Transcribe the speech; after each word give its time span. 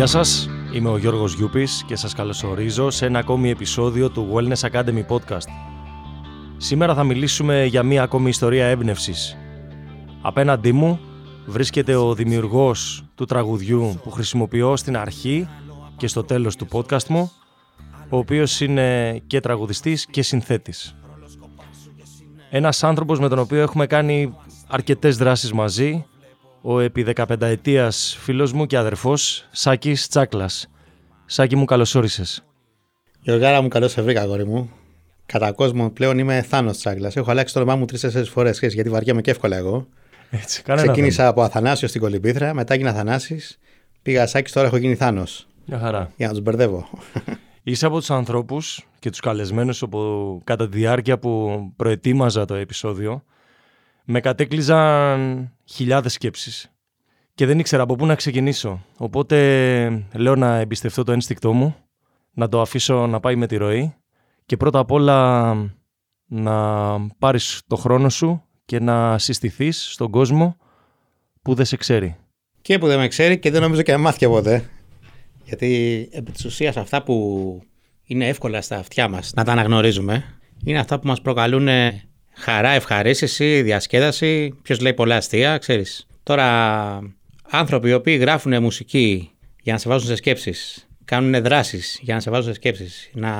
Γεια 0.00 0.08
σας, 0.08 0.48
είμαι 0.72 0.88
ο 0.88 0.96
Γιώργος 0.96 1.34
Γιούπης 1.34 1.84
και 1.86 1.96
σας 1.96 2.14
καλωσορίζω 2.14 2.90
σε 2.90 3.06
ένα 3.06 3.18
ακόμη 3.18 3.50
επεισόδιο 3.50 4.10
του 4.10 4.32
Wellness 4.34 4.70
Academy 4.70 5.06
Podcast. 5.08 5.48
Σήμερα 6.56 6.94
θα 6.94 7.04
μιλήσουμε 7.04 7.64
για 7.64 7.82
μία 7.82 8.02
ακόμη 8.02 8.28
ιστορία 8.28 8.66
έμπνευσης. 8.66 9.36
Απέναντί 10.22 10.72
μου 10.72 11.00
βρίσκεται 11.46 11.94
ο 11.94 12.14
δημιουργός 12.14 13.04
του 13.14 13.24
τραγουδιού 13.24 14.00
που 14.02 14.10
χρησιμοποιώ 14.10 14.76
στην 14.76 14.96
αρχή 14.96 15.48
και 15.96 16.06
στο 16.06 16.24
τέλος 16.24 16.56
του 16.56 16.68
podcast 16.72 17.06
μου, 17.06 17.32
ο 18.08 18.16
οποίος 18.16 18.60
είναι 18.60 19.18
και 19.26 19.40
τραγουδιστής 19.40 20.06
και 20.06 20.22
συνθέτης. 20.22 20.94
Ένας 22.50 22.84
άνθρωπος 22.84 23.18
με 23.18 23.28
τον 23.28 23.38
οποίο 23.38 23.60
έχουμε 23.60 23.86
κάνει 23.86 24.34
αρκετές 24.68 25.16
δράσεις 25.16 25.52
μαζί, 25.52 26.04
ο 26.62 26.80
επί 26.80 27.06
15 27.16 27.40
ετίας 27.40 28.16
φίλος 28.20 28.52
μου 28.52 28.66
και 28.66 28.76
αδερφός 28.76 29.48
Σάκης 29.50 30.08
Τσάκλας. 30.08 30.70
Σάκη 31.26 31.56
μου 31.56 31.64
καλώς 31.64 31.94
όρισες. 31.94 32.44
Γιωργάρα 33.20 33.62
μου 33.62 33.68
καλώς 33.68 33.92
σε 33.92 34.02
βρήκα 34.02 34.20
αγόρι 34.20 34.46
μου. 34.46 34.70
Κατά 35.26 35.52
κόσμο 35.52 35.90
πλέον 35.90 36.18
είμαι 36.18 36.42
Θάνος 36.42 36.76
Τσάκλας. 36.78 37.16
Έχω 37.16 37.30
αλλάξει 37.30 37.54
το 37.54 37.60
όνομά 37.60 37.76
μου 37.76 37.84
τρεις-τέσσερις 37.84 38.28
φορές 38.28 38.58
γιατί 38.60 38.90
βαριέμαι 38.90 39.20
και 39.20 39.30
εύκολα 39.30 39.56
εγώ. 39.56 39.86
Έτσι, 40.30 40.62
Ξεκίνησα 40.74 41.26
από 41.26 41.42
Αθανάσιο 41.42 41.88
στην 41.88 42.00
Κολυμπήθρα, 42.00 42.54
μετά 42.54 42.74
έγινα 42.74 42.90
Αθανάσης, 42.90 43.58
πήγα 44.02 44.26
Σάκης, 44.26 44.52
τώρα 44.52 44.66
έχω 44.66 44.76
γίνει 44.76 44.94
Θάνος. 44.94 45.46
Μια 45.66 45.78
χαρά. 45.78 46.12
Για 46.16 46.26
να 46.26 46.32
τους 46.32 46.42
μπερδεύω. 46.42 46.88
Είσαι 47.62 47.86
από 47.86 47.98
τους 47.98 48.10
ανθρώπους 48.10 48.86
και 48.98 49.10
τους 49.10 49.20
καλεσμένους 49.20 49.82
όπου 49.82 50.40
κατά 50.44 50.68
τη 50.68 50.76
διάρκεια 50.76 51.18
που 51.18 51.60
προετοίμαζα 51.76 52.44
το 52.44 52.54
επεισόδιο 52.54 53.24
με 54.04 54.20
κατέκλυζαν 54.20 55.50
χιλιάδες 55.72 56.12
σκέψεις 56.12 56.70
και 57.34 57.46
δεν 57.46 57.58
ήξερα 57.58 57.82
από 57.82 57.94
πού 57.94 58.06
να 58.06 58.14
ξεκινήσω. 58.14 58.84
Οπότε 58.96 60.06
λέω 60.14 60.36
να 60.36 60.56
εμπιστευτώ 60.56 61.04
το 61.04 61.12
ένστικτό 61.12 61.52
μου, 61.52 61.76
να 62.32 62.48
το 62.48 62.60
αφήσω 62.60 63.06
να 63.06 63.20
πάει 63.20 63.36
με 63.36 63.46
τη 63.46 63.56
ροή 63.56 63.94
και 64.46 64.56
πρώτα 64.56 64.78
απ' 64.78 64.90
όλα 64.90 65.54
να 66.26 66.98
πάρεις 67.18 67.62
το 67.66 67.76
χρόνο 67.76 68.08
σου 68.08 68.42
και 68.64 68.80
να 68.80 69.18
συστηθείς 69.18 69.92
στον 69.92 70.10
κόσμο 70.10 70.56
που 71.42 71.54
δεν 71.54 71.64
σε 71.64 71.76
ξέρει. 71.76 72.16
Και 72.62 72.78
που 72.78 72.86
δεν 72.86 72.98
με 72.98 73.08
ξέρει 73.08 73.38
και 73.38 73.50
δεν 73.50 73.62
νομίζω 73.62 73.82
και 73.82 73.92
να 73.92 73.98
μάθει 73.98 74.26
ποτέ. 74.26 74.70
Γιατί 75.44 76.08
επί 76.12 76.30
της 76.30 76.44
ουσίας 76.44 76.76
αυτά 76.76 77.02
που 77.02 77.62
είναι 78.04 78.28
εύκολα 78.28 78.62
στα 78.62 78.76
αυτιά 78.76 79.08
μας 79.08 79.32
να 79.34 79.44
τα 79.44 79.52
αναγνωρίζουμε 79.52 80.24
είναι 80.64 80.78
αυτά 80.78 80.98
που 80.98 81.06
μας 81.06 81.20
προκαλούν 81.20 81.68
χαρά, 82.32 82.68
ευχαρίστηση, 82.70 83.62
διασκέδαση. 83.62 84.58
Ποιος 84.62 84.80
λέει 84.80 84.94
πολλά 84.94 85.16
αστεία, 85.16 85.58
ξέρεις. 85.58 86.06
Τώρα, 86.22 86.98
άνθρωποι 87.50 87.88
οι 87.88 87.92
οποίοι 87.92 88.18
γράφουν 88.20 88.62
μουσική 88.62 89.30
για 89.62 89.72
να 89.72 89.78
σε 89.78 89.88
βάζουν 89.88 90.08
σε 90.08 90.14
σκέψεις, 90.14 90.88
κάνουν 91.04 91.42
δράσεις 91.42 91.98
για 92.02 92.14
να 92.14 92.20
σε 92.20 92.30
βάζουν 92.30 92.46
σε 92.46 92.54
σκέψεις, 92.54 93.10
να 93.12 93.32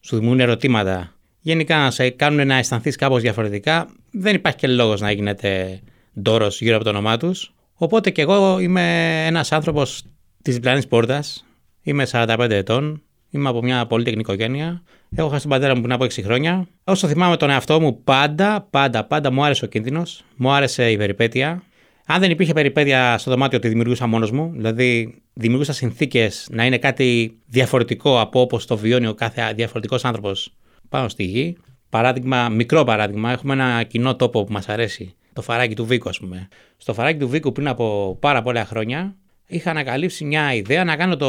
σου 0.00 0.16
δημιουργούν 0.16 0.40
ερωτήματα, 0.40 1.14
γενικά 1.40 1.76
να 1.76 1.90
σε 1.90 2.10
κάνουν 2.10 2.46
να 2.46 2.56
αισθανθείς 2.56 2.96
κάπως 2.96 3.22
διαφορετικά, 3.22 3.88
δεν 4.10 4.34
υπάρχει 4.34 4.58
και 4.58 4.66
λόγος 4.66 5.00
να 5.00 5.10
γίνεται 5.10 5.80
ντόρος 6.20 6.60
γύρω 6.60 6.74
από 6.74 6.84
το 6.84 6.90
όνομά 6.90 7.16
τους. 7.16 7.54
Οπότε 7.74 8.10
και 8.10 8.22
εγώ 8.22 8.58
είμαι 8.58 9.26
ένας 9.26 9.52
άνθρωπος 9.52 10.02
της 10.42 10.54
διπλανή 10.54 10.86
πόρτας. 10.86 11.44
Είμαι 11.82 12.06
45 12.06 12.50
ετών. 12.50 13.02
Είμαι 13.34 13.48
από 13.48 13.62
μια 13.62 13.86
πολύτεκνη 13.86 14.20
οικογένεια. 14.20 14.82
Έχω 15.14 15.28
χάσει 15.28 15.42
τον 15.42 15.50
πατέρα 15.50 15.74
μου 15.74 15.80
πριν 15.80 15.92
από 15.92 16.04
6 16.04 16.22
χρόνια. 16.22 16.68
Όσο 16.84 17.08
θυμάμαι 17.08 17.36
τον 17.36 17.50
εαυτό 17.50 17.80
μου, 17.80 18.02
πάντα, 18.02 18.66
πάντα, 18.70 19.04
πάντα 19.04 19.32
μου 19.32 19.44
άρεσε 19.44 19.64
ο 19.64 19.68
κίνδυνος. 19.68 20.24
Μου 20.36 20.50
άρεσε 20.50 20.90
η 20.90 20.96
περιπέτεια. 20.96 21.62
Αν 22.06 22.20
δεν 22.20 22.30
υπήρχε 22.30 22.52
περιπέτεια 22.52 23.18
στο 23.18 23.30
δωμάτιο, 23.30 23.58
τη 23.58 23.68
δημιουργούσα 23.68 24.06
μόνος 24.06 24.30
μου. 24.30 24.52
Δηλαδή, 24.54 25.22
δημιουργούσα 25.32 25.72
συνθήκες 25.72 26.48
να 26.50 26.64
είναι 26.64 26.78
κάτι 26.78 27.36
διαφορετικό 27.46 28.20
από 28.20 28.40
όπως 28.40 28.66
το 28.66 28.76
βιώνει 28.76 29.06
ο 29.06 29.14
κάθε 29.14 29.52
διαφορετικός 29.54 30.04
άνθρωπος 30.04 30.52
πάνω 30.88 31.08
στη 31.08 31.24
γη. 31.24 31.56
Παράδειγμα, 31.88 32.48
μικρό 32.48 32.84
παράδειγμα, 32.84 33.32
έχουμε 33.32 33.52
ένα 33.52 33.82
κοινό 33.82 34.16
τόπο 34.16 34.44
που 34.44 34.52
μας 34.52 34.68
αρέσει. 34.68 35.14
Το 35.32 35.42
φαράκι 35.42 35.74
του 35.74 35.86
Βίκου, 35.86 36.08
ας 36.08 36.18
πούμε. 36.18 36.48
Στο 36.76 36.94
φαράκι 36.94 37.18
του 37.18 37.28
Βίκου 37.28 37.52
πριν 37.52 37.68
από 37.68 38.16
πάρα 38.20 38.42
πολλά 38.42 38.64
χρόνια 38.64 39.16
είχα 39.46 39.70
ανακαλύψει 39.70 40.24
μια 40.24 40.54
ιδέα 40.54 40.84
να 40.84 40.96
κάνω 40.96 41.16
το 41.16 41.28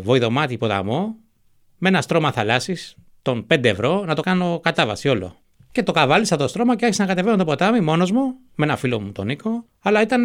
βοηδομάτι 0.00 0.58
ποταμό 0.58 1.14
με 1.84 1.90
ένα 1.90 2.02
στρώμα 2.02 2.32
θαλάσσης 2.32 2.96
των 3.22 3.46
5 3.54 3.64
ευρώ 3.64 4.04
να 4.04 4.14
το 4.14 4.22
κάνω 4.22 4.60
κατάβαση 4.62 5.08
όλο. 5.08 5.36
Και 5.72 5.82
το 5.82 5.92
καβάλισα 5.92 6.36
το 6.36 6.48
στρώμα 6.48 6.76
και 6.76 6.84
άρχισα 6.84 7.02
να 7.02 7.08
κατεβαίνω 7.08 7.36
το 7.36 7.44
ποτάμι 7.44 7.80
μόνος 7.80 8.10
μου, 8.10 8.34
με 8.54 8.64
ένα 8.64 8.76
φίλο 8.76 9.00
μου 9.00 9.12
τον 9.12 9.26
Νίκο. 9.26 9.64
Αλλά 9.82 10.02
ήταν 10.02 10.24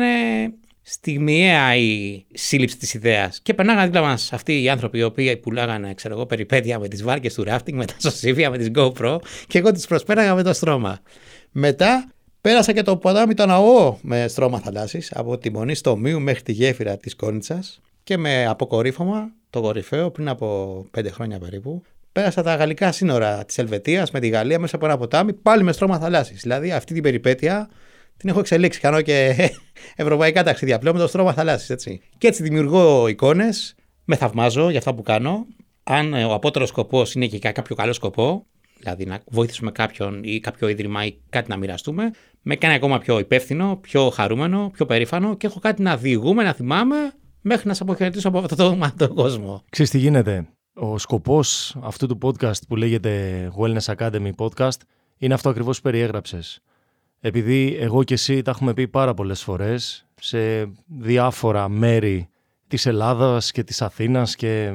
στιγμιαία 0.81 1.75
η 1.75 2.23
σύλληψη 2.33 2.77
της 2.77 2.93
ιδέας. 2.93 3.39
Και 3.43 3.53
περνάγανε 3.53 3.85
δίπλα 3.85 4.01
μας 4.01 4.33
αυτοί 4.33 4.61
οι 4.61 4.69
άνθρωποι 4.69 4.97
οι 4.97 5.03
οποίοι 5.03 5.37
πουλάγανε, 5.37 5.93
ξέρω 5.93 6.13
εγώ, 6.13 6.25
περιπέτεια 6.25 6.79
με 6.79 6.87
τις 6.87 7.03
βάρκες 7.03 7.33
του 7.33 7.43
ράφτινγκ, 7.43 7.77
με 7.77 7.85
τα 7.85 7.93
σωσίβια, 7.99 8.49
με 8.49 8.57
τις 8.57 8.71
GoPro 8.75 9.17
και 9.47 9.57
εγώ 9.57 9.71
τις 9.71 9.87
προσπέραγα 9.87 10.35
με 10.35 10.43
το 10.43 10.53
στρώμα. 10.53 10.99
Μετά 11.51 12.11
πέρασα 12.41 12.73
και 12.73 12.81
το 12.81 12.97
ποτάμι 12.97 13.33
το 13.33 13.45
ναό 13.45 13.97
με 14.01 14.27
στρώμα 14.27 14.59
θαλάσσης 14.59 15.11
από 15.15 15.37
τη 15.37 15.51
μονή 15.51 15.75
στο 15.75 15.95
Μίου 15.95 16.19
μέχρι 16.19 16.41
τη 16.41 16.51
γέφυρα 16.51 16.97
της 16.97 17.15
Κόνιτσας 17.15 17.81
και 18.03 18.17
με 18.17 18.45
αποκορύφωμα 18.45 19.31
το 19.49 19.61
κορυφαίο 19.61 20.11
πριν 20.11 20.27
από 20.27 20.85
πέντε 20.91 21.09
χρόνια 21.09 21.39
περίπου. 21.39 21.83
Πέρασα 22.11 22.43
τα 22.43 22.55
γαλλικά 22.55 22.91
σύνορα 22.91 23.45
της 23.45 23.57
Ελβετίας 23.57 24.11
με 24.11 24.19
τη 24.19 24.27
Γαλλία 24.27 24.59
μέσα 24.59 24.75
από 24.75 24.85
ένα 24.85 24.97
ποτάμι, 24.97 25.33
πάλι 25.33 25.63
με 25.63 25.71
στρώμα 25.71 25.99
θαλάσσης. 25.99 26.41
Δηλαδή 26.41 26.71
αυτή 26.71 26.93
την 26.93 27.03
περιπέτεια 27.03 27.69
την 28.17 28.29
έχω 28.29 28.39
εξελίξει. 28.39 28.79
Κάνω 28.79 29.01
και 29.01 29.35
ευρωπαϊκά 29.95 30.43
ταξίδια 30.43 30.79
πλέον 30.79 30.95
με 30.95 31.01
το 31.01 31.07
στρώμα 31.07 31.33
θαλάσσης. 31.33 31.69
Έτσι. 31.69 32.01
Και 32.17 32.27
έτσι 32.27 32.43
δημιουργώ 32.43 33.07
εικόνες, 33.07 33.75
με 34.05 34.15
θαυμάζω 34.15 34.69
για 34.69 34.79
αυτά 34.79 34.93
που 34.93 35.01
κάνω. 35.01 35.45
Αν 35.83 36.13
ο 36.13 36.33
απότερος 36.33 36.69
σκοπός 36.69 37.13
είναι 37.13 37.27
και 37.27 37.39
κάποιο 37.39 37.75
καλό 37.75 37.93
σκοπό, 37.93 38.45
δηλαδή 38.79 39.05
να 39.05 39.19
βοηθήσουμε 39.25 39.71
κάποιον 39.71 40.23
ή 40.23 40.39
κάποιο 40.39 40.67
ίδρυμα 40.67 41.05
ή 41.05 41.17
κάτι 41.29 41.49
να 41.49 41.57
μοιραστούμε, 41.57 42.11
με 42.41 42.55
κάνει 42.55 42.73
ακόμα 42.73 42.99
πιο 42.99 43.19
υπεύθυνο, 43.19 43.77
πιο 43.81 44.09
χαρούμενο, 44.09 44.69
πιο 44.73 44.85
περήφανο 44.85 45.35
και 45.35 45.47
έχω 45.47 45.59
κάτι 45.59 45.81
να 45.81 45.97
διηγούμε, 45.97 46.43
να 46.43 46.53
θυμάμαι 46.53 47.13
μέχρι 47.41 47.67
να 47.67 47.73
σε 47.73 47.83
αποχαιρετήσω 47.83 48.27
από 48.27 48.39
αυτό 48.39 48.55
το, 48.55 48.77
το 48.97 49.13
κόσμο. 49.13 49.63
Ξέρεις 49.69 49.91
τι 49.91 49.97
γίνεται; 49.97 50.47
Ο 50.73 50.97
σκοπός 50.97 51.77
αυτού 51.81 52.07
του 52.07 52.17
podcast 52.21 52.61
που 52.67 52.75
λέγεται 52.75 53.51
Wellness 53.57 53.95
Academy 53.95 54.31
Podcast 54.37 54.77
είναι 55.17 55.33
αυτό 55.33 55.49
ακριβώς 55.49 55.77
που 55.77 55.83
περιέγραψες. 55.83 56.59
Επειδή 57.19 57.77
εγώ 57.79 58.03
και 58.03 58.13
εσύ 58.13 58.41
τα 58.41 58.51
έχουμε 58.51 58.73
πει 58.73 58.87
πάρα 58.87 59.13
πολλές 59.13 59.43
φορές 59.43 60.05
σε 60.21 60.71
διάφορα 60.85 61.69
μέρη 61.69 62.29
της 62.67 62.85
Ελλάδας 62.85 63.51
και 63.51 63.63
της 63.63 63.81
Αθήνας 63.81 64.35
και 64.35 64.73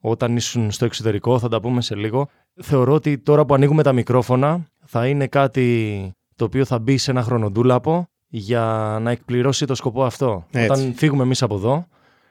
όταν 0.00 0.36
ήσουν 0.36 0.70
στο 0.70 0.84
εξωτερικό 0.84 1.38
θα 1.38 1.48
τα 1.48 1.60
πούμε 1.60 1.82
σε 1.82 1.94
λίγο. 1.94 2.28
Θεωρώ 2.54 2.92
ότι 2.92 3.18
τώρα 3.18 3.44
που 3.44 3.54
ανοίγουμε 3.54 3.82
τα 3.82 3.92
μικρόφωνα 3.92 4.66
θα 4.84 5.06
είναι 5.06 5.26
κάτι 5.26 6.10
το 6.36 6.44
οποίο 6.44 6.64
θα 6.64 6.78
μπει 6.78 6.96
σε 6.96 7.10
ένα 7.10 7.22
χρονοτούλαπο 7.22 8.06
για 8.28 8.98
να 9.00 9.10
εκπληρώσει 9.10 9.66
το 9.66 9.74
σκοπό 9.74 10.04
αυτό. 10.04 10.46
Όταν 10.54 10.94
φύγουμε 10.94 11.22
εμείς 11.22 11.42
από 11.42 11.54
εδώ 11.54 11.86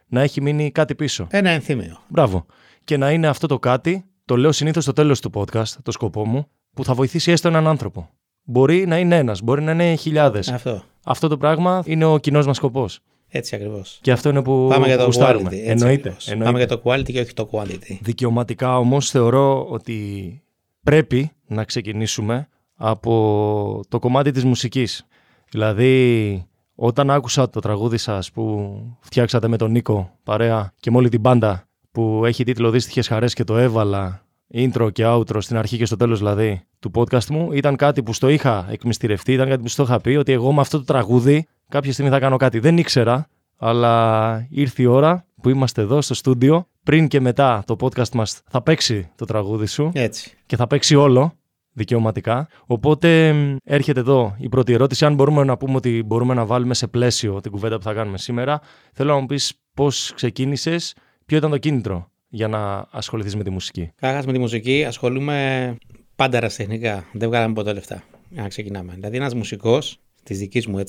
να 0.08 0.22
έχει 0.22 0.42
μείνει 0.42 0.72
κάτι 0.72 0.96
πίσω. 0.96 1.28
Ένα 1.30 1.50
ενθύμιο. 1.50 1.98
Μπράβο. 2.08 2.46
Και 2.84 2.98
να 2.98 3.12
είναι 3.12 3.28
αυτό 3.28 3.48
το 3.48 3.60
κάτι, 3.60 4.06
το 4.26 4.38
λέω 4.38 4.52
συνήθως 4.52 4.84
στο 4.84 4.94
τέλος 4.94 5.20
του 5.22 5.32
podcast, 5.34 5.74
το 5.84 5.92
σκοπό 5.92 6.26
μου, 6.26 6.48
που 6.74 6.84
θα 6.84 6.94
βοηθήσει 6.94 7.32
έστω 7.32 7.48
έναν 7.48 7.68
άνθρωπο. 7.68 8.10
Μπορεί 8.44 8.86
να 8.88 8.98
είναι 9.00 9.18
ένας, 9.18 9.42
μπορεί 9.42 9.62
να 9.62 9.72
είναι 9.72 9.96
χιλιάδες. 9.96 10.50
Αυτό. 10.52 10.84
Αυτό 11.06 11.28
το 11.28 11.38
πράγμα 11.38 11.84
είναι 11.86 12.06
ο 12.06 12.18
κοινός 12.18 12.46
μας 12.46 12.56
σκοπός. 12.56 13.00
Έτσι 13.28 13.56
ακριβώς. 13.56 14.00
Και 14.02 14.12
αυτό 14.12 14.30
είναι 14.30 14.42
που 14.42 14.68
Πάμε 14.70 14.86
για 14.86 14.98
το 14.98 15.06
γουστάρουμε. 15.06 15.50
quality. 15.50 15.64
Εννοείται, 15.66 16.16
εννοείται. 16.26 16.44
Πάμε 16.44 16.58
για 16.58 16.68
το 16.68 16.82
quality 16.84 17.12
και 17.12 17.20
όχι 17.20 17.34
το 17.34 17.50
quality. 17.52 17.98
Δικαιωματικά 18.02 18.78
όμως 18.78 19.10
θεωρώ 19.10 19.66
ότι 19.70 20.42
πρέπει 20.84 21.32
να 21.48 21.64
ξεκινήσουμε 21.64 22.48
από 22.76 23.82
το 23.88 24.00
κομμάτι 24.00 24.32
της 24.32 24.44
μουσικής. 24.44 25.06
Δηλαδή 25.50 26.46
όταν 26.76 27.10
άκουσα 27.10 27.50
το 27.50 27.60
τραγούδι 27.60 27.98
σας 27.98 28.32
που 28.32 28.76
φτιάξατε 29.00 29.48
με 29.48 29.58
τον 29.58 29.72
Νίκο 29.72 30.12
παρέα 30.24 30.74
και 30.80 30.92
με 30.92 30.98
όλη 30.98 31.10
την 31.10 31.20
μπάντα 31.20 31.68
που 31.92 32.22
έχει 32.26 32.44
τίτλο 32.44 32.70
Δύστιχες 32.70 33.08
Χαρές 33.08 33.34
και 33.34 33.44
το 33.44 33.58
έβαλα 33.58 34.26
intro 34.54 34.90
και 34.92 35.04
outro 35.08 35.38
στην 35.40 35.58
αρχή 35.58 35.78
και 35.78 35.86
στο 35.86 35.96
τέλος 35.98 36.18
δηλαδή 36.18 36.62
του 36.80 36.92
podcast 36.96 37.26
μου 37.26 37.52
ήταν 37.52 37.76
κάτι 37.76 38.04
που 38.04 38.14
στο 38.14 38.30
είχα 38.30 38.68
εκμυστηρευτεί, 38.70 39.34
ήταν 39.34 39.50
κάτι 39.50 39.62
που 39.62 39.68
στο 39.68 39.84
είχα 39.84 40.02
πει 40.02 40.16
ότι 40.16 40.32
εγώ 40.32 40.54
με 40.54 40.62
αυτό 40.62 40.78
το 40.78 40.84
τραγούδι 40.84 41.48
κάποια 41.70 41.94
στιγμή 41.94 42.12
θα 42.12 42.20
κάνω 42.20 42.38
κάτι. 42.38 42.60
Δεν 42.60 42.78
ήξερα, 42.78 43.28
αλλά 43.58 44.48
ήρθε 44.50 44.82
η 44.82 44.86
ώρα 44.86 45.26
που 45.42 45.50
είμαστε 45.50 45.82
εδώ 45.82 46.02
στο 46.02 46.14
στούντιο 46.14 46.68
πριν 46.84 47.08
και 47.08 47.20
μετά 47.20 47.64
το 47.66 47.76
podcast 47.80 48.10
μας 48.14 48.42
θα 48.48 48.62
παίξει 48.62 49.10
το 49.16 49.26
τραγούδι 49.26 49.66
σου 49.66 49.92
Έτσι. 49.94 50.32
και 50.46 50.56
θα 50.56 50.68
παίξει 50.68 50.96
όλο 50.96 51.34
δικαιωματικά. 51.76 52.48
Οπότε 52.66 53.36
έρχεται 53.64 54.00
εδώ 54.00 54.36
η 54.40 54.50
πρώτη 54.50 54.74
ερώτηση. 54.74 55.06
Αν 55.06 55.14
μπορούμε 55.14 55.44
να 55.44 55.58
πούμε 55.58 55.76
ότι 55.76 56.04
μπορούμε 56.04 56.34
να 56.34 56.46
βάλουμε 56.46 56.74
σε 56.74 56.88
πλαίσιο 56.88 57.42
την 57.42 57.52
κουβέντα 57.52 57.78
που 57.78 57.84
θα 57.84 57.94
κάνουμε 57.94 58.18
σήμερα, 58.18 58.62
θέλω 58.94 59.14
να 59.14 59.20
μου 59.20 59.26
πεις 59.26 59.54
πώς 59.74 60.12
ξεκίνησες, 60.16 60.96
ποιο 61.26 61.38
ήταν 61.38 61.50
το 61.50 61.58
κίνητρο 61.58 62.10
για 62.28 62.48
να 62.48 62.88
ασχοληθείς 62.92 63.36
με 63.36 63.44
τη 63.44 63.50
μουσική. 63.50 63.92
Κάγας 63.96 64.26
με 64.26 64.32
τη 64.32 64.40
μουσική 64.40 64.84
ασχολούμαι 64.88 65.78
πάντα 66.16 66.40
ραστεχνικά. 66.40 67.06
Δεν 67.14 67.30
βγάλαμε 67.30 67.54
ποτέ 67.54 67.74
λεφτά. 67.74 68.04
Για 68.30 68.42
να 68.42 68.48
ξεκινάμε. 68.48 68.94
Δηλαδή, 68.94 69.16
ένας 69.18 69.34
μουσικός 69.34 70.00
της 70.24 70.40
δικής 70.40 70.68
μου 70.68 70.84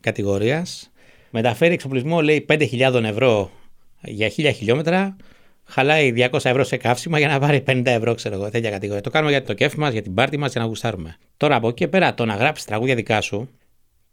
κατηγορίας 0.00 0.90
μεταφέρει 1.30 1.74
εξοπλισμό, 1.74 2.20
λέει 2.20 2.46
5.000 2.48 3.04
ευρώ 3.04 3.50
για 4.02 4.30
1000 4.36 4.52
χιλιόμετρα 4.52 5.16
χαλάει 5.68 6.12
200 6.16 6.32
ευρώ 6.32 6.64
σε 6.64 6.76
καύσιμα 6.76 7.18
για 7.18 7.28
να 7.28 7.38
πάρει 7.38 7.64
50 7.66 7.82
ευρώ, 7.84 8.14
ξέρω 8.14 8.34
εγώ, 8.34 8.50
τέτοια 8.50 8.70
κατηγορία. 8.70 9.02
Το 9.02 9.10
κάνουμε 9.10 9.30
για 9.30 9.42
το 9.42 9.54
κέφι 9.54 9.78
μας, 9.78 9.92
για 9.92 10.02
την 10.02 10.14
πάρτι 10.14 10.36
μας, 10.36 10.52
για 10.52 10.60
να 10.60 10.66
γουστάρουμε. 10.66 11.16
Τώρα 11.36 11.56
από 11.56 11.68
εκεί 11.68 11.76
και 11.76 11.88
πέρα, 11.88 12.14
το 12.14 12.24
να 12.24 12.34
γράψεις 12.34 12.66
τραγούδια 12.66 12.94
δικά 12.94 13.20
σου 13.20 13.48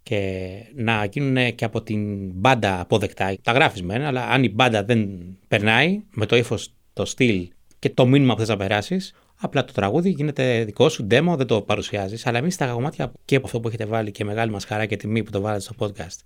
και 0.04 0.52
να 0.75 1.06
γίνουν 1.12 1.56
και 1.56 1.66
από 1.66 1.81
την 1.81 2.31
μπάντα 2.31 2.80
αποδεκτά. 2.80 3.36
Τα 3.42 3.52
γράφεις 3.52 3.84
μεν, 3.84 4.02
αλλά 4.02 4.28
αν 4.28 4.44
η 4.44 4.50
μπάντα 4.50 4.84
δεν 4.84 5.10
περνάει 5.48 6.02
με 6.13 6.25
το 6.25 6.36
ύφος, 6.36 6.74
το 6.94 7.06
στυλ 7.06 7.48
και 7.80 7.90
το 7.90 8.06
μήνυμα 8.06 8.34
που 8.34 8.40
θες 8.40 8.50
να 8.50 8.57
περάσεις, 8.57 9.13
απλά 9.36 9.66
το 9.66 9.74
τραγούδι 9.74 10.10
γίνεται 10.10 10.63
δικό 10.63 10.90
σου, 10.90 11.07
demo, 11.12 11.34
δεν 11.38 11.48
το 11.48 11.62
παρουσιάζεις. 11.62 12.25
Αλλά 12.25 12.38
εμείς 12.38 12.57
τα 12.57 12.68
κομμάτια 12.68 13.12
και 13.25 13.36
από 13.36 13.46
αυτό 13.46 13.60
που 13.60 13.68
έχετε 13.68 13.86
βάλει 13.86 14.12
και 14.12 14.24
μεγάλη 14.24 14.52
μας 14.52 14.66
χαρά 14.66 14.86
και 14.86 14.98
τιμή 14.98 15.24
που 15.24 15.31
το 15.31 15.42
βάλετε 15.42 15.62
στο 15.62 15.74
podcast, 15.80 16.19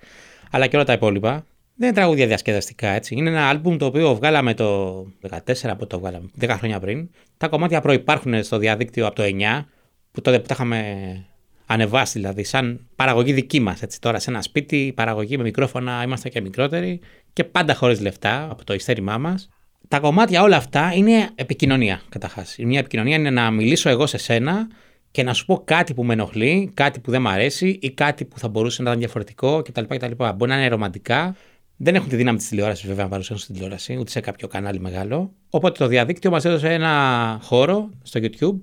αλλά 0.51 0.67
και 0.67 0.75
όλα 0.75 0.85
τα 0.85 0.93
υπόλοιπα, 0.93 1.45
δεν 1.79 1.87
είναι 1.87 1.97
τραγούδια 1.97 2.27
διασκεδαστικά 2.27 2.89
έτσι. 2.89 3.15
Είναι 3.15 3.29
ένα 3.29 3.49
άλμπουμ 3.49 3.77
το 3.77 3.85
οποίο 3.85 4.15
βγάλαμε 4.15 4.53
το 4.53 4.97
14 5.29 5.53
από 5.63 5.87
το 5.87 5.99
βγάλαμε, 5.99 6.29
10 6.39 6.49
χρόνια 6.49 6.79
πριν. 6.79 7.09
Τα 7.37 7.47
κομμάτια 7.47 7.81
προπάρχουν 7.81 8.43
στο 8.43 8.57
διαδίκτυο 8.57 9.05
από 9.05 9.15
το 9.15 9.23
9, 9.23 9.65
που 10.11 10.21
τότε 10.21 10.39
που 10.39 10.45
τα 10.45 10.53
είχαμε 10.53 11.25
ανεβάσει, 11.65 12.19
δηλαδή, 12.19 12.43
σαν 12.43 12.87
παραγωγή 12.95 13.33
δική 13.33 13.59
μας. 13.59 13.81
Τώρα, 13.99 14.19
σε 14.19 14.29
ένα 14.29 14.41
σπίτι, 14.41 14.93
παραγωγή 14.95 15.37
με 15.37 15.43
μικρόφωνα, 15.43 16.01
είμαστε 16.03 16.29
και 16.29 16.41
μικρότεροι 16.41 16.99
και 17.33 17.43
πάντα 17.43 17.73
χωρίς 17.75 18.01
λεφτά 18.01 18.47
από 18.51 18.63
το 18.63 18.73
ειστέρημά 18.73 19.17
μας. 19.17 19.49
Τα 19.87 19.99
κομμάτια 19.99 20.41
όλα 20.41 20.57
αυτά 20.57 20.91
είναι 20.95 21.29
επικοινωνία, 21.35 22.01
καταρχάς. 22.09 22.55
Μια 22.57 22.79
επικοινωνία 22.79 23.15
είναι 23.15 23.29
να 23.29 23.51
μιλήσω 23.51 23.89
εγώ 23.89 24.05
σε 24.05 24.17
σένα 24.17 24.67
και 25.11 25.23
να 25.23 25.33
σου 25.33 25.45
πω 25.45 25.61
κάτι 25.65 25.93
που 25.93 26.03
με 26.03 26.13
ενοχλεί, 26.13 26.71
κάτι 26.73 26.99
που 26.99 27.11
δεν 27.11 27.21
μου 27.21 27.29
αρέσει 27.29 27.79
ή 27.81 27.91
κάτι 27.91 28.25
που 28.25 28.39
θα 28.39 28.47
μπορούσε 28.47 28.81
να 28.81 28.89
ήταν 28.89 29.01
διαφορετικό 29.01 29.61
κτλ. 29.61 29.83
κτλ. 29.87 30.11
Μπορεί 30.35 30.51
να 30.51 30.57
είναι 30.57 30.67
ρομαντικά, 30.67 31.35
δεν 31.81 31.95
έχουν 31.95 32.09
τη 32.09 32.15
δύναμη 32.15 32.37
της 32.37 32.47
τηλεόρασης 32.47 32.87
βέβαια 32.87 33.03
να 33.03 33.09
παρουσιάσουν 33.09 33.43
στην 33.43 33.55
τηλεόραση, 33.55 33.97
ούτε 33.97 34.09
σε 34.09 34.19
κάποιο 34.19 34.47
κανάλι 34.47 34.79
μεγάλο. 34.79 35.33
Οπότε 35.49 35.77
το 35.77 35.87
διαδίκτυο 35.87 36.31
μας 36.31 36.45
έδωσε 36.45 36.73
ένα 36.73 37.39
χώρο 37.41 37.89
στο 38.03 38.19
YouTube 38.23 38.59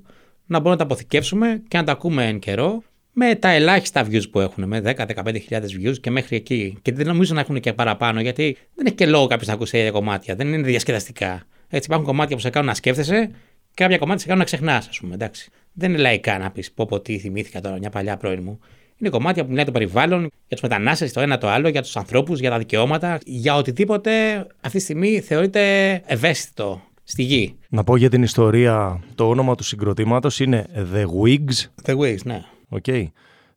να 0.46 0.58
μπορούμε 0.58 0.70
να 0.70 0.76
τα 0.76 0.82
αποθηκεύσουμε 0.82 1.62
και 1.68 1.76
να 1.76 1.84
τα 1.84 1.92
ακούμε 1.92 2.26
εν 2.26 2.38
καιρό 2.38 2.82
με 3.12 3.34
τα 3.34 3.48
ελάχιστα 3.48 4.06
views 4.10 4.30
που 4.30 4.40
έχουν, 4.40 4.64
με 4.64 4.80
10-15 4.84 5.06
views 5.54 5.98
και 6.00 6.10
μέχρι 6.10 6.36
εκεί. 6.36 6.78
Και 6.82 6.92
δεν 6.92 7.06
νομίζω 7.06 7.34
να 7.34 7.40
έχουν 7.40 7.60
και 7.60 7.72
παραπάνω, 7.72 8.20
γιατί 8.20 8.56
δεν 8.74 8.86
έχει 8.86 8.94
και 8.94 9.06
λόγο 9.06 9.26
κάποιος 9.26 9.48
να 9.48 9.54
ακούσει 9.54 9.72
τέτοια 9.72 9.90
κομμάτια. 9.90 10.34
Δεν 10.34 10.52
είναι 10.52 10.62
διασκεδαστικά. 10.62 11.46
Έτσι 11.68 11.86
υπάρχουν 11.86 12.06
κομμάτια 12.06 12.36
που 12.36 12.42
σε 12.42 12.50
κάνουν 12.50 12.68
να 12.68 12.74
σκέφτεσαι 12.74 13.30
και 13.74 13.82
κάποια 13.82 13.98
κομμάτια 13.98 14.20
σε 14.20 14.26
κάνουν 14.26 14.40
να 14.40 14.44
ξεχνάς, 14.44 14.88
ας 14.88 14.98
πούμε. 14.98 15.14
Εντάξει. 15.14 15.50
Δεν 15.72 15.90
είναι 15.90 16.00
λαϊκά 16.00 16.38
να 16.38 16.50
πεις 16.50 16.72
πω 16.72 16.86
πω 16.86 17.00
τι 17.00 17.18
θυμήθηκα 17.18 17.60
τώρα, 17.60 17.78
μια 17.78 17.90
παλιά 17.90 18.16
πρώην 18.16 18.42
μου. 18.42 18.60
Είναι 18.98 19.10
κομμάτια 19.10 19.42
που 19.42 19.48
μιλάει 19.48 19.64
το 19.64 19.72
περιβάλλον, 19.72 20.20
για 20.20 20.30
τους 20.48 20.60
μετανάστες, 20.60 21.12
το 21.12 21.20
ένα 21.20 21.38
το 21.38 21.48
άλλο, 21.48 21.68
για 21.68 21.82
τους 21.82 21.96
ανθρώπους, 21.96 22.40
για 22.40 22.50
τα 22.50 22.58
δικαιώματα, 22.58 23.18
για 23.24 23.56
οτιδήποτε 23.56 24.36
αυτή 24.60 24.78
τη 24.78 24.84
στιγμή 24.84 25.20
θεωρείται 25.20 25.92
ευαίσθητο 26.06 26.82
στη 27.04 27.22
γη. 27.22 27.56
Να 27.68 27.84
πω 27.84 27.96
για 27.96 28.10
την 28.10 28.22
ιστορία, 28.22 29.00
το 29.14 29.28
όνομα 29.28 29.54
του 29.54 29.64
συγκροτήματος 29.64 30.40
είναι 30.40 30.66
The 30.92 31.04
Wigs. 31.04 31.84
The 31.84 31.96
Wigs, 31.98 32.22
ναι. 32.24 32.42
Okay. 32.70 33.06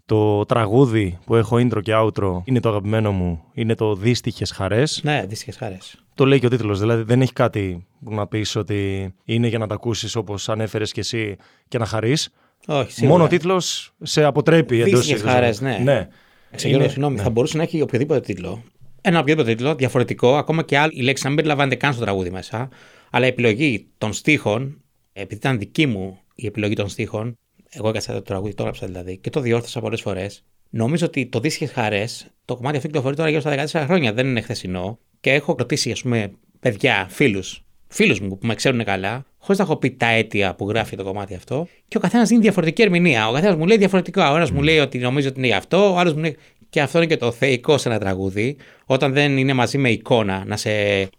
Το 0.05 0.45
τραγούδι 0.45 1.17
που 1.25 1.35
έχω 1.35 1.57
intro 1.57 1.81
και 1.81 1.91
outro 1.95 2.41
είναι 2.43 2.59
το 2.59 2.69
αγαπημένο 2.69 3.11
μου. 3.11 3.43
Είναι 3.53 3.75
το 3.75 3.95
Δύστιχες 3.95 4.51
Χαρές. 4.51 4.99
Ναι, 5.03 5.25
Δύστιχες 5.27 5.57
Χαρές. 5.57 5.95
Το 6.13 6.25
λέει 6.25 6.39
και 6.39 6.45
ο 6.45 6.49
τίτλος. 6.49 6.79
Δηλαδή 6.79 7.03
δεν 7.03 7.21
έχει 7.21 7.33
κάτι 7.33 7.87
που 8.03 8.13
να 8.13 8.27
πεις 8.27 8.55
ότι 8.55 9.13
είναι 9.23 9.47
για 9.47 9.57
να 9.57 9.67
τα 9.67 9.73
ακούσεις 9.73 10.15
όπως 10.15 10.49
ανέφερες 10.49 10.91
και 10.91 10.99
εσύ 10.99 11.35
και 11.67 11.77
να 11.77 11.85
χαρείς. 11.85 12.29
Όχι, 12.67 12.91
σίγουρα. 12.91 13.11
Μόνο 13.11 13.23
ο 13.23 13.27
τίτλος 13.27 13.93
σε 14.01 14.23
αποτρέπει 14.23 14.81
εντός 14.81 14.99
Δύστιχε 14.99 15.29
Χαρές, 15.29 15.61
ναι. 15.61 15.77
ναι. 15.83 16.07
Εξηγώ, 16.51 16.81
συγγνώμη, 16.81 17.15
ναι. 17.15 17.21
θα 17.21 17.29
μπορούσε 17.29 17.57
να 17.57 17.63
έχει 17.63 17.81
οποιοδήποτε 17.81 18.19
τίτλο. 18.19 18.63
Ένα 19.01 19.19
οποιοδήποτε 19.19 19.55
τίτλο, 19.55 19.75
διαφορετικό, 19.75 20.37
ακόμα 20.37 20.63
και 20.63 20.77
άλλη, 20.77 20.91
η 20.95 21.01
λέξη 21.01 21.23
να 21.23 21.29
μην 21.29 21.37
περιλαμβάνεται 21.37 21.75
καν 21.75 21.93
στο 21.93 22.03
τραγούδι 22.03 22.29
μέσα. 22.29 22.69
Αλλά 23.11 23.25
η 23.25 23.29
επιλογή 23.29 23.87
των 23.97 24.13
στίχων, 24.13 24.81
επειδή 25.13 25.35
ήταν 25.35 25.57
δική 25.57 25.85
μου 25.85 26.19
η 26.35 26.45
επιλογή 26.45 26.73
των 26.73 26.89
στίχων, 26.89 27.37
εγώ 27.69 27.89
έκανα 27.89 28.17
το 28.17 28.21
τραγούδι, 28.21 28.53
το 28.53 28.61
έγραψα 28.61 28.87
δηλαδή 28.87 29.17
και 29.17 29.29
το 29.29 29.39
διόρθωσα 29.39 29.79
πολλές 29.79 30.01
φορές. 30.01 30.43
Νομίζω 30.69 31.05
ότι 31.05 31.25
το 31.25 31.39
Δύσχε 31.39 31.65
Χαρές, 31.65 32.27
το 32.45 32.55
κομμάτι 32.55 32.75
αυτό 32.75 32.87
κυκλοφορεί 32.87 33.15
τώρα 33.15 33.29
γύρω 33.29 33.41
στα 33.41 33.81
14 33.81 33.85
χρόνια, 33.85 34.13
δεν 34.13 34.27
είναι 34.27 34.41
χθεσινό. 34.41 34.99
Και 35.19 35.31
έχω 35.31 35.55
ρωτήσει, 35.57 35.91
ας 35.91 36.01
πούμε, 36.01 36.31
παιδιά, 36.59 37.07
φίλους, 37.09 37.63
φίλοι 37.89 38.15
μου 38.21 38.37
που 38.37 38.47
με 38.47 38.55
ξέρουν 38.55 38.83
καλά, 38.83 39.25
χωρίς 39.37 39.57
να 39.57 39.63
έχω 39.63 39.75
πει 39.75 39.91
τα 39.91 40.07
αίτια 40.07 40.55
που 40.55 40.69
γράφει 40.69 40.95
το 40.95 41.03
κομμάτι 41.03 41.35
αυτό. 41.35 41.67
Και 41.87 41.97
ο 41.97 41.99
καθένας 41.99 42.29
δίνει 42.29 42.41
διαφορετική 42.41 42.81
ερμηνεία. 42.81 43.29
Ο 43.29 43.33
καθένας 43.33 43.55
μου 43.55 43.65
λέει 43.65 43.77
διαφορετικό. 43.77 44.21
Ο 44.21 44.35
ένας 44.35 44.49
mm. 44.49 44.53
μου 44.53 44.61
λέει 44.61 44.79
ότι 44.79 44.97
νομίζω 44.97 45.27
ότι 45.27 45.37
είναι 45.37 45.47
γι' 45.47 45.53
αυτό, 45.53 45.93
ο 45.93 45.97
άλλος 45.97 46.13
μου 46.13 46.19
λέει. 46.19 46.37
Και 46.69 46.81
αυτό 46.81 46.97
είναι 46.97 47.07
και 47.07 47.17
το 47.17 47.31
θεϊκό 47.31 47.77
σε 47.77 47.89
ένα 47.89 47.99
τραγούδι, 47.99 48.57
όταν 48.85 49.13
δεν 49.13 49.37
είναι 49.37 49.53
μαζί 49.53 49.77
με 49.77 49.89
εικόνα 49.89 50.43
να 50.47 50.57
σε 50.57 50.69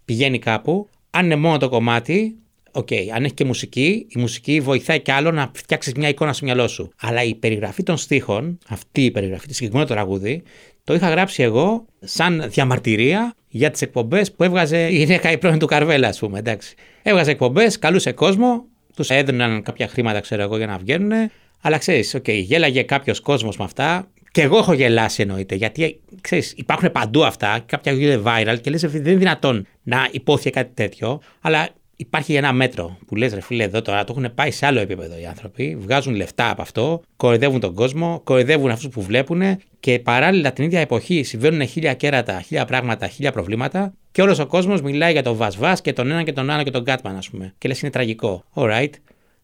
πηγαίνει 0.04 0.38
κάπου. 0.38 0.88
Αν 1.10 1.24
είναι 1.24 1.36
μόνο 1.36 1.58
το 1.58 1.68
κομμάτι, 1.68 2.36
OK, 2.72 2.86
okay, 2.90 3.06
αν 3.14 3.22
έχεις 3.22 3.34
και 3.34 3.44
μουσική, 3.44 4.06
η 4.08 4.18
μουσική 4.18 4.60
βοηθάει 4.60 5.00
κι 5.00 5.10
άλλο 5.10 5.30
να 5.30 5.50
φτιάξεις 5.54 5.92
μια 5.92 6.08
εικόνα 6.08 6.32
στο 6.32 6.44
μυαλό 6.44 6.68
σου. 6.68 6.92
Αλλά 7.00 7.22
η 7.22 7.34
περιγραφή 7.34 7.82
των 7.82 7.96
στίχων, 7.96 8.58
αυτή 8.68 9.04
η 9.04 9.10
περιγραφή, 9.10 9.46
τη 9.46 9.54
συγκεκριμένο 9.54 9.88
τραγούδι, 9.88 10.42
το 10.84 10.94
είχα 10.94 11.08
γράψει 11.08 11.42
εγώ 11.42 11.84
σαν 12.00 12.44
διαμαρτυρία 12.48 13.34
για 13.48 13.70
τις 13.70 13.82
εκπομπές 13.82 14.32
που 14.32 14.44
έβγαζε 14.44 14.88
η 14.88 14.96
γυναίκα 14.96 15.30
η 15.30 15.38
πρώην 15.38 15.58
του 15.58 15.66
Καρβέλα, 15.66 16.08
ας 16.08 16.18
πούμε. 16.18 16.38
Εντάξει. 16.38 16.74
Έβγαζε 17.02 17.30
εκπομπές, 17.30 17.78
καλούσε 17.78 18.12
κόσμο, 18.12 18.64
τους 18.96 19.10
έδιναν 19.10 19.62
κάποια 19.62 19.88
χρήματα, 19.88 20.20
ξέρω 20.20 20.42
εγώ, 20.42 20.56
για 20.56 20.66
να 20.66 20.78
βγαίνουν. 20.78 21.30
Αλλά 21.60 21.78
ξέρεις, 21.78 22.16
okay, 22.16 22.42
γέλαγε 22.42 22.82
κάποιος 22.82 23.20
κόσμος 23.20 23.56
με 23.56 23.64
αυτά. 23.64 24.10
Και 24.32 24.42
εγώ 24.42 24.58
έχω 24.58 24.72
γελάσει 24.72 25.22
εννοείται. 25.22 25.54
Γιατί 25.54 26.00
ξέρεις, 26.20 26.52
υπάρχουν 26.56 26.92
παντού 26.92 27.24
αυτά. 27.24 27.62
Κάποια 27.66 27.92
γίνονται 27.92 28.22
viral 28.24 28.60
και 28.60 28.70
λες, 28.70 28.80
δεν 28.80 29.04
είναι 29.04 29.14
δυνατόν 29.14 29.66
να 29.82 30.08
υπόθηκε 30.10 30.50
κάτι 30.50 30.70
τέτοιο. 30.74 31.20
Αλλά 31.40 31.68
υπάρχει 32.00 32.34
ένα 32.34 32.52
μέτρο 32.52 32.98
που 33.06 33.16
λες 33.16 33.34
ρε 33.34 33.40
φίλε 33.40 33.64
εδώ 33.64 33.82
τώρα 33.82 34.04
το 34.04 34.14
έχουν 34.16 34.34
πάει 34.34 34.50
σε 34.50 34.66
άλλο 34.66 34.80
επίπεδο 34.80 35.18
οι 35.18 35.26
άνθρωποι, 35.26 35.76
βγάζουν 35.80 36.14
λεφτά 36.14 36.50
από 36.50 36.62
αυτό, 36.62 37.02
κοροϊδεύουν 37.16 37.60
τον 37.60 37.74
κόσμο, 37.74 38.20
κοροϊδεύουν 38.24 38.70
αυτούς 38.70 38.88
που 38.88 39.02
βλέπουν 39.02 39.42
και 39.80 39.98
παράλληλα 39.98 40.52
την 40.52 40.64
ίδια 40.64 40.80
εποχή 40.80 41.22
συμβαίνουν 41.22 41.66
χίλια 41.66 41.94
κέρατα, 41.94 42.40
χίλια 42.40 42.64
πράγματα, 42.64 43.06
χίλια 43.06 43.32
προβλήματα 43.32 43.94
και 44.12 44.22
όλος 44.22 44.38
ο 44.38 44.46
κόσμος 44.46 44.82
μιλάει 44.82 45.12
για 45.12 45.22
τον 45.22 45.36
Βασβά 45.36 45.74
και 45.82 45.92
τον 45.92 46.10
ένα 46.10 46.22
και 46.22 46.32
τον 46.32 46.50
άλλο 46.50 46.62
και 46.62 46.70
τον 46.70 46.84
Κάτμαν 46.84 47.16
ας 47.16 47.30
πούμε 47.30 47.54
και 47.58 47.68
λες 47.68 47.80
είναι 47.80 47.90
τραγικό. 47.90 48.44
Alright. 48.54 48.90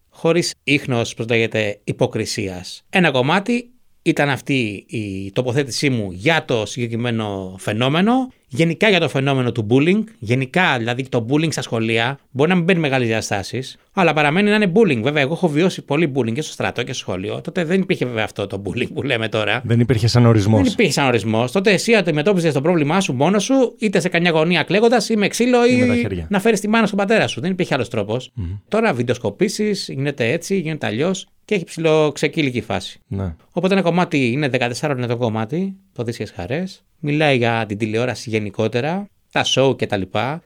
Χωρίς 0.09 0.55
ίχνος, 0.65 1.15
πώς 1.15 1.27
λέγεται, 1.29 1.81
υποκρισίας. 1.85 2.85
Ένα 2.91 3.11
κομμάτι 3.11 3.71
ήταν 4.03 4.29
αυτή 4.29 4.85
η 4.89 5.33
τοποθέτησή 5.33 5.91
μου 5.91 6.13
για 6.13 6.45
το 6.45 6.67
συγκεκριμένο 6.67 7.57
φαινόμενο 7.59 8.13
γενικά 8.49 8.89
για 8.89 9.01
το 9.01 9.09
φαινόμενο 9.09 9.53
του 9.53 9.67
bullying, 9.71 10.05
γενικά 10.19 10.79
δηλαδή 10.79 11.09
το 11.09 11.27
bullying 11.31 11.53
στα 11.53 11.63
σχολεία, 11.63 12.19
μπορεί 12.31 12.51
να 12.51 12.57
μην 12.57 12.65
παίρνει 12.65 12.81
μεγάλες 12.81 13.07
διαστάσεις, 13.07 13.79
αλλά 13.99 14.13
παραμένει 14.13 14.51
να 14.51 14.55
είναι 14.55 14.73
bullying. 14.75 15.01
Βέβαια, 15.03 15.23
εγώ 15.23 15.33
έχω 15.33 15.49
βιώσει 15.49 15.83
πολύ 15.83 16.13
bullying 16.15 16.33
και 16.33 16.43
στο 16.43 16.53
στρατό 16.53 16.83
και 16.83 16.93
στο 16.93 17.01
σχολείο. 17.01 17.41
Τότε 17.41 17.65
δεν 17.65 17.81
υπήρχε 17.81 18.05
βέβαια 18.05 18.25
αυτό 18.25 18.47
το 18.47 18.63
bullying 18.65 18.93
που 18.95 19.03
λέμε 19.03 19.29
τώρα. 19.29 19.63
Δεν 19.65 19.81
υπήρχε 19.81 20.07
σαν 20.07 20.27
ορισμός. 20.27 20.63
Δεν 20.63 20.73
υπήρχε 20.73 20.93
σαν 20.93 21.07
ορισμός. 21.07 21.53
Τότε 21.53 21.73
εσύ 21.73 21.95
αντιμετώπιζες 21.95 22.53
το 22.53 22.61
πρόβλημά 22.61 23.01
σου 23.01 23.13
μόνος 23.13 23.45
σου, 23.45 23.75
είτε 23.79 24.01
σε 24.01 24.09
καμιά 24.09 24.31
γωνία 24.31 24.63
κλαίγοντας 24.63 25.09
ή 25.09 25.17
με 25.17 25.29
ξύλο 25.29 25.67
ή, 25.67 26.09
ή 26.11 26.27
να 26.29 26.41
φέρεις 26.41 26.61
τη 26.61 26.69
μάνα 26.69 26.87
στον 26.87 26.99
πατέρα 26.99 27.27
σου. 27.27 27.41
Δεν 27.41 27.51
υπήρχε 27.51 27.75
άλλος 27.75 27.89
τρόπος. 27.89 28.33
Mm-hmm. 28.39 28.59
Τώρα 28.69 28.93
βιντεοσκοπήσεις, 28.93 29.89
γίνεται 29.89 30.33
έτσι, 30.33 30.59
γίνεται 30.59 30.87
αλλιώς 30.87 31.27
και 31.45 31.55
έχει 31.55 31.65
ψηλό 31.65 32.13
ξεκύλικη 32.15 32.61
φάση. 32.61 33.01
Ναι. 33.07 33.35
Οπότε 33.53 33.75
ένα 33.75 33.83
κομμάτι 33.83 34.31
είναι 34.31 34.51
14 34.81 34.95
είναι 34.97 35.07
το 35.07 35.17
κομμάτι, 35.17 35.77
το 35.93 36.03
Δύσιες 36.03 36.31
Χαρές. 36.31 36.85
Μιλάει 36.99 37.37
για 37.37 37.65
την 37.69 37.79
τηλεόραση 37.79 38.31
γενικότερα, 38.31 39.09
τα 39.37 39.45
show 39.55 39.79
κτλ. 39.79 40.03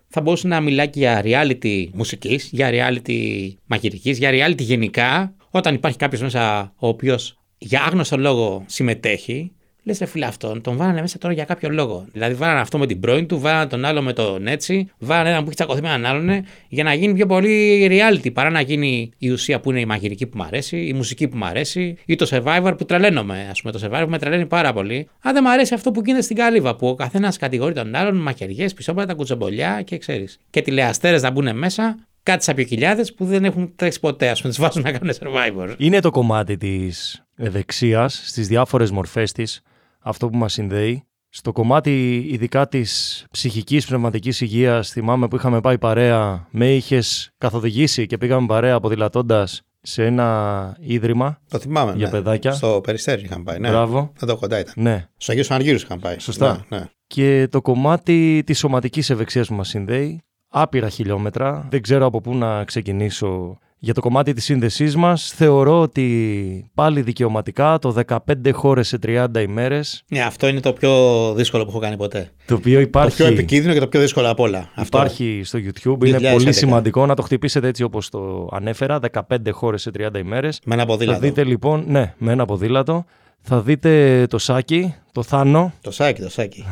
Θα 0.09 0.20
μπορούσε 0.23 0.49
να 0.49 0.61
μιλάει 0.61 0.88
και 0.88 0.99
για 0.99 1.23
reality 1.25 1.87
μουσικής, 1.92 2.49
για 2.52 2.70
reality 2.73 3.50
μαγειρικής, 3.66 4.18
για 4.18 4.30
reality 4.32 4.61
γενικά. 4.61 5.35
Όταν 5.50 5.75
υπάρχει 5.75 5.99
κάποιος 5.99 6.20
μέσα 6.20 6.73
ο 6.76 6.88
οποίος 6.88 7.38
για 7.59 7.82
άγνωστο 7.82 8.16
λόγο 8.16 8.64
συμμετέχει, 8.66 9.52
Λες 9.82 9.99
ρε 9.99 10.06
φίλε 10.06 10.26
αυτόν, 10.26 10.60
τον 10.60 10.76
βάλανε 10.76 11.00
μέσα 11.00 11.18
τώρα 11.18 11.34
για 11.34 11.44
κάποιο 11.44 11.68
λόγο. 11.68 12.06
Δηλαδή, 12.12 12.34
βάλανε 12.34 12.60
αυτό 12.60 12.78
με 12.78 12.87
την 12.87 13.00
πρώην 13.00 13.26
του, 13.26 13.40
βάλανε 13.40 13.66
τον 13.66 13.84
άλλο 13.84 14.02
με 14.02 14.12
τον 14.12 14.46
έτσι, 14.46 14.90
βάλανε 14.99 15.28
έναν 15.28 15.40
που 15.40 15.46
έχει 15.46 15.56
τσακωθεί 15.56 15.82
με 15.82 15.88
έναν 15.88 16.06
άλλον 16.06 16.44
για 16.68 16.84
να 16.84 16.94
γίνει 16.94 17.14
πιο 17.14 17.26
πολύ 17.26 17.88
reality 17.90 18.32
παρά 18.32 18.50
να 18.50 18.60
γίνει 18.60 19.10
η 19.18 19.30
ουσία 19.30 19.60
που 19.60 19.70
είναι 19.70 19.80
η 19.80 19.84
μαγειρική 19.84 20.26
που 20.26 20.37
μου 20.37 20.44
αρέσει, 20.44 20.87
η 20.87 20.92
μουσική 20.92 21.28
που 21.28 21.37
μου 21.37 21.44
αρέσει 21.44 21.96
ή 22.06 22.14
το 22.14 22.26
survivor 22.30 22.75
που 22.78 22.84
τρελαίνομαι. 22.84 23.34
Α 23.34 23.52
πούμε, 23.60 23.72
το 23.72 23.80
survivor 23.82 24.06
με 24.08 24.18
τρελαίνει 24.18 24.46
πάρα 24.46 24.72
πολύ. 24.72 25.08
Αν 25.22 25.32
δεν 25.32 25.42
μου 25.46 25.52
αρέσει 25.52 25.75
αυτό 25.75 25.90
που 25.90 26.02
γίνεται 26.04 26.22
στην 26.22 26.37
καλύβα, 26.37 26.76
που 26.76 26.88
ο 26.88 26.94
καθένας 26.94 27.37
κατηγορεί 27.37 27.75
τον 27.75 27.94
άλλον, 27.94 28.16
μαχαιριές, 28.16 28.75
πισόπατα, 28.75 29.14
κουτσομπολιά 29.14 29.82
και 29.82 29.99
ξέρεις. 29.99 30.38
Και 30.50 30.62
τηλεαστέρες 30.62 31.22
να 31.22 31.30
μπουν 31.30 31.56
μέσα, 31.56 31.96
κάτι 32.22 32.44
σαν 32.44 32.54
πιοκυλιάδε 32.54 33.04
που 33.16 33.25
δεν 33.25 33.44
έχουν 33.44 33.72
τρέξει 33.76 34.00
ποτέ, 34.00 34.28
ας 34.28 34.40
πούμε, 34.40 34.52
τις 34.52 34.62
βάζουν 34.62 34.82
να 34.82 34.92
κάνουν 34.92 35.14
survivor. 35.20 35.75
Είναι 35.78 36.00
το 36.00 36.10
κομμάτι 36.10 36.56
της 36.56 37.25
ευεξία 37.40 38.09
στις 38.09 38.49
διάφορες 38.49 38.90
μορφές 38.90 39.32
της 39.32 39.61
αυτό 39.99 40.28
που 40.28 40.37
μας 40.37 40.52
συνδέει. 40.52 41.04
Στο 41.28 41.52
κομμάτι 41.52 42.16
ειδικά 42.30 42.68
της 42.68 43.25
ψυχικής 43.30 43.87
πνευματικής 43.87 44.40
υγείας 44.40 44.90
θυμάμαι 44.90 45.28
που 45.28 45.37
είχαμε 45.37 45.61
πάει 45.61 45.78
παρέα, 45.78 46.47
με 46.50 46.75
είχες 46.75 47.30
καθοδηγήσει 47.38 48.06
και 48.06 48.18
πήγαμε 48.18 48.47
παρέα 48.47 48.80
ποδηλατώντας 48.80 49.62
σε 49.80 50.04
ένα 50.04 50.76
ίδρυμα. 50.80 51.40
Το 51.49 51.59
θυμάμαι. 51.59 51.92
Για 51.97 52.06
ναι. 52.06 52.12
παιδάκια. 52.12 52.52
Στο 52.52 52.80
Περιστέρι 52.82 53.23
είχαμε 53.23 53.42
πάει. 53.44 53.59
Ναι. 53.59 53.68
Μπράβο. 53.68 54.12
Εδώ 54.23 54.37
κοντά 54.37 54.59
ήταν. 54.59 54.75
Ναι. 54.76 55.09
Στο 55.16 55.32
Αγίου 55.32 55.44
Αναργύρου 55.49 55.76
είχαμε 55.76 56.00
πάει. 56.00 56.18
Σωστά. 56.18 56.64
Ναι, 56.68 56.78
ναι. 56.78 56.85
Και 57.06 57.49
το 57.50 57.61
κομμάτι 57.61 58.42
της 58.47 58.59
σωματικής 58.59 59.11
ευεξίας 59.11 59.49
που 59.49 59.54
μας 59.54 59.68
συνδέει 59.68 60.23
άπειρα 60.49 60.88
χιλιόμετρα. 60.88 61.66
Δεν 61.70 61.82
ξέρω 61.82 62.06
από 62.06 62.20
πού 62.20 62.35
να 62.35 62.64
ξεκινήσω 62.64 63.59
για 63.82 63.94
το 63.94 64.00
κομμάτι 64.00 64.32
της 64.32 64.44
σύνδεσής 64.44 64.96
μας 64.96 65.32
θεωρώ 65.37 65.80
ότι 65.80 66.70
πάλι 66.75 67.02
δικαιωματικά 67.02 67.78
το 67.78 67.94
15 68.06 68.16
χώρες 68.52 68.88
σε 68.88 68.99
30 69.06 69.26
ημέρες 69.42 70.02
Ναι, 70.08 70.20
αυτό 70.22 70.49
είναι 70.49 70.60
το 70.60 70.72
πιο 70.72 70.92
δύσκολο 71.37 71.64
που 71.64 71.70
έχω 71.70 71.78
κάνει 71.78 71.96
ποτέ. 71.96 72.30
το 72.46 72.54
οποίο 72.54 72.80
υπάρχει, 72.80 73.16
Το 73.16 73.25
πιο 73.25 73.32
επικίνδυνο 73.32 73.72
και 73.72 73.80
το 73.80 73.87
πιο 73.88 74.00
δύσκολο 74.00 74.28
από 74.30 74.42
όλα. 74.42 74.70
Αυτό. 74.75 74.99
υπάρχει 74.99 75.40
στο 75.44 75.58
YouTube 75.58 76.06
είναι 76.06 76.18
2011. 76.18 76.32
πολύ 76.32 76.52
σημαντικό 76.52 77.06
να 77.06 77.14
το 77.14 77.22
χτυπήσετε 77.22 77.68
έτσι 77.68 77.82
όπως 77.82 78.08
το 78.08 78.49
ανέφερα 78.52 78.99
15 79.12 79.37
χώρες 79.50 79.82
σε 79.82 79.90
30 79.99 80.18
ημέρες 80.18 80.60
Με 80.64 80.75
ένα 80.75 80.82
θα 80.82 80.88
ποδήλατο. 80.88 81.20
δείτε 81.20 81.44
λοιπόν, 81.44 81.84
ναι 81.88 82.14
με 82.18 82.32
ένα 82.32 82.44
ποδήλατο 82.44 83.04
θα 83.42 83.60
δείτε 83.60 84.26
το 84.28 84.38
Σάκη, 84.38 84.94
το 85.12 85.22
Θάνο 85.22 85.72
Το 85.80 85.90
σάκι, 85.90 86.22
το 86.22 86.30
σάκι. 86.30 86.64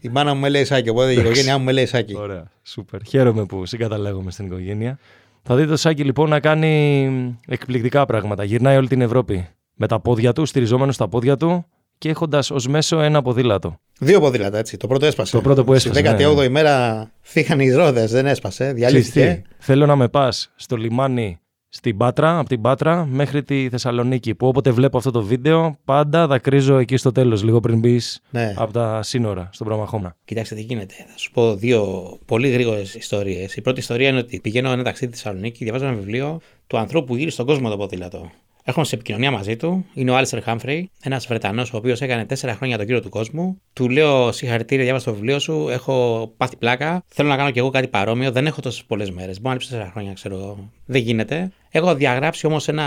η 0.00 0.08
μάνα 0.08 0.34
μου 0.34 0.40
με 0.40 0.48
λέει 0.48 0.64
σάκι, 0.64 0.88
οπότε 0.88 1.12
η 1.12 1.16
οικογένειά 1.16 1.58
μου 1.58 1.64
με 1.64 1.72
λέει 1.72 1.86
σάκι. 1.86 2.16
Ωραία, 2.16 2.44
σούπερ. 2.62 3.00
Χαίρομαι 3.06 3.44
που 3.44 3.66
συγκαταλέγομαι 3.66 4.30
στην 4.30 4.46
οικογένεια. 4.46 4.98
Θα 5.46 5.56
δείτε 5.56 5.68
το 5.68 5.76
Σάκη 5.76 6.04
λοιπόν 6.04 6.28
να 6.28 6.40
κάνει 6.40 7.38
εκπληκτικά 7.46 8.06
πράγματα. 8.06 8.44
Γυρνάει 8.44 8.76
όλη 8.76 8.88
την 8.88 9.00
Ευρώπη 9.00 9.48
με 9.74 9.86
τα 9.86 10.00
πόδια 10.00 10.32
του, 10.32 10.46
στηριζόμενος 10.46 10.94
στα 10.94 11.08
πόδια 11.08 11.36
του 11.36 11.66
και 11.98 12.08
έχοντας 12.08 12.50
ως 12.50 12.66
μέσο 12.66 13.00
ένα 13.00 13.22
ποδήλατο. 13.22 13.76
Δύο 13.98 14.20
ποδήλατα 14.20 14.58
έτσι. 14.58 14.76
Το 14.76 14.86
πρώτο 14.86 15.06
έσπασε. 15.06 15.36
Το 15.36 15.40
πρώτο 15.40 15.64
που 15.64 15.74
έσπασε, 15.74 16.00
Στη 16.00 16.08
ναι, 16.08 16.28
18η 16.28 16.48
μέρα 16.48 17.06
φύγαν 17.20 17.60
οι 17.60 17.70
ρόδες, 17.70 18.10
δεν 18.10 18.26
έσπασε. 18.26 18.64
Ξέρεις 18.64 18.80
Διαλύθηκε. 18.80 19.42
τι, 19.48 19.54
θέλω 19.64 19.86
να 19.86 19.96
με 19.96 20.08
πας 20.08 20.52
στο 20.56 20.76
λιμάνι 20.76 21.38
στην 21.76 21.96
Πάτρα, 21.96 22.38
από 22.38 22.48
την 22.48 22.60
Πάτρα 22.60 23.06
μέχρι 23.06 23.42
τη 23.42 23.68
Θεσσαλονίκη. 23.68 24.34
Που 24.34 24.46
όποτε 24.46 24.70
βλέπω 24.70 24.98
αυτό 24.98 25.10
το 25.10 25.22
βίντεο, 25.22 25.78
πάντα 25.84 26.26
δακρύζω 26.26 26.78
εκεί 26.78 26.96
στο 26.96 27.12
τέλος, 27.12 27.42
λίγο 27.42 27.60
πριν 27.60 27.78
μπεις 27.78 28.20
ναι. 28.30 28.54
από 28.56 28.72
τα 28.72 29.02
σύνορα 29.02 29.48
στον 29.52 29.66
Πραμαχώνα. 29.66 30.16
Κοιτάξτε 30.24 30.54
τι 30.54 30.60
γίνεται. 30.60 30.94
Θα 31.08 31.18
σου 31.18 31.30
πω 31.30 31.54
δύο 31.54 32.08
πολύ 32.26 32.48
γρήγορες 32.48 32.94
ιστορίες. 32.94 33.56
Η 33.56 33.60
πρώτη 33.60 33.80
ιστορία 33.80 34.08
είναι 34.08 34.18
ότι 34.18 34.40
πηγαίνω 34.40 34.70
ένα 34.70 34.82
ταξίδι 34.82 35.12
στη 35.12 35.22
Θεσσαλονίκη, 35.22 35.64
διαβάζω 35.64 35.84
ένα 35.84 35.94
βιβλίο 35.94 36.40
του 36.66 36.78
ανθρώπου 36.78 37.06
που 37.06 37.16
γύρισε 37.16 37.34
στον 37.34 37.46
κόσμο 37.46 37.68
το 37.68 37.76
ποδήλατο. 37.76 38.30
Έρχομαι 38.66 38.86
σε 38.86 38.94
επικοινωνία 38.94 39.30
μαζί 39.30 39.56
του. 39.56 39.86
Είναι 39.94 40.10
ο 40.10 40.16
Άλιστερ 40.16 40.42
Χάμφρεϊ, 40.42 40.90
ένας 41.02 41.26
Βρετανός 41.26 41.72
ο 41.72 41.76
οποίος 41.76 42.00
έκανε 42.00 42.24
τέσσερα 42.24 42.54
χρόνια 42.54 42.76
τον 42.76 42.86
κύριο 42.86 43.00
του 43.00 43.08
κόσμου. 43.08 43.60
Του 43.72 43.88
λέω 43.88 44.32
συγχαρητήρια, 44.32 44.84
διάβασα 44.84 45.04
το 45.04 45.14
βιβλίο 45.14 45.38
σου. 45.38 45.68
Έχω 45.70 46.26
πάθει 46.36 46.56
πλάκα. 46.56 47.04
Θέλω 47.06 47.28
να 47.28 47.36
κάνω 47.36 47.50
κι 47.50 47.58
εγώ 47.58 47.70
κάτι 47.70 47.88
παρόμοιο. 47.88 48.30
Δεν 48.30 48.46
έχω 48.46 48.60
τόσες 48.60 48.84
πολλές 48.84 49.10
μέρες. 49.10 49.36
Μπορεί 49.36 49.46
να 49.46 49.52
λείψεις 49.52 49.70
τέσσερα 49.70 49.90
χρόνια, 49.90 50.12
ξέρω 50.12 50.34
εγώ. 50.34 50.70
Δεν 50.84 51.00
γίνεται. 51.00 51.50
Έχω 51.70 51.94
διαγράψει 51.94 52.46
όμως 52.46 52.68
ένα 52.68 52.86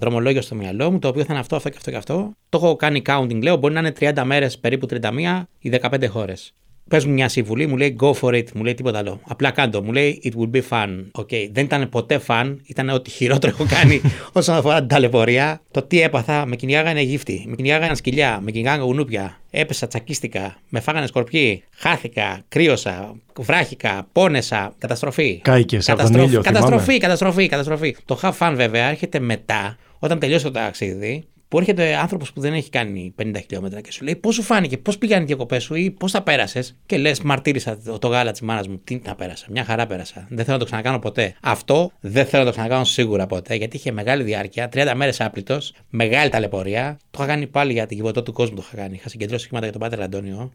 δρομολόγιο 0.00 0.42
στο 0.42 0.54
μυαλό 0.54 0.90
μου, 0.90 0.98
το 0.98 1.08
οποίο 1.08 1.22
θα 1.24 1.28
είναι 1.30 1.40
αυτό, 1.40 1.56
αυτό 1.56 1.68
και 1.68 1.76
αυτό 1.76 1.90
και 1.90 1.96
αυτό. 1.96 2.32
Το 2.48 2.58
έχω 2.58 2.76
κάνει 2.76 3.02
counting, 3.06 3.42
λέω. 3.42 3.56
Μπορεί 3.56 3.74
να 3.74 3.80
είναι 3.80 3.92
30 4.00 4.24
μέρες, 4.24 4.58
περίπου 4.58 4.86
31 4.86 5.48
ή 5.58 5.68
15 5.68 6.06
χώρες. 6.08 6.54
Πες 6.88 7.04
μου 7.04 7.12
μια 7.12 7.28
συμβουλή, 7.28 7.66
μου 7.66 7.76
λέει 7.76 7.96
go 8.00 8.12
for 8.12 8.32
it, 8.34 8.44
μου 8.54 8.62
λέει 8.64 8.74
τίποτα 8.74 8.98
άλλο. 8.98 9.20
Απλά 9.28 9.50
κάντο, 9.50 9.82
μου 9.82 9.92
λέει 9.92 10.20
it 10.24 10.40
will 10.40 10.56
be 10.56 10.62
fun. 10.68 10.88
Okay. 11.12 11.48
Δεν 11.52 11.64
ήταν 11.64 11.88
ποτέ 11.88 12.20
fun, 12.26 12.56
ήταν 12.66 12.88
ό,τι 12.88 13.10
χειρότερο 13.10 13.52
έχω 13.58 13.66
κάνει 13.74 14.00
όσον 14.32 14.56
αφορά 14.56 14.78
την 14.78 14.88
ταλαιπωρία. 14.88 15.60
Το 15.70 15.82
τι 15.82 16.00
έπαθα, 16.00 16.46
με 16.46 16.56
κυνηγάγανε 16.56 17.00
γύφτη, 17.00 17.44
με 17.48 17.54
κυνηγάγανε 17.56 17.94
σκυλιά, 17.94 18.40
με 18.42 18.50
κυνηγάγανε 18.50 18.82
γουνούπια. 18.84 19.38
Έπεσα, 19.50 19.86
τσακίστηκα, 19.86 20.56
με 20.68 20.80
φάγανε 20.80 21.06
σκορπιοί, 21.06 21.62
χάθηκα, 21.76 22.44
κρύωσα, 22.48 23.14
βράχηκα, 23.38 24.06
πόνεσα, 24.12 24.74
καταστροφή. 24.78 25.40
Κάηκες 25.42 25.88
από 25.88 26.02
τον 26.02 26.06
Καταστροφή, 26.06 26.28
ήλιο, 26.28 26.42
καταστροφή, 26.42 26.82
θυμάμαι. 26.84 26.98
καταστροφή, 26.98 27.48
καταστροφή. 27.48 27.96
Το 28.04 28.18
have 28.22 28.32
fun 28.38 28.52
βέβαια 28.56 28.88
έρχεται 28.88 29.18
μετά, 29.18 29.76
όταν 29.98 30.18
τελειώσει 30.18 30.44
το 30.44 30.50
ταξίδι, 30.50 31.24
που 31.48 31.58
έρχεται 31.58 31.96
άνθρωπος 31.96 32.32
που 32.32 32.40
δεν 32.40 32.52
έχει 32.52 32.70
κάνει 32.70 33.14
50 33.22 33.32
χιλιόμετρα 33.40 33.80
και 33.80 33.92
σου 33.92 34.04
λέει 34.04 34.16
πώς 34.16 34.34
σου 34.34 34.42
φάνηκε, 34.42 34.78
πώς 34.78 34.98
πήγαν 34.98 35.22
οι 35.22 35.24
διακοπές 35.24 35.62
σου 35.62 35.74
ή 35.74 35.90
πώς 35.90 36.12
τα 36.12 36.22
πέρασες. 36.22 36.76
Και 36.86 36.98
λες, 36.98 37.20
μαρτύρησα 37.20 37.78
το, 37.84 37.98
το 37.98 38.08
γάλα 38.08 38.30
της 38.30 38.40
μάνας 38.40 38.68
μου. 38.68 38.80
Τι 38.84 38.98
τα 38.98 39.14
πέρασα, 39.14 39.46
μια 39.50 39.64
χαρά 39.64 39.86
πέρασα. 39.86 40.26
Δεν 40.28 40.44
θέλω 40.44 40.52
να 40.52 40.58
το 40.58 40.64
ξανακάνω 40.64 40.98
ποτέ. 40.98 41.34
Αυτό 41.42 41.90
δεν 42.00 42.26
θέλω 42.26 42.42
να 42.42 42.48
το 42.48 42.54
ξανακάνω 42.54 42.84
σίγουρα 42.84 43.26
ποτέ, 43.26 43.54
γιατί 43.54 43.76
είχε 43.76 43.92
μεγάλη 43.92 44.22
διάρκεια, 44.22 44.68
30 44.72 44.92
μέρες 44.96 45.20
άπλητος, 45.20 45.74
μεγάλη 45.88 46.30
ταλαιπωρία. 46.30 46.98
Το 47.10 47.18
είχα 47.22 47.26
κάνει 47.26 47.46
πάλι 47.46 47.72
για 47.72 47.86
την 47.86 47.96
κυβωτό 47.96 48.22
του 48.22 48.32
κόσμου, 48.32 48.56
το 48.56 48.62
είχα 48.66 48.82
κάνει. 48.82 48.94
Είχα 48.94 49.08
συγκεντρώσει 49.08 49.46
χρήματα 49.46 49.66
για 49.68 49.78
τον 49.78 49.82
Πάτερ 49.88 50.04
Αντώνιο. 50.04 50.52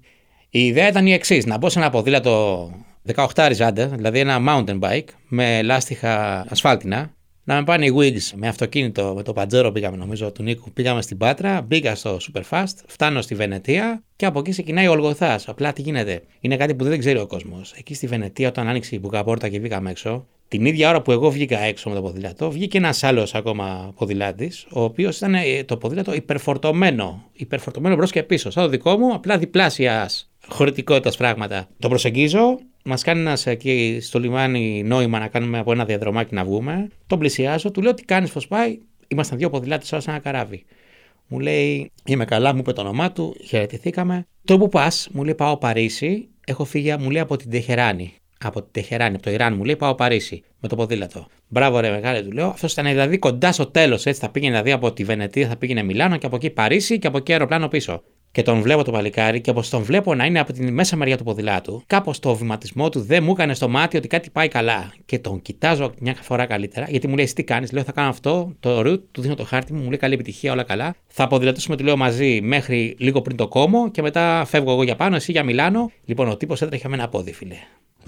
Η 0.49 0.65
ιδέα 0.65 0.87
ήταν 0.87 1.05
η 1.05 1.13
εξής: 1.13 1.45
να 1.45 1.57
μπω 1.57 1.69
σε 1.69 1.79
ένα 1.79 1.89
ποδήλατο 1.89 2.71
18 3.15 3.45
ριζάντε, 3.47 3.85
δηλαδή 3.85 4.19
ένα 4.19 4.37
mountain 4.47 4.79
bike 4.79 5.07
με 5.27 5.61
λάστιχα 5.61 6.45
ασφάλτινα, 6.49 7.13
να 7.49 7.55
με 7.55 7.63
πάνε 7.63 7.85
οι 7.85 7.93
Wigs 7.97 8.35
με 8.35 8.47
αυτοκίνητο, 8.47 9.13
με 9.15 9.23
το 9.23 9.33
Παντζέρο 9.33 9.71
πήγαμε 9.71 9.97
νομίζω 9.97 10.31
του 10.31 10.43
Νίκου. 10.43 10.71
Πήγαμε 10.71 11.01
στην 11.01 11.17
Πάτρα, 11.17 11.61
μπήκα 11.61 11.95
στο 11.95 12.17
Superfast, 12.17 12.73
φτάνω 12.87 13.21
στη 13.21 13.35
Βενετία 13.35 14.03
και 14.15 14.25
από 14.25 14.39
εκεί 14.39 14.51
ξεκινάει 14.51 14.87
ο 14.87 14.91
Ολγοθά. 14.91 15.39
Απλά 15.45 15.73
τι 15.73 15.81
γίνεται. 15.81 16.21
Είναι 16.39 16.57
κάτι 16.57 16.75
που 16.75 16.83
δεν 16.83 16.99
ξέρει 16.99 17.19
ο 17.19 17.27
κόσμος. 17.27 17.73
Εκεί 17.77 17.93
στη 17.93 18.07
Βενετία, 18.07 18.47
όταν 18.47 18.67
άνοιξε 18.67 18.95
η 18.95 18.99
μπουκαπόρτα 19.01 19.49
και 19.49 19.59
βγήκαμε 19.59 19.89
έξω, 19.89 20.27
την 20.47 20.65
ίδια 20.65 20.89
ώρα 20.89 21.01
που 21.01 21.11
εγώ 21.11 21.31
βγήκα 21.31 21.59
έξω 21.59 21.89
με 21.89 21.95
το 21.95 22.01
ποδήλατο, 22.01 22.51
βγήκε 22.51 22.77
ένας 22.77 23.03
άλλος 23.03 23.35
ακόμα 23.35 23.93
ποδηλάτης, 23.95 24.67
ο 24.71 24.83
οποίος 24.83 25.17
ήταν 25.17 25.33
ε, 25.33 25.63
το 25.63 25.77
ποδήλατο 25.77 26.13
υπερφορτωμένο. 26.13 27.29
Υπερφορτωμένο 27.33 27.95
μπρος 27.95 28.11
και 28.11 28.23
πίσω. 28.23 28.49
Σαν 28.49 28.63
το 28.63 28.69
δικό 28.69 28.97
μου, 28.97 29.13
απλά 29.13 29.37
διπλάσιας 29.37 30.29
χωρητικότητας 30.47 31.17
πράγματα. 31.17 31.67
Το 31.79 31.89
προσεγγίζω, 31.89 32.59
μας 32.89 33.03
κάνει 33.03 33.19
ένας 33.19 33.45
εκεί 33.45 33.99
στο 34.01 34.19
λιμάνι 34.19 34.83
νόημα 34.83 35.19
να 35.19 35.27
κάνουμε 35.27 35.59
από 35.59 35.71
ένα 35.71 35.85
διαδρομάκι 35.85 36.35
να 36.35 36.43
βγούμε. 36.43 36.87
Τον 37.07 37.19
πλησιάζω, 37.19 37.71
του 37.71 37.81
λέω 37.81 37.93
τι 37.93 38.03
κάνεις, 38.03 38.31
πώς 38.31 38.47
πάει; 38.47 38.79
Ήμασταν 39.07 39.37
δύο 39.37 39.49
ποδηλάτες 39.49 39.91
όλα 39.91 40.01
σε 40.01 40.09
ένα 40.09 40.19
καράβι. 40.19 40.65
Μου 41.27 41.39
λέει, 41.39 41.91
Είμαι 42.05 42.25
καλά, 42.25 42.53
μου 42.53 42.59
είπε 42.59 42.73
το 42.73 42.81
όνομά 42.81 43.11
του, 43.11 43.35
χαιρετηθήκαμε. 43.45 44.25
Τώρα 44.45 44.59
που 44.59 44.69
πας, 44.69 45.09
μου 45.11 45.23
λέει 45.23 45.35
Πάω 45.35 45.57
Παρίσι, 45.57 46.27
έχω 46.45 46.65
φύγει, 46.65 46.95
μου 46.99 47.09
λέει 47.09 47.21
από 47.21 47.35
την 47.37 47.49
Τεχεράνη. 47.49 48.13
Από 48.43 48.61
την 48.61 48.71
Τεχεράνη, 48.71 49.15
από 49.15 49.23
το 49.23 49.31
Ιράν, 49.31 49.55
μου 49.55 49.63
λέει 49.63 49.75
Πάω 49.75 49.95
Παρίσι 49.95 50.43
με 50.59 50.67
το 50.67 50.75
ποδήλατο. 50.75 51.27
Μπράβο, 51.47 51.79
ρε 51.79 51.89
μεγάλε, 51.91 52.21
του 52.21 52.31
λέω. 52.31 52.47
Αυτός 52.47 52.71
ήταν 52.71 52.85
δηλαδή 52.85 53.17
κοντά 53.17 53.51
στο 53.51 53.65
τέλος, 53.65 54.05
έτσι. 54.05 54.21
Θα 54.21 54.29
πήγαινε 54.29 54.51
δηλαδή 54.51 54.71
από 54.71 54.93
τη 54.93 55.03
Βενετία, 55.03 55.47
θα 55.47 55.55
πήγαινε 55.55 55.83
Μιλάνο 55.83 56.17
και 56.17 56.25
από 56.25 56.35
εκεί 56.35 56.49
Παρίσι 56.49 56.99
και 56.99 57.07
από 57.07 57.17
εκεί 57.17 57.31
αεροπλάνο 57.31 57.67
πίσω. 57.67 58.03
Και 58.31 58.41
τον 58.41 58.61
βλέπω 58.61 58.83
το 58.83 58.91
παλικάρι 58.91 59.41
και 59.41 59.49
όπως 59.49 59.69
τον 59.69 59.83
βλέπω 59.83 60.15
να 60.15 60.25
είναι 60.25 60.39
από 60.39 60.53
την 60.53 60.73
μέσα 60.73 60.95
μεριά 60.95 61.17
του 61.17 61.23
ποδηλάτου, 61.23 61.83
κάπως 61.87 62.19
το 62.19 62.35
βηματισμό 62.35 62.89
του 62.89 63.01
δεν 63.01 63.23
μου 63.23 63.31
έκανε 63.31 63.53
στο 63.53 63.69
μάτι 63.69 63.97
ότι 63.97 64.07
κάτι 64.07 64.29
πάει 64.29 64.47
καλά. 64.47 64.93
Και 65.05 65.19
τον 65.19 65.41
κοιτάζω 65.41 65.93
μια 65.99 66.15
φορά 66.21 66.45
καλύτερα, 66.45 66.85
γιατί 66.89 67.07
μου 67.07 67.15
λέει: 67.15 67.25
«Εσύ 67.25 67.35
Τι 67.35 67.43
κάνεις, 67.43 67.71
λέω: 67.71 67.83
Θα 67.83 67.91
κάνω 67.91 68.09
αυτό, 68.09 68.55
το 68.59 68.79
route, 68.79 69.01
του 69.11 69.21
δίνω 69.21 69.35
το 69.35 69.43
χάρτη 69.43 69.73
μου, 69.73 69.81
μου 69.81 69.89
λέει: 69.89 69.97
Καλή 69.97 70.13
επιτυχία, 70.13 70.51
όλα 70.51 70.63
καλά. 70.63 70.95
Θα 71.07 71.27
ποδηλατήσουμε, 71.27 71.75
του 71.75 71.83
λέω 71.83 71.97
μαζί 71.97 72.41
μέχρι 72.41 72.95
λίγο 72.99 73.21
πριν 73.21 73.37
το 73.37 73.47
κόμο 73.47 73.91
και 73.91 74.01
μετά 74.01 74.45
φεύγω 74.47 74.71
εγώ 74.71 74.83
για 74.83 74.95
πάνω, 74.95 75.15
εσύ 75.15 75.31
για 75.31 75.43
Μιλάνο. 75.43 75.91
Λοιπόν, 76.05 76.29
ο 76.29 76.37
τύπος 76.37 76.61
έτρεχε 76.61 76.87
με 76.87 76.95
ένα 76.95 77.09
πόδι, 77.09 77.33
φίλε. 77.33 77.55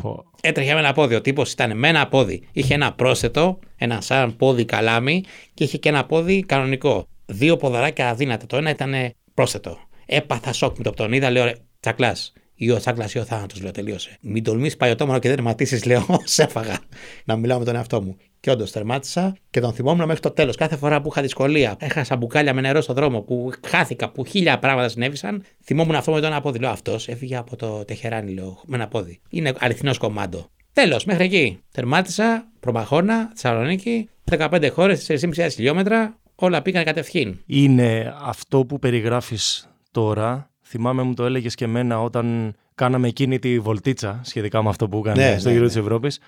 Πω. 0.02 0.24
Έτρεχε 0.42 0.74
με 0.74 0.80
ένα 0.80 0.94
πόδι. 0.94 1.16
Ο 1.16 1.22
τύπος 1.22 1.52
ήταν 1.52 1.78
με 1.78 1.88
ένα 1.88 2.08
πόδι. 2.08 2.48
Είχε 2.52 2.74
ένα 2.74 2.94
πρόσθετο, 2.94 3.60
ένα 3.78 4.02
σαν 4.02 4.36
πόδι 4.36 4.66
καλάμι 4.66 5.24
και 5.54 5.64
είχε 5.64 5.78
και 5.78 5.90
ένα 5.90 6.06
πόδι 6.06 6.44
κανονικό. 6.44 7.08
Δύο 7.26 7.58
ποδαράκια 7.58 8.10
αδύνατα. 8.10 8.46
Το 8.46 8.58
ένα 8.58 8.70
ήταν 8.70 8.94
πρόσθετο. 9.34 9.78
Έπαθα 10.06 10.54
σοκ 10.54 10.78
με 10.78 10.84
το 10.84 10.90
που 10.90 10.96
τον 10.96 11.14
είδα, 11.14 11.30
λέω 11.30 11.54
τσακλάς. 11.80 12.34
Ή 12.64 12.72
ο 12.72 12.78
τσακλά 12.78 13.10
ή 13.14 13.20
ο 13.20 13.24
θάνατος, 13.24 13.62
λέω 13.62 13.72
τελείωσε. 13.72 14.18
Μην 14.22 14.44
τολμήσεις 14.44 14.78
παλιωτόμορο 14.78 15.20
και 15.20 15.28
δεν 15.28 15.38
τερματίσει, 15.38 15.88
λέω, 15.88 16.06
σε 16.24 16.44
έφαγα. 16.44 16.78
Να 17.26 17.36
μιλάω 17.36 17.60
με 17.60 17.66
τον 17.66 17.76
εαυτό 17.76 18.02
μου. 18.02 18.18
Και 18.40 18.52
όντως 18.52 18.72
τερμάτισα 18.72 19.36
και 19.50 19.60
τον 19.60 19.74
θυμόμουν 19.74 20.06
μέχρι 20.06 20.22
το 20.22 20.32
τέλος. 20.32 20.56
Κάθε 20.56 20.76
φορά 20.76 21.02
που 21.02 21.10
είχα 21.12 21.22
δυσκολία, 21.22 21.76
έχασα 21.80 22.16
μπουκάλια 22.16 22.54
με 22.54 22.62
νερό 22.62 22.82
στον 22.82 22.96
δρόμο, 22.96 23.22
που 23.22 23.52
χάθηκα, 23.68 24.10
που 24.10 24.26
χίλια 24.26 24.60
πράγματα 24.60 24.90
συνέβησαν, 24.90 25.44
θυμόμουν 25.64 25.96
αυτό 25.96 26.12
με 26.12 26.20
τον 26.20 26.32
ένα 26.32 26.42
πόδι. 26.42 26.60
Λέω 26.60 26.70
αυτός 26.70 27.08
έφυγε 27.08 27.36
από 27.36 27.56
το 27.56 27.86
Τεχεράνι, 27.86 28.34
λέω, 28.34 28.62
με 28.66 28.76
ένα 28.76 28.88
πόδι. 28.88 29.20
Είναι 29.30 29.54
αληθινός 29.60 29.98
κομμάντο. 29.98 30.50
Τέλος, 30.74 31.06
μέχρι 31.06 31.24
εκεί. 31.24 31.60
Τερμάτισα, 31.72 32.48
προμαχώνα, 32.60 33.32
Θεσσαλονίκη, 33.36 34.10
15 34.32 34.70
χώρες, 34.72 35.06
4.500 35.08 35.50
χιλιόμετρα, 35.52 36.20
όλα 36.36 36.62
πήγαν 36.62 36.84
κατευθείαν. 36.84 37.44
Είναι 37.46 38.14
αυτό 38.22 38.66
που 38.66 38.80
περιγράφεις 38.80 39.70
τώρα. 39.92 40.51
Θυμάμαι 40.72 41.04
μου 41.04 41.14
το 41.14 41.26
έλεγες 41.26 41.56
και 41.56 41.66
εμένα 41.66 42.02
όταν 42.02 42.56
κάναμε 42.76 43.08
εκείνη 43.08 43.40
τη 43.40 43.60
βολτίτσα 43.60 44.20
σχετικά 44.24 44.64
με 44.64 44.70
αυτό 44.70 44.88
που 44.88 44.98
έκανε 44.98 45.30
Ναι, 45.30 45.38
στο 45.38 45.48
ναι, 45.48 45.54
γύρο 45.54 45.66
ναι. 45.66 45.72
της 45.72 45.80
Ευρώπης. 45.80 46.20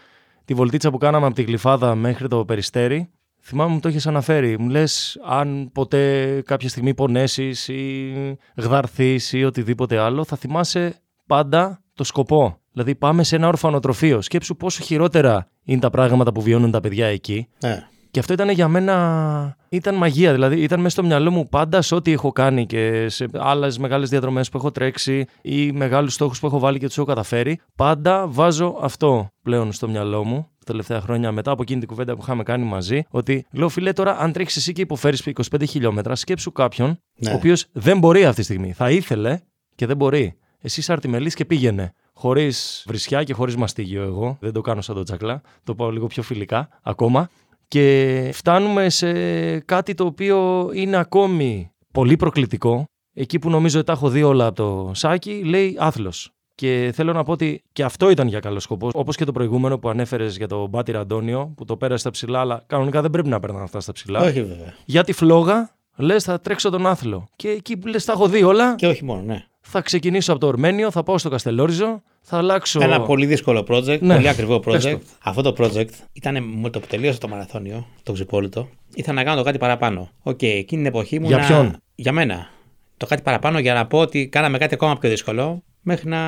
Τη 0.46 0.54
βολτίτσα 0.54 0.92
που 0.92 0.98
κάναμε 0.98 1.26
από 1.26 1.36
τη 1.36 1.44
Γλυφάδα 1.44 1.96
μέχρι 1.96 2.28
το 2.28 2.46
Περιστέρι. 2.46 3.10
Θυμάμαι 3.42 3.74
μου 3.74 3.80
το 3.80 3.88
έχεις 3.88 4.08
αναφέρει. 4.08 4.60
Μου 4.60 4.70
λες 4.70 5.20
αν 5.26 5.70
ποτέ 5.74 6.42
κάποια 6.46 6.70
στιγμή 6.70 6.94
πονέσεις 6.94 7.68
ή 7.68 8.14
γδαρθείς 8.56 9.34
ή 9.34 9.44
οτιδήποτε 9.44 9.98
άλλο 9.98 10.24
θα 10.24 10.36
θυμάσαι 10.36 11.02
πάντα 11.28 11.82
το 11.94 12.04
σκοπό. 12.04 12.58
Δηλαδή 12.72 12.96
πάμε 12.96 13.24
σε 13.24 13.36
ένα 13.36 13.48
ορφανοτροφείο. 13.48 14.22
Σκέψου 14.22 14.56
πόσο 14.56 14.84
χειρότερα 14.84 15.48
είναι 15.64 15.80
τα 15.80 15.90
πράγματα 15.90 16.32
που 16.32 16.42
βιώνουν 16.42 16.72
τα 16.72 16.80
παιδιά 16.80 17.08
εκεί. 17.08 17.48
Ναι. 17.64 17.88
Και 18.14 18.20
αυτό 18.20 18.34
ήταν 18.34 18.50
για 18.50 18.68
μένα. 18.68 19.56
ήταν 19.70 19.96
μαγεία. 19.96 20.34
Δηλαδή, 20.34 20.62
ήταν 20.62 20.80
μέσα 20.80 20.90
στο 20.90 21.04
μυαλό 21.04 21.32
μου 21.32 21.50
πάντα 21.50 21.82
σε 21.82 21.96
ό,τι 21.96 22.12
έχω 22.12 22.32
κάνει 22.32 22.66
και 22.66 23.10
σε 23.10 23.26
άλλες 23.34 23.78
μεγάλες 23.78 24.10
διαδρομές 24.10 24.50
που 24.50 24.58
έχω 24.58 24.72
τρέξει 24.72 25.26
ή 25.42 25.72
μεγάλους 25.72 26.14
στόχους 26.14 26.40
που 26.40 26.46
έχω 26.46 26.60
βάλει 26.60 26.80
και 26.80 26.88
τους 26.88 26.98
έχω 26.98 27.06
καταφέρει. 27.06 27.60
Πάντα 27.76 28.28
βάζω 28.28 28.78
αυτό 28.82 29.28
πλέον 29.44 29.72
στο 29.72 29.88
μυαλό 29.90 30.24
μου 30.24 30.48
τα 30.58 30.64
τελευταία 30.66 31.02
χρόνια 31.02 31.32
μετά 31.32 31.52
από 31.52 31.62
εκείνη 31.62 31.80
την 31.80 31.88
κουβέντα 31.88 32.16
που 32.16 32.20
είχαμε 32.22 32.44
κάνει 32.44 32.66
μαζί. 32.66 33.04
Ότι 33.10 33.46
λέω, 33.52 33.70
φίλε, 33.70 33.94
τώρα 33.94 34.18
αν 34.20 34.32
τρέχει 34.32 34.60
εσύ 34.60 34.74
και 34.74 34.82
υποφέρεις 34.82 35.28
25 35.52 35.64
χιλιόμετρα, 35.68 36.16
σκέψου 36.16 36.52
κάποιον 36.52 37.00
Ναι. 37.16 37.32
ο 37.32 37.36
οποίος 37.36 37.66
δεν 37.72 37.98
μπορεί 38.00 38.26
αυτή 38.26 38.36
τη 38.36 38.44
στιγμή. 38.44 38.74
Θα 38.74 38.90
ήθελε 38.92 39.40
και 39.76 39.86
δεν 39.86 39.98
μπορεί. 39.98 40.38
Εσύ 40.62 40.80
είσαι 40.80 40.92
αρτιμελής 40.92 41.34
και 41.34 41.46
πήγαινε. 41.46 41.94
χωρίς 42.16 42.84
βρισιά 42.88 43.24
και 43.24 43.34
χωρίς 43.34 43.56
μαστίγιο. 43.56 44.04
Εγώ 44.04 44.38
δεν 44.40 44.54
το 44.54 44.62
κάνω 44.62 44.82
σαν 44.82 44.96
το 44.96 45.04
τσακλά. 45.04 45.42
Το 45.64 45.76
πάω 45.76 45.92
λίγο 45.92 46.08
πιο 46.08 46.24
φιλικά 46.24 46.70
ακόμα. 46.84 47.30
Και 47.68 48.30
φτάνουμε 48.34 48.90
σε 48.90 49.60
κάτι 49.60 49.94
το 49.94 50.06
οποίο 50.06 50.70
είναι 50.74 50.98
ακόμη 50.98 51.72
πολύ 51.92 52.16
προκλητικό. 52.16 52.86
Εκεί 53.14 53.40
που 53.40 53.50
νομίζω 53.50 53.78
ότι 53.78 53.88
τα 53.88 53.94
έχω 53.94 54.10
δει 54.10 54.24
όλα 54.24 54.46
από 54.46 54.56
το 54.56 54.92
σάκι, 54.94 55.44
λέει 55.44 55.76
άθλος. 55.80 56.32
Και 56.56 56.92
θέλω 56.94 57.14
να 57.14 57.24
πω 57.24 57.32
ότι 57.32 57.64
και 57.74 57.84
αυτό 57.84 58.10
ήταν 58.10 58.28
για 58.28 58.40
καλό 58.40 58.60
σκοπός. 58.60 58.92
Όπως 58.96 59.16
και 59.16 59.26
το 59.26 59.32
προηγούμενο 59.32 59.80
που 59.80 59.90
ανέφερες 59.90 60.38
για 60.38 60.48
τον 60.48 60.70
Μπάτιρα 60.70 61.00
Αντώνιο, 61.00 61.54
που 61.56 61.66
το 61.66 61.78
πέρασε 61.78 62.00
στα 62.00 62.10
ψηλά, 62.10 62.40
αλλά 62.40 62.64
κανονικά 62.68 63.02
δεν 63.02 63.10
πρέπει 63.10 63.28
να 63.30 63.40
παίρνουν 63.40 63.62
αυτά 63.62 63.80
στα 63.80 63.92
ψηλά. 63.92 64.20
Όχι 64.20 64.44
βέβαια. 64.44 64.74
Για 64.86 65.04
τη 65.04 65.14
φλόγα, 65.14 65.76
λες 65.96 66.24
θα 66.24 66.40
τρέξω 66.40 66.70
τον 66.70 66.88
άθλο. 66.88 67.28
Και 67.36 67.50
εκεί 67.50 67.78
που 67.78 67.88
λες 67.88 68.06
τα 68.06 68.12
έχω 68.12 68.28
δει 68.28 68.44
όλα, 68.44 68.76
Και 68.76 68.88
όχι 68.88 69.04
μόνο, 69.04 69.22
ναι. 69.22 69.46
Θα 69.74 69.82
ξεκινήσω 69.82 70.32
από 70.32 70.42
το 70.42 70.48
Ορμένιο, 70.48 70.92
θα 70.92 71.04
πάω 71.04 71.18
στο 71.18 71.30
Καστελόριζο, 71.30 72.02
θα 72.22 72.38
αλλάξω. 72.38 72.82
Ένα 72.82 73.02
πολύ 73.02 73.26
δύσκολο 73.26 73.66
project, 73.70 74.00
Ναι. 74.02 74.14
πολύ 74.16 74.28
ακριβό 74.28 74.60
Πες 74.60 74.86
project. 74.86 74.92
το. 74.92 75.00
Αυτό 75.24 75.42
το 75.54 75.64
project 75.66 75.90
ήταν 76.14 76.44
με 76.44 76.70
το 76.70 76.80
που 76.80 76.88
τελείωσε 76.88 77.20
το 77.20 77.28
μαραθώνιο, 77.28 77.88
το 78.04 78.12
ξυπόλυτο, 78.12 78.70
ήθελα 78.94 79.16
να 79.16 79.24
κάνω 79.24 79.38
το 79.38 79.44
κάτι 79.44 79.58
παραπάνω. 79.58 80.10
Οκ, 80.24 80.42
εκείνη 80.42 80.66
την 80.66 80.86
εποχή 80.86 81.20
μου. 81.20 81.28
Για 81.28 81.38
ποιον; 81.40 81.78
Για 81.96 82.12
μένα. 82.12 82.50
Το 82.98 83.06
κάτι 83.06 83.22
παραπάνω 83.22 83.60
για 83.60 83.74
να 83.74 83.88
πω 83.88 83.98
ότι 84.00 84.28
κάναμε 84.28 84.58
κάτι 84.58 84.74
ακόμα 84.74 84.98
πιο 84.98 85.10
δύσκολο 85.10 85.64
μέχρι 85.82 86.10
να. 86.10 86.20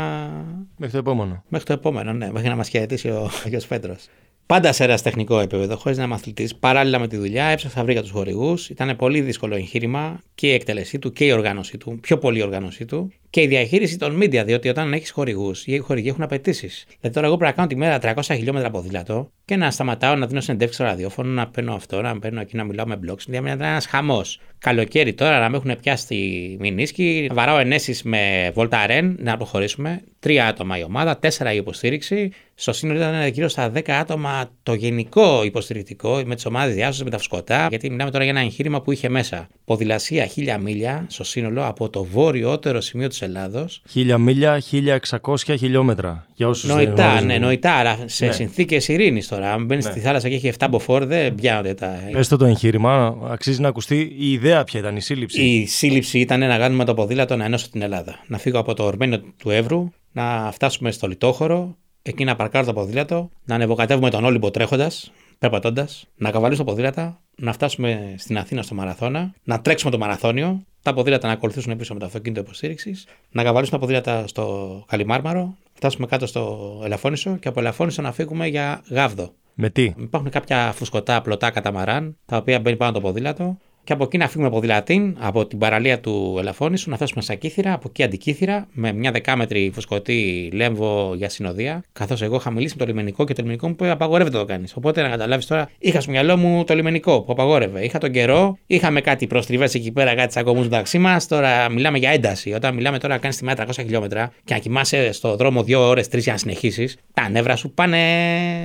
Μέχρι 0.77 0.93
το 0.93 0.97
επόμενο. 0.97 1.43
Μέχρι 1.47 1.67
το 1.67 1.73
επόμενο, 1.73 2.13
ναι, 2.13 2.31
μέχρι 2.31 2.49
να 2.49 2.55
μας 2.55 2.69
χαιρετήσει 2.69 3.09
ο 3.09 3.29
Άγιος 3.45 3.59
Πέτρος. 3.67 4.05
Πάντα 4.47 4.71
σε 4.71 4.83
ερασιτεχνικό 4.83 5.39
επίπεδο, 5.39 5.75
χωρίς 5.75 5.97
να 5.97 6.03
είμαι 6.03 6.13
αθλητής, 6.13 6.55
παράλληλα 6.55 6.99
με 6.99 7.07
τη 7.07 7.17
δουλειά, 7.17 7.45
έψαξα 7.45 7.83
βρήκα 7.83 8.01
τους 8.01 8.11
χορηγούς. 8.11 8.69
Ήταν 8.69 8.95
πολύ 8.95 9.21
δύσκολο 9.21 9.55
εγχείρημα 9.55 10.19
και 10.35 10.47
η 10.47 10.53
εκτέλεσή 10.53 10.99
του 10.99 11.11
και 11.11 11.25
η 11.25 11.31
οργάνωσή 11.31 11.77
του, 11.77 11.97
πιο 12.01 12.17
πολύ 12.17 12.39
η 12.39 12.41
οργάνωσή 12.41 12.85
του 12.85 13.11
και 13.35 13.41
η 13.41 13.47
διαχείριση 13.47 13.97
των 13.97 14.17
media, 14.21 14.43
διότι 14.45 14.69
όταν 14.69 14.93
έχεις 14.93 15.11
χορηγούς, 15.11 15.65
οι 15.65 15.77
χορηγοί 15.77 16.07
έχουν 16.07 16.23
απαιτήσεις. 16.23 16.85
Δηλαδή 16.87 17.15
τώρα 17.15 17.27
εγώ 17.27 17.37
πρέπει 17.37 17.51
να 17.51 17.55
κάνω 17.55 17.67
τη 17.67 17.75
μέρα 17.75 18.15
300 18.21 18.35
χιλιόμετρα 18.35 18.69
ποδήλατο 18.69 19.31
και 19.45 19.55
να 19.55 19.71
σταματάω 19.71 20.15
να 20.15 20.27
δίνω 20.27 20.41
συνεντεύξεις 20.41 20.77
στο 20.79 20.89
ραδιόφωνο, 20.89 21.29
να 21.29 21.47
παίρνω 21.47 21.73
αυτό, 21.73 22.01
να 22.01 22.19
παίρνω 22.19 22.41
εκεί 22.41 22.55
να 22.55 22.63
μιλάω 22.63 22.85
με 22.85 22.99
blogs. 23.05 23.25
Δηλαδή 23.25 23.47
ήταν 23.47 23.61
ένας 23.61 23.85
χαμός. 23.85 24.39
Καλοκαίρι 24.57 25.13
τώρα 25.13 25.39
να 25.39 25.49
με 25.49 25.57
έχουν 25.57 25.75
πιάσει 25.81 26.07
τη 26.07 26.17
μηνίσκη, 26.59 27.25
να 27.29 27.35
βαράω 27.35 27.57
ενέσεις 27.57 28.03
με 28.03 28.51
Voltaren, 28.55 29.13
να 29.17 29.37
προχωρήσουμε. 29.37 30.01
Τρία 30.19 30.47
άτομα 30.47 30.77
η 30.77 30.83
ομάδα, 30.83 31.17
τέσσερα 31.17 31.53
η 31.53 31.57
υποστήριξη. 31.57 32.31
Στο 32.55 32.73
σύνολο 32.73 32.99
ήταν 32.99 33.27
γύρω 33.27 33.47
στα 33.47 33.71
10 33.75 33.91
άτομα 33.91 34.51
το 34.63 34.73
γενικό 34.73 35.43
υποστηρικτικό 35.43 36.21
με 36.25 36.35
τις 36.35 36.45
ομάδες 36.45 36.75
διάσωσης, 36.75 37.03
με 37.03 37.09
τα 37.09 37.17
φουσκωτά. 37.17 37.67
Γιατί 37.69 37.89
μιλάμε 37.89 38.11
τώρα 38.11 38.23
για 38.23 38.33
ένα 38.33 38.41
εγχείρημα 38.41 38.81
που 38.81 38.91
είχε 38.91 39.09
μέσα 39.09 39.47
ποδηλασία 39.65 40.25
χίλια 40.25 40.57
μίλια 40.57 41.05
στο 41.09 41.23
σύνολο 41.23 41.65
από 41.65 41.89
το 41.89 42.03
βόρειότερο 42.03 42.81
σημείο 42.81 43.07
της 43.07 43.21
Ελλάδος. 43.25 43.81
Χίλια 43.89 44.17
μίλια, 44.17 44.59
1600 44.59 45.55
χιλιόμετρα. 45.57 46.25
Για 46.33 46.47
όσους 46.47 46.69
Νοητά, 46.69 47.21
ναι, 47.21 47.37
νοητά, 47.37 47.71
αλλά 47.71 47.97
σε 48.05 48.25
Ναι. 48.25 48.31
συνθήκες 48.31 48.87
ειρήνης 48.87 49.27
τώρα. 49.27 49.53
Αν 49.53 49.65
μπαίνεις 49.65 49.85
Ναι. 49.85 49.91
στη 49.91 49.99
θάλασσα 49.99 50.29
και 50.29 50.35
έχει 50.35 50.47
7 50.47 50.67
μποφόρ, 50.69 51.05
δεν 51.05 51.35
πιάνονται 51.35 51.73
τα. 51.73 51.99
Πες 52.11 52.27
το 52.27 52.37
το 52.37 52.45
εγχείρημα, 52.45 53.17
αξίζει 53.29 53.61
να 53.61 53.67
ακουστεί 53.67 54.15
η 54.17 54.31
ιδέα 54.31 54.63
ποια 54.63 54.79
ήταν 54.79 54.95
η 54.95 55.01
σύλληψη. 55.01 55.41
Η 55.41 55.65
σύλληψη 55.65 56.19
ήταν 56.19 56.39
να 56.39 56.57
κάνουμε 56.57 56.85
το 56.85 56.93
ποδήλατο 56.93 57.35
να 57.35 57.45
ενώσω 57.45 57.69
την 57.69 57.81
Ελλάδα. 57.81 58.19
Να 58.27 58.37
φύγω 58.37 58.59
από 58.59 58.73
το 58.73 58.83
ορμένο 58.83 59.19
του 59.37 59.49
Εύρου, 59.49 59.89
να 60.11 60.49
φτάσουμε 60.53 60.91
στο 60.91 61.07
Λιτόχωρο, 61.07 61.77
εκεί 62.01 62.23
να 62.23 62.35
παρκάρω 62.35 62.65
το 62.65 62.73
ποδήλατο, 62.73 63.29
να 63.45 63.55
ανεβοκατεύουμε 63.55 64.09
τον 64.09 64.23
Όλυμπο 64.25 64.51
τρέχοντας, 64.51 65.11
περπατώντας, 65.39 66.05
να 66.15 66.31
καβαλήσω 66.31 66.63
ποδήλατα, 66.63 67.21
να 67.35 67.53
φτάσουμε 67.53 68.15
στην 68.17 68.37
Αθήνα 68.37 68.61
στο 68.61 68.75
μαραθώνα, 68.75 69.33
να 69.43 69.61
τρέξουμε 69.61 69.91
το 69.91 69.97
μαραθώνιο, 69.97 70.65
τα 70.81 70.93
ποδήλατα 70.93 71.27
να 71.27 71.33
ακολουθήσουν 71.33 71.77
πίσω 71.77 71.93
με 71.93 71.99
το 71.99 72.05
αυτοκίνητο 72.05 72.41
υποστήριξης, 72.41 73.07
να 73.31 73.43
καβαλήσουμε 73.43 73.77
τα 73.77 73.85
ποδήλατα 73.85 74.27
στο 74.27 74.83
Καλιμάρμαρο, 74.87 75.55
φτάσουμε 75.73 76.07
κάτω 76.07 76.25
στο 76.25 76.81
Ελαφώνησο 76.83 77.37
και 77.37 77.47
από 77.47 77.59
Ελαφώνησο 77.59 78.01
να 78.01 78.11
φύγουμε 78.11 78.47
για 78.47 78.83
Γάβδο. 78.89 79.33
Με 79.53 79.69
τι; 79.69 79.93
Υπάρχουν 79.97 80.29
κάποια 80.29 80.71
φουσκωτά 80.71 81.21
πλωτά 81.21 81.49
καταμαράν, 81.49 82.17
τα 82.25 82.37
οποία 82.37 82.59
μπαίνει 82.59 82.75
πάνω 82.77 82.91
το 82.91 83.01
ποδήλατο. 83.01 83.57
Και 83.85 83.93
από 83.93 84.03
εκεί 84.03 84.17
να 84.17 84.27
φύγουμε 84.27 84.49
ποδηλατήν, 84.49 85.15
από 85.19 85.45
την 85.45 85.57
παραλία 85.57 85.99
του 85.99 86.35
Ελαφώνησου, 86.39 86.89
να 86.89 86.95
φτάσουμε 86.95 87.21
στα 87.21 87.35
Κύθυρα, 87.35 87.73
από 87.73 87.87
εκεί 87.89 88.03
αντικύθυρα, 88.03 88.67
με 88.71 88.93
μια 88.93 89.11
δεκάμετρη 89.11 89.71
φουσκωτή 89.73 90.49
λέμβο 90.53 91.13
για 91.15 91.29
συνοδεία. 91.29 91.83
Καθώς 91.93 92.21
εγώ 92.21 92.35
είχα 92.35 92.51
μιλήσει 92.51 92.75
με 92.77 92.85
το 92.85 92.91
λιμενικό 92.91 93.23
και 93.23 93.33
το 93.33 93.41
λιμενικό 93.41 93.67
μου 93.67 93.73
είπε 93.77 93.89
απαγορεύεται 93.89 94.35
να 94.35 94.41
το 94.41 94.47
κάνεις. 94.47 94.75
Οπότε 94.75 95.01
να 95.01 95.09
καταλάβεις 95.09 95.45
τώρα, 95.45 95.69
είχα 95.77 96.01
στο 96.01 96.11
μυαλό 96.11 96.37
μου 96.37 96.63
το 96.63 96.75
λιμενικό 96.75 97.21
που 97.21 97.31
απαγόρευε. 97.31 97.83
Είχα 97.83 97.99
τον 97.99 98.11
καιρό, 98.11 98.57
είχαμε 98.65 99.01
κάτι 99.01 99.27
προστριβές 99.27 99.73
εκεί 99.73 99.91
πέρα, 99.91 100.15
κάτι 100.15 100.27
τσακωμού 100.27 100.61
μεταξύ 100.61 100.97
μας. 100.97 101.27
Τώρα 101.27 101.69
μιλάμε 101.69 101.97
για 101.97 102.09
ένταση. 102.09 102.53
Όταν 102.53 102.75
μιλάμε 102.75 102.99
τώρα 102.99 103.13
να 103.13 103.19
κάνεις 103.19 103.37
τη 103.37 103.43
μέρα 103.43 103.65
300 103.65 103.71
χιλιόμετρα 103.73 104.31
και 104.43 104.53
να 104.53 104.59
κοιμάσαι 104.59 105.11
στο 105.11 105.35
δρόμο 105.35 105.63
δύο 105.63 105.87
ώρες, 105.87 106.07
τρεις 106.07 106.23
για 106.23 106.31
να 106.33 106.37
συνεχίσεις, 106.39 106.97
τα 107.13 107.29
νεύρα 107.29 107.55
σου 107.55 107.71
πάνε 107.71 107.99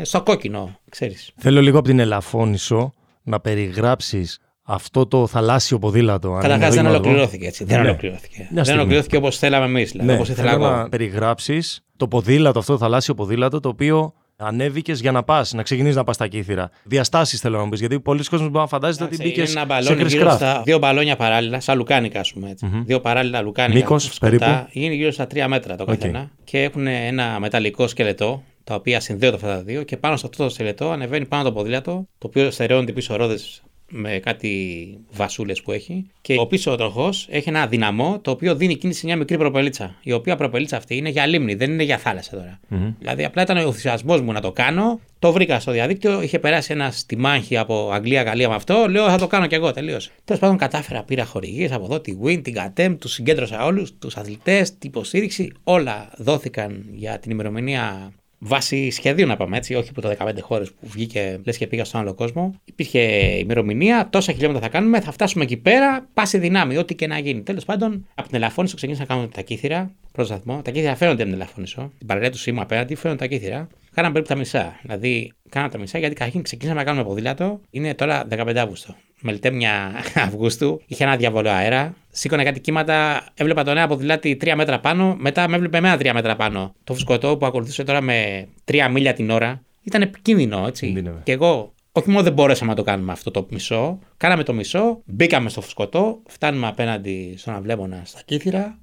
στο 0.02 0.22
κόκκινο, 0.22 0.78
ξέρεις. 0.90 1.30
Θέλω 1.36 1.60
λίγο 1.60 1.78
από 1.78 1.88
την 1.88 1.98
Ελαφώνησο 1.98 2.92
να 3.22 3.40
περιγράψεις 3.40 4.38
αυτό 4.72 5.06
το 5.06 5.26
θαλάσσιο 5.26 5.78
ποδήλατο. 5.78 6.32
αν 6.34 6.40
Καταρχάς 6.40 6.60
είναι 6.60 6.68
δεν 6.68 6.82
δοκιμαστικό. 6.82 7.08
ολοκληρώθηκε 7.08 7.46
έτσι. 7.46 7.64
Δεν 7.64 7.80
Ναι. 7.80 7.88
ολοκληρώθηκε. 7.88 8.36
Μια 8.38 8.48
δεν 8.52 8.62
στιγμή. 8.64 8.80
ολοκληρώθηκε 8.80 9.16
όπως 9.16 9.38
θέλαμε 9.38 9.64
εμείς. 9.66 9.90
Δηλαδή, 9.90 10.08
Ναι, 10.08 10.14
όπως 10.14 10.28
ήθελα 10.28 10.50
θέλω 10.50 10.64
εγώ. 10.64 10.74
να 10.76 10.88
περιγράψεις 10.88 11.80
το 11.96 12.08
ποδήλατο, 12.08 12.58
αυτό 12.58 12.72
το 12.72 12.78
θαλάσσιο 12.78 13.14
ποδήλατο, 13.14 13.60
το 13.60 13.68
οποίο 13.68 14.12
ανέβηκες 14.36 15.00
για 15.00 15.12
να 15.12 15.22
πας, 15.22 15.52
να 15.52 15.62
ξεκινήσεις 15.62 15.96
να 15.96 16.04
πας 16.04 16.14
στα 16.14 16.28
Κύθηρα. 16.28 16.70
Διαστάσεις 16.84 17.40
θέλω 17.40 17.56
να 17.58 17.62
μου 17.64 17.68
πεις, 17.70 17.80
γιατί 17.80 18.00
πολλοί 18.00 18.24
κόσμοι 18.24 18.46
μπορεί 18.48 18.58
να 18.58 18.66
φαντάζεται 18.66 19.04
ότι 19.04 19.14
Εντάξει, 19.14 19.32
μπήκες 19.32 19.50
είναι 19.52 19.60
ένα 19.60 19.74
σε 19.82 19.82
μπαλόνι 19.90 20.04
Chris 20.04 20.08
γύρω 20.08 20.30
Craft. 20.30 20.34
στα 20.34 20.62
δύο 20.64 20.78
μπαλόνια 20.78 21.16
παράλληλα, 21.16 21.60
σαν 21.60 21.76
λουκάνικα, 21.76 22.20
ας 22.20 22.32
πούμε. 22.32 22.50
έτσι. 22.50 22.66
Δύο 22.86 23.00
παράλληλα 23.00 23.42
λουκάνικα. 23.42 23.78
Μήκος, 23.78 24.06
φουσκωτά, 24.06 24.36
περίπου; 24.38 24.68
Είναι 24.72 24.94
γύρω 24.94 25.10
στα 25.10 25.26
τρία 25.26 25.48
μέτρα 25.48 25.76
το 25.76 25.82
Οκ. 25.82 25.88
καθένα. 25.88 26.30
Και 26.44 26.62
έχουν 26.62 26.86
ένα 26.86 27.36
μεταλλικό 27.40 27.86
σκελετό, 27.88 28.42
τα 28.64 28.74
οποία 28.74 29.00
συνδέονται 29.00 29.36
αυτά 29.36 29.48
τα 29.48 29.62
δύο. 29.62 29.82
Και 29.82 29.96
πάνω 29.96 30.16
σε 30.16 30.26
αυτό 30.26 30.42
το 30.44 30.48
σκελετό 30.50 30.90
ανεβαίνει 30.90 31.26
πάνω 31.26 31.42
το 31.42 31.52
ποδήλατο, 31.52 32.06
το 32.18 32.26
οποίο 32.26 32.50
στερεώνεται 32.50 32.92
πίσω 32.92 33.16
ρόδες 33.16 33.62
με 33.90 34.18
κάτι 34.18 34.98
βασούλες 35.10 35.62
που 35.62 35.72
έχει. 35.72 36.06
Και 36.20 36.36
ο 36.38 36.46
πίσω 36.46 36.76
τροχός 36.76 37.26
έχει 37.30 37.48
ένα 37.48 37.66
δυναμό 37.66 38.18
το 38.22 38.30
οποίο 38.30 38.54
δίνει 38.54 38.76
κίνηση 38.76 38.98
σε 38.98 39.06
μια 39.06 39.16
μικρή 39.16 39.36
προπελίτσα. 39.36 39.94
Η 40.02 40.12
οποία 40.12 40.36
προπελίτσα 40.36 40.76
αυτή 40.76 40.96
είναι 40.96 41.08
για 41.08 41.26
λίμνη, 41.26 41.54
δεν 41.54 41.70
είναι 41.70 41.82
για 41.82 41.98
θάλασσα 41.98 42.30
τώρα. 42.30 42.60
Δηλαδή 42.98 43.24
απλά 43.24 43.42
ήταν 43.42 43.56
ο 43.56 43.60
ενθουσιασμός 43.60 44.20
μου 44.20 44.32
να 44.32 44.40
το 44.40 44.52
κάνω. 44.52 45.00
Το 45.18 45.32
βρήκα 45.32 45.60
στο 45.60 45.72
διαδίκτυο, 45.72 46.22
είχε 46.22 46.38
περάσει 46.38 46.72
ένα 46.72 46.90
στη 46.90 47.16
μάχη 47.16 47.56
από 47.56 47.90
Αγγλία-Γαλλία 47.92 48.48
με 48.48 48.54
αυτό. 48.54 48.86
Λέω 48.88 49.08
θα 49.08 49.18
το 49.18 49.26
κάνω 49.26 49.46
κι 49.46 49.54
εγώ, 49.54 49.72
τελείωσε. 49.72 50.10
Τέλος 50.24 50.40
πάντων, 50.40 50.56
κατάφερα, 50.56 51.02
πήρα 51.02 51.24
χορηγίες 51.24 51.72
από 51.72 51.84
εδώ, 51.84 52.00
τη 52.00 52.16
Win, 52.24 52.40
την 52.42 52.54
Κατέμ, 52.54 52.96
τους 52.96 53.12
συγκέντρωσα 53.12 53.64
όλους, 53.64 53.92
τους 53.98 54.16
αθλητές, 54.16 54.70
την 54.78 54.90
υποστήριξη. 54.90 55.52
Όλα 55.62 56.10
δόθηκαν 56.16 56.84
για 56.92 57.18
την 57.18 57.30
ημερομηνία 57.30 58.12
βάσει 58.40 58.90
σχεδίου 58.90 59.26
να 59.26 59.36
πάμε 59.36 59.56
έτσι, 59.56 59.74
όχι 59.74 59.88
από 59.90 60.00
το 60.00 60.14
15 60.18 60.32
χώρες 60.40 60.72
που 60.72 60.86
βγήκε 60.88 61.40
λες 61.44 61.56
και 61.56 61.66
πήγα 61.66 61.84
στον 61.84 62.00
άλλο 62.00 62.14
κόσμο. 62.14 62.54
Υπήρχε 62.64 63.00
ημερομηνία, 63.38 64.08
τόσα 64.10 64.32
χιλιόμετρα 64.32 64.62
θα 64.62 64.68
κάνουμε, 64.68 65.00
θα 65.00 65.12
φτάσουμε 65.12 65.44
εκεί 65.44 65.56
πέρα, 65.56 66.08
πάση 66.14 66.38
δυνάμει, 66.38 66.76
ό,τι 66.76 66.94
και 66.94 67.06
να 67.06 67.18
γίνει. 67.18 67.42
Τέλος 67.42 67.64
πάντων, 67.64 68.06
από 68.14 68.28
την 68.28 68.36
Ελαφώνησο 68.36 68.76
ξεκίνησα 68.76 69.02
να 69.02 69.08
κάνουμε 69.08 69.28
τα 69.28 69.42
κύθυρα, 69.42 69.94
πρώτο 70.12 70.28
σταθμό. 70.28 70.62
Τα 70.62 70.70
κύθυρα 70.70 70.96
φαίνονται 70.96 71.22
από 71.22 71.30
την 71.30 71.40
Ελαφώνησο. 71.40 71.92
Την 71.98 72.06
παραλία 72.06 72.30
του 72.30 72.38
Σίμου 72.38 72.60
απέναντι 72.60 72.94
φαίνονται 72.94 73.20
τα 73.20 73.26
κύθυρα. 73.26 73.68
Κάναμε 73.94 74.12
περίπου 74.12 74.32
τα 74.32 74.38
μισά. 74.38 74.78
Δηλαδή, 74.82 75.32
κάναμε 75.48 75.72
τα 75.72 75.78
μισά 75.78 75.98
γιατί 75.98 76.14
καταρχήν 76.14 76.42
ξεκίνησαμε 76.42 76.80
να 76.80 76.86
κάνουμε 76.86 77.04
ποδήλατο. 77.04 77.60
Είναι 77.70 77.94
τώρα 77.94 78.26
15 78.30 78.56
Αύγουστο. 78.56 78.94
Μελτέμια 79.20 79.92
Αυγούστου, 80.26 80.80
είχε 80.86 81.04
ένα 81.04 81.16
διαβολό 81.16 81.50
αέρα. 81.50 81.94
Σήκωνε 82.10 82.44
κάτι 82.44 82.60
κύματα, 82.60 83.26
έβλεπα 83.34 83.64
τον 83.64 83.76
ένα 83.76 83.86
ποδηλάτη 83.86 84.38
3 84.44 84.52
μέτρα 84.56 84.80
πάνω, 84.80 85.16
μετά 85.18 85.48
με 85.48 85.56
έβλεπε 85.56 85.76
εμένα 85.76 85.96
3 85.96 86.10
μέτρα 86.12 86.36
πάνω. 86.36 86.74
Το 86.84 86.94
φουσκωτό 86.94 87.36
που 87.36 87.46
ακολουθούσε 87.46 87.84
τώρα 87.84 88.00
με 88.00 88.48
3 88.64 88.88
μίλια 88.90 89.12
την 89.12 89.30
ώρα 89.30 89.62
ήταν 89.82 90.02
επικίνδυνο, 90.02 90.66
έτσι. 90.66 90.86
Κινδύνευε. 90.86 91.20
Και 91.22 91.32
εγώ, 91.32 91.72
όχι 91.92 92.10
μόνο 92.10 92.22
δεν 92.22 92.32
μπορέσαμε 92.32 92.70
να 92.70 92.76
το 92.76 92.82
κάνουμε 92.82 93.12
αυτό 93.12 93.30
το 93.30 93.46
μισό, 93.50 93.98
κάναμε 94.16 94.42
το 94.42 94.52
μισό, 94.52 95.00
μπήκαμε 95.04 95.48
στο 95.48 95.60
φουσκωτό, 95.60 96.22
φτάνουμε 96.26 96.66
απέναντι 96.66 97.34
στον 97.36 97.54
αυλέμονα 97.54 98.02
στα 98.04 98.20
κύθυρα. 98.24 98.78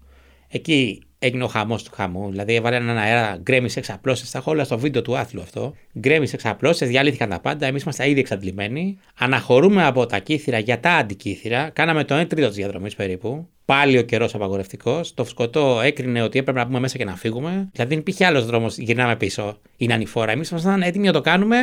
Εκεί 0.48 1.02
έγινε 1.20 1.44
ο 1.44 1.48
χαμός 1.48 1.84
του 1.84 1.92
χαμού. 1.94 2.30
Δηλαδή, 2.30 2.56
έβαλε 2.56 2.76
έναν 2.76 2.98
αέρα, 2.98 3.38
γκρέμισε 3.42 3.80
εξαπλώσει. 3.80 4.32
Τα 4.32 4.38
έχω 4.38 4.52
όλα 4.52 4.64
στο 4.64 4.78
βίντεο 4.78 5.02
του 5.02 5.18
άθλου 5.18 5.42
αυτό. 5.42 5.74
Γκρέμισε 6.00 6.36
εξαπλώσει, 6.36 6.86
διαλύθηκαν 6.86 7.30
τα 7.30 7.40
πάντα. 7.40 7.66
Εμείς 7.66 7.82
ήμασταν 7.82 8.10
ήδη 8.10 8.20
εξαντλημένοι. 8.20 8.98
Αναχωρούμε 9.18 9.86
από 9.86 10.06
τα 10.06 10.20
κύθυρα 10.20 10.60
για 10.60 10.80
τα 10.80 10.92
αντικύθυρα. 10.92 11.70
Κάναμε 11.70 12.04
το 12.04 12.20
1 12.20 12.28
τρίτο 12.28 12.48
της 12.48 12.56
διαδρομής 12.56 12.96
περίπου. 12.96 13.48
Πάλι 13.66 13.98
ο 13.98 14.02
καιρός 14.02 14.36
απαγορευτικός. 14.36 15.14
Το 15.14 15.24
φουσκωτό 15.24 15.82
έκρινε 15.84 16.22
ότι 16.22 16.40
έπρεπε 16.40 16.60
να 16.60 16.66
μπούμε 16.66 16.80
μέσα 16.80 16.98
και 16.98 17.06
να 17.06 17.16
φύγουμε. 17.16 17.70
Δηλαδή, 17.72 17.90
δεν 17.90 18.00
υπήρχε 18.00 18.26
άλλος 18.26 18.46
δρόμος. 18.46 18.78
Γυρνάμε 18.78 19.16
πίσω. 19.16 19.58
Είναι 19.78 19.94
ανηφόρα. 19.94 20.32
Εμείς 20.32 20.50
ήμασταν 20.50 20.82
έτοιμοι 20.82 21.06
να 21.06 21.14
το 21.14 21.22
κάνουμε, 21.22 21.58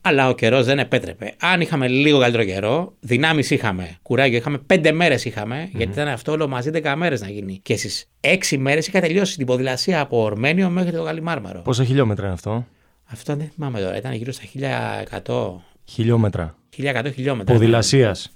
αλλά 0.00 0.28
ο 0.28 0.34
καιρός 0.34 0.64
δεν 0.64 0.78
επέτρεπε. 0.78 1.34
Αν 1.40 1.60
είχαμε 1.60 1.88
λίγο 1.88 2.18
καλύτερο 2.18 2.44
καιρό, 2.44 2.94
δυνάμεις 3.00 3.50
είχαμε. 3.50 3.96
Κουράγιο 4.02 4.36
είχαμε. 4.36 4.58
Πέντε 4.58 4.92
μέρες 4.92 5.24
είχαμε, 5.24 5.68
γιατί 5.72 5.92
ήταν 5.92 6.08
αυτό 6.08 6.32
όλο 6.32 6.48
μαζί 6.48 6.70
10 6.74 6.94
μέρες 6.96 7.20
να 7.20 7.28
γίνει. 7.28 7.60
Και 7.62 7.76
στις 7.76 8.08
έξι 8.20 8.58
μέρες 8.58 8.86
είχα 8.86 9.00
τελειώσει 9.00 9.36
την 9.36 9.46
ποδηλασία 9.46 10.00
από 10.00 10.22
Ορμένιο 10.22 10.68
μέχρι 10.70 10.92
το 10.92 11.02
Γαλιμάρμαρο. 11.02 11.60
Πόσα 11.60 11.84
χιλιόμετρα 11.84 12.24
είναι 12.24 12.34
αυτό; 12.34 12.66
Αυτό 13.04 13.36
δεν 13.36 13.50
θυμάμαι 13.54 13.80
τώρα. 13.80 13.96
Ήταν 13.96 14.12
γύρω 14.12 14.32
στα 14.32 14.42
1100, 14.44 15.62
Χιλιόμετρα. 15.84 16.56
1100 16.76 17.10
χιλιόμετρα. 17.14 17.54
Ποδηλασίας. 17.54 18.32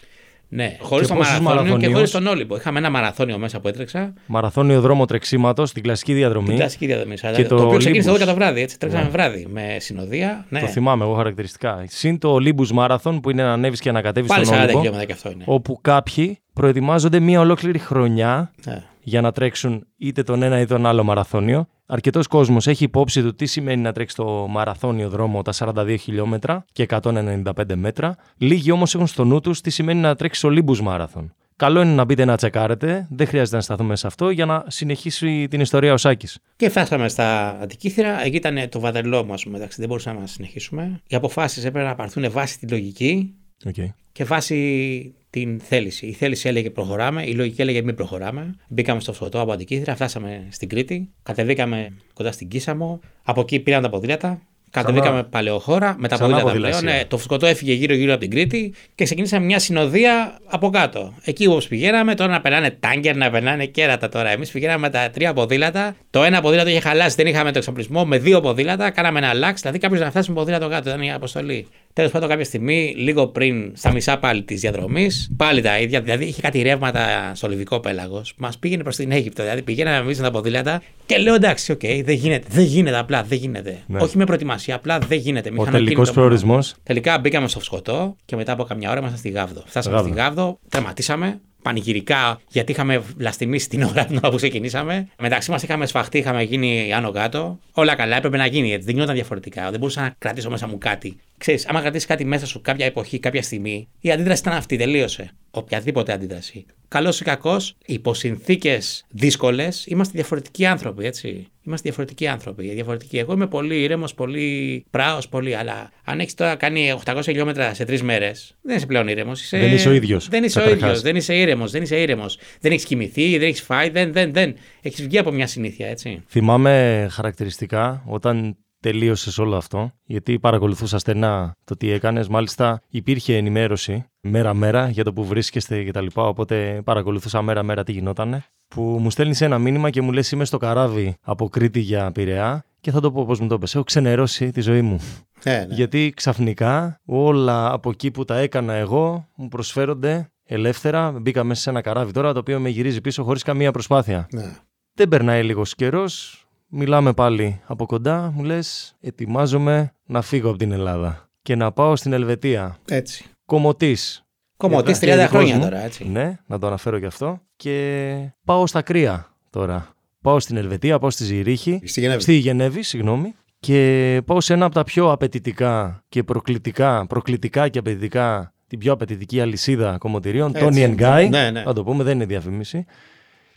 Ναι, 0.55 0.77
χωρίς 0.81 1.09
το 1.09 1.15
μαραθώνιο 1.15 1.77
και 1.77 1.93
χωρίς 1.93 2.11
τον 2.11 2.27
Όλυμπο. 2.27 2.57
Είχαμε 2.57 2.79
ένα 2.79 2.91
μαραθώνιο 2.91 3.39
μέσα 3.39 3.61
που 3.61 3.69
έτρεξα. 3.69 4.13
Μαραθώνιο 4.27 4.81
δρόμο 4.81 5.05
τρεξίματος, 5.05 5.73
την 5.73 5.83
κλασική 5.83 6.13
διαδρομή. 6.13 6.49
Την 6.49 6.57
κλασική 6.57 6.87
διαδρομή. 6.87 7.15
Και 7.15 7.45
το, 7.45 7.57
το 7.57 7.63
οποίο 7.63 7.79
ξεκίνησε 7.79 8.09
εδώ 8.09 8.19
και 8.19 8.25
το 8.25 8.35
βράδυ. 8.35 8.61
Έτσι. 8.61 8.79
Τρέξαμε 8.79 9.05
ναι. 9.05 9.11
βράδυ 9.11 9.47
με 9.51 9.77
συνοδεία. 9.79 10.47
Ναι. 10.49 10.61
Το 10.61 10.67
θυμάμαι 10.67 11.05
εγώ 11.05 11.15
χαρακτηριστικά. 11.15 11.85
Συν 11.89 12.19
το 12.19 12.37
Olympus 12.41 12.79
Marathon 12.79 13.19
που 13.23 13.31
είναι 13.31 13.43
να 13.43 13.53
ανέβεις 13.53 13.81
και 13.81 13.93
να 13.93 14.03
κατέβει 14.03 14.29
στον 14.29 14.39
Όλυμπο. 14.39 14.57
Πάλι 14.57 14.69
40 14.73 14.75
χιλιόμετρα 14.77 15.05
και 15.05 15.13
αυτό 15.13 15.31
είναι. 15.31 15.45
Όπου 15.47 15.79
κάποιοι 15.81 16.39
προετοιμάζονται 16.53 17.21
μία 17.21 17.41
ολόκληρη 17.41 17.79
χρονιά 17.79 18.53
ναι. 18.67 18.83
Για 19.03 19.21
να 19.21 19.33
τρέξουν 19.33 19.87
είτε 19.97 20.23
τον 20.23 20.43
ένα 20.43 20.61
ή 20.61 20.67
τον 20.67 20.87
άλλο 20.87 21.05
μαραθώνιο. 21.05 21.67
Αρκετός 21.87 22.27
κόσμος 22.27 22.67
έχει 22.67 22.85
υπόψη 22.85 23.23
του 23.23 23.35
τι 23.35 23.47
σημαίνει 23.47 23.83
να 23.83 23.93
τρέξει 23.93 24.17
το 24.17 24.47
μαραθώνιο 24.49 25.09
δρόμο 25.09 25.43
τα 25.43 25.53
42 25.55 25.97
χιλιόμετρα 26.01 26.65
και 26.73 26.87
195 26.89 27.43
μέτρα. 27.75 28.17
Λίγοι 28.37 28.71
όμως 28.71 28.95
έχουν 28.95 29.07
στο 29.07 29.25
νου 29.25 29.41
τους 29.41 29.61
τι 29.61 29.71
σημαίνει 29.71 30.01
να 30.01 30.15
τρέξει 30.15 30.49
Olympus 30.51 30.79
Μάραθον. 30.79 31.35
Καλό 31.57 31.83
είναι 31.83 31.95
να 31.95 32.05
μπείτε 32.05 32.25
να 32.25 32.37
τσεκάρετε, 32.37 33.07
δεν 33.11 33.27
χρειάζεται 33.27 33.57
να 33.57 33.63
σταθούμε 33.63 33.97
σε 33.97 34.07
αυτό 34.07 34.31
για 34.31 34.47
να 34.47 34.65
συνεχίσει 34.67 35.47
την 35.51 35.61
ιστορία 35.61 35.93
ο 35.93 35.97
Σάκης. 35.97 36.39
Και 36.57 36.69
φτάσαμε 36.69 37.09
στα 37.09 37.59
Αντικήθυρα, 37.61 38.25
εκεί 38.25 38.37
ήταν 38.37 38.69
το 38.69 38.81
βαδελό 38.81 39.25
μας 39.25 39.45
μεταξύ, 39.45 39.77
δεν 39.81 39.89
μπορούσαμε 39.89 40.21
να 40.21 40.27
συνεχίσουμε. 40.27 41.01
Οι 41.07 41.17
αποφάσεις 41.17 41.65
έπρεπε 41.65 41.87
να 41.87 41.95
πάρθουν 41.95 42.31
βάσει 42.31 42.59
τη 42.59 42.67
λογική 42.67 43.35
okay. 43.65 43.89
και 44.13 44.25
βάσει 44.25 45.15
την 45.31 45.61
θέληση. 45.61 46.07
Η 46.07 46.13
θέληση 46.13 46.49
έλεγε 46.49 46.71
προχωράμε, 46.71 47.23
η 47.27 47.35
λογική 47.35 47.61
έλεγε 47.61 47.83
μην 47.83 47.95
προχωράμε. 47.95 48.55
Μπήκαμε 48.69 49.01
στο 49.01 49.13
φωτό 49.13 49.41
από 49.41 49.53
Αντικήθυρα, 49.53 49.95
φτάσαμε 49.95 50.47
στην 50.51 50.69
Κρήτη, 50.69 51.11
κατεβήκαμε 51.23 51.93
κοντά 52.15 52.33
στην 52.33 52.49
Κίσαμο, 52.49 53.01
από 53.23 53.41
εκεί 53.41 53.61
πήραν 53.61 53.83
τα 53.83 53.89
ποδήλατα, 53.89 54.41
Κατεβήκαμε 54.73 55.23
παλαιοχώρα 55.23 55.95
με 55.99 56.09
τα 56.09 56.19
ποδήλατα 56.19 56.53
πλέον. 56.53 56.85
Ναι, 56.85 57.05
το 57.09 57.17
φουσκωτό 57.17 57.47
έφυγε 57.47 57.73
γύρω-γύρω 57.73 58.13
από 58.13 58.21
την 58.21 58.31
Κρήτη 58.31 58.75
και 58.95 59.05
ξεκινήσαμε 59.05 59.45
μια 59.45 59.59
συνοδεία 59.59 60.39
από 60.45 60.71
κάτω. 60.71 61.15
Εκεί 61.25 61.47
όπως 61.47 61.69
πηγαίναμε, 61.69 62.15
τώρα 62.15 62.31
να 62.31 62.41
περνάνε 62.41 62.71
τάνκερ, 62.71 63.17
να 63.17 63.31
περνάνε 63.31 63.67
κέρατα 63.67 64.09
τώρα. 64.09 64.31
Εμείς 64.31 64.51
πηγαίναμε 64.51 64.79
με 64.79 64.91
τα 64.91 65.11
τρία 65.11 65.33
ποδήλατα. 65.33 65.97
Το 66.11 66.23
ένα 66.23 66.41
ποδήλατο 66.41 66.69
είχε 66.69 66.81
χαλάσει, 66.81 67.17
δεν 67.17 67.27
είχαμε 67.27 67.53
το 67.53 67.59
εξοπλισμό. 67.59 68.05
Με 68.05 68.19
δύο 68.19 68.41
ποδήλατα 68.41 68.91
κάναμε 68.91 69.19
εναλλάξ. 69.19 69.61
Δηλαδή 69.61 69.79
κάποιος 69.79 70.01
να 70.01 70.11
φτάσει 70.11 70.31
με 70.31 70.37
ποδήλατο 70.37 70.69
κάτω. 70.69 70.89
Ήταν 70.89 71.03
η 71.03 71.13
αποστολή. 71.13 71.67
Τέλος 71.93 72.11
πάντων, 72.11 72.29
κάποια 72.29 72.45
στιγμή, 72.45 72.95
λίγο 72.97 73.27
πριν, 73.27 73.73
στα 73.75 73.93
μισά 73.93 74.19
πάλι 74.19 74.43
της 74.43 74.61
διαδρομής, 74.61 75.31
πάλι 75.37 75.61
τα 75.61 75.79
ίδια. 75.79 76.01
Δηλαδή, 76.01 76.25
είχε 76.25 76.41
κάτι 76.41 76.63
ρεύματα 76.63 77.33
στο 77.35 77.49
Λιβυκό 77.49 77.81
πέλαγος. 77.81 78.35
Μας 78.39 78.59
πήγαινε 78.59 78.83
προς 78.83 78.97
την 78.97 79.13
Αίγυπτο. 79.13 79.43
Δηλαδή, 79.43 79.63
πηγαίναμε 79.63 79.97
εμείς 79.97 80.19
με 80.19 80.25
τα 80.25 80.31
ποδήλατα 80.31 80.83
και 81.07 81.19
λέω 81.19 81.35
εντάξει, 81.35 81.73
OK, 81.73 81.81
okay, 81.83 82.03
δεν 82.05 82.15
γίνεται. 82.15 82.47
Δεν 82.51 82.65
γίνεται 82.65 82.99
απλά, 82.99 83.23
δεν 83.23 83.39
γίνεται. 83.39 83.79
Ναι. 83.87 84.01
Όχι 84.01 84.17
με 84.17 84.25
προετοιμασία, 84.25 84.75
απλά 84.75 84.99
δεν 84.99 85.19
γίνεται. 85.19 85.53
Ο 85.57 85.65
τελικός 85.65 86.13
προορισμός; 86.13 86.75
Τελικά 86.83 87.19
μπήκαμε 87.19 87.49
στο 87.49 87.61
φουσκωτό 87.61 88.17
και 88.25 88.37
μετά 88.37 88.53
από 88.53 88.65
καμιά 88.65 88.91
ώρα 88.91 88.99
ήμασταν 88.99 89.19
στη 89.19 89.29
Γάβδο. 89.29 89.63
Φτάσαμε 89.67 89.99
στη 89.99 90.11
Γάβδο, 90.11 90.59
τερματίσαμε 90.69 91.41
πανηγυρικά, 91.63 92.41
γιατί 92.49 92.73
είχαμε 92.73 92.99
βλαστημήσει 92.99 93.69
την 93.69 93.83
ώρα 93.83 94.07
που 94.31 94.37
ξεκινήσαμε. 94.37 95.09
Μεταξύ 95.19 95.51
μας 95.51 95.63
είχαμε 95.63 95.87
σφαχτεί, 95.87 96.19
είχαμε 96.19 96.43
γίνει 96.43 96.93
άνω 96.93 97.11
κάτω. 97.11 97.59
Όλα 97.73 97.95
καλά, 97.95 98.17
έπρεπε 98.17 98.37
να 98.37 98.47
γίνει 98.47 98.73
έτσι. 98.73 98.85
Δεν 98.85 98.95
γινόταν 98.95 99.15
διαφορετικά. 99.15 99.71
Δεν 99.71 99.79
μπορούσα 99.79 100.01
να 100.01 100.15
κρατήσω 100.19 100.51
μέσα 100.51 100.67
μου 100.67 100.79
κάτι. 100.79 101.17
Ξέρεις, 101.39 101.67
άμα 101.67 101.81
κρατήσεις 101.81 102.07
κάτι 102.07 102.25
μέσα 102.25 102.47
σου 102.47 102.61
κάποια 102.61 102.87
εποχή, 102.87 103.19
κάποια 103.19 103.43
στιγμή, 103.43 103.89
η 104.01 104.11
αντίδραση 104.11 104.41
ήταν 104.41 104.55
αυτή, 104.55 104.77
τελείωσε. 104.77 105.31
Οποιαδήποτε 105.51 106.13
αντίδραση. 106.13 106.67
Καλός 106.93 107.21
ή 107.21 107.25
κακός, 107.25 107.77
υπό 107.87 108.15
συνθήκε 108.15 108.79
δύσκολες, 109.09 109.87
είμαστε 109.87 110.13
διαφορετικοί 110.15 110.67
άνθρωποι, 110.67 111.07
έτσι. 111.07 111.47
Είμαστε 111.67 111.89
διαφορετικοί 111.89 112.27
άνθρωποι. 112.27 112.69
Διαφορετικοί. 112.69 113.19
Εγώ 113.19 113.33
είμαι 113.33 113.47
πολύ 113.47 113.83
ήρεμος, 113.83 114.15
πολύ 114.15 114.85
πράος, 114.91 115.29
πολύ. 115.29 115.57
Αλλά 115.57 115.91
αν 116.05 116.21
έχεις 116.21 116.35
τώρα 116.35 116.55
κάνει 116.55 116.93
800 117.05 117.21
χιλιόμετρα 117.23 117.75
σε 117.75 117.85
τρεις 117.85 118.03
μέρες, 118.03 118.57
δεν 118.63 118.77
είσαι 118.77 118.87
πλέον 118.87 119.09
ήρεμος. 119.09 119.43
Είσαι... 119.43 119.59
Δεν 119.59 119.73
είσαι 119.73 119.89
ο 119.89 119.93
ίδιος. 119.93 120.29
Δεν 120.29 120.45
είσαι 120.45 120.61
ο 120.61 120.71
ίδιος. 120.71 121.01
Δεν 121.01 121.17
είσαι 121.17 121.35
ήρεμος. 121.35 121.71
Δεν 121.71 121.83
είσαι 121.83 121.97
ήρεμος. 121.97 122.39
Δεν 122.61 122.73
έχεις 122.73 122.85
κοιμηθεί, 122.85 123.39
δεν 123.39 123.49
έχεις 123.49 123.63
φάει, 123.63 123.91
δεν, 123.91 124.13
δεν, 124.13 124.33
δεν. 124.33 124.55
Έχεις 124.83 125.03
βγει 125.03 125.19
από 125.19 125.31
μια 125.31 125.47
συνήθεια, 125.47 125.89
έτσι. 125.89 126.23
Θυμάμαι 126.29 127.07
χαρακτηριστικά 127.11 128.03
όταν 128.07 128.57
τελείωσες 128.83 129.39
όλο 129.39 129.57
αυτό, 129.57 129.93
γιατί 130.05 130.39
παρακολουθούσα 130.39 130.99
στενά 130.99 131.57
το 131.65 131.77
τι 131.77 131.91
έκανες. 131.91 132.29
Μάλιστα, 132.29 132.83
υπήρχε 132.89 133.37
ενημέρωση 133.37 134.05
μέρα-μέρα 134.21 134.89
για 134.89 135.05
το 135.05 135.13
που 135.13 135.25
βρίσκεστε 135.25 135.85
κτλ. 135.85 136.07
Οπότε 136.15 136.81
παρακολουθούσα 136.85 137.43
μέρα-μέρα 137.43 137.83
τι 137.83 137.93
γινότανε. 137.93 138.45
Που 138.69 138.83
μου 138.83 139.11
στέλνεις 139.11 139.41
ένα 139.41 139.59
μήνυμα 139.59 139.91
και 139.91 140.01
μου 140.01 140.13
λες: 140.13 140.31
Είμαι 140.31 140.45
στο 140.45 140.59
καράβι 140.59 141.17
από 141.23 141.49
Κρήτη 141.49 141.81
για 141.81 142.13
Πειραιά 142.13 142.65
και 142.81 142.91
θα 142.91 143.01
το 143.01 143.13
πω 143.13 143.25
πώς 143.25 143.41
μου 143.41 143.49
το 143.49 143.59
πες. 143.59 143.75
Έχω 143.75 143.85
ξενερώσει 143.85 144.51
τη 144.51 144.61
ζωή 144.61 144.83
μου. 144.83 145.01
Ε, 145.43 145.65
ναι. 145.65 145.75
Γιατί 145.75 146.13
ξαφνικά 146.17 147.01
όλα 147.05 147.73
από 147.73 147.91
εκεί 147.91 148.11
που 148.11 148.25
τα 148.25 148.39
έκανα 148.39 148.73
εγώ 148.73 149.29
μου 149.35 149.49
προσφέρονται 149.49 150.31
ελεύθερα. 150.45 151.13
Μπήκα 151.13 151.45
μέσα 151.45 151.61
σε 151.61 151.71
ένα 151.71 151.81
καράβι 151.81 152.13
τώρα 152.13 152.33
το 152.33 152.39
οποίο 152.39 152.61
με 152.61 152.69
γυρίζει 152.69 153.01
πίσω 153.01 153.25
χωρίς 153.25 153.43
καμία 153.43 153.73
προσπάθεια. 153.73 154.29
Ναι. 154.31 154.57
Δεν 154.95 155.09
περνάει 155.09 155.43
λίγος 155.43 155.75
καιρός, 155.75 156.42
Μιλάμε 156.75 157.13
πάλι 157.13 157.61
από 157.67 157.87
κοντά, 157.87 158.33
μου 158.35 158.45
λες 158.45 158.97
ετοιμάζομαι 159.01 159.93
να 160.07 160.23
φύγω 160.23 160.49
από 160.49 160.59
την 160.59 160.73
Ελλάδα 160.73 161.29
και 161.43 161.57
να 161.57 161.73
πάω 161.73 161.97
στην 161.97 162.13
Ελβετία. 162.13 162.79
Έτσι. 162.89 163.25
Κομωτής. 163.45 164.25
Κομωτής 164.57 164.99
30 165.03 165.27
χρόνια 165.29 165.59
τώρα, 165.59 165.85
έτσι. 165.85 166.09
Ναι, 166.09 166.39
να 166.47 166.59
το 166.59 166.67
αναφέρω 166.67 166.99
και 166.99 167.07
αυτό. 167.07 167.41
Και 167.57 168.15
πάω 168.45 168.67
στα 168.67 168.83
κρύα 168.83 169.37
τώρα. 169.51 169.89
Πάω 170.21 170.41
στην 170.41 170.57
Ελβετία, 170.57 170.99
πάω 170.99 171.11
στη 171.11 171.25
Ζηρίχη. 171.25 171.81
Στη 171.85 172.01
Γενέβη. 172.01 172.21
Στη 172.23 172.35
Γενέβη, 172.35 172.83
συγγνώμη. 172.83 173.35
Και 173.61 174.23
πάω 174.27 174.41
σε 174.41 174.53
ένα 174.53 174.65
από 174.65 174.75
τα 174.75 174.85
πιο 174.85 175.11
απαιτητικά 175.11 176.05
και 176.09 176.23
προκλητικά, 176.23 177.07
προκλητικά 177.07 177.69
και 177.69 177.79
απαιτητικά, 177.79 178.55
την 178.67 178.79
πιο 178.79 178.93
απαιτητική 178.93 179.41
αλυσίδα 179.41 179.99
κομμωτηρίων, 179.99 180.53
Tony 180.55 180.97
Guy. 180.97 181.27
Ναι, 181.31 181.51
ναι. 181.51 181.63
Θα 181.63 181.73
το 181.73 181.85
πούμε, 181.85 182.05
δεν 182.05 182.15
είναι 182.15 182.27
διαφημίση. 182.27 182.85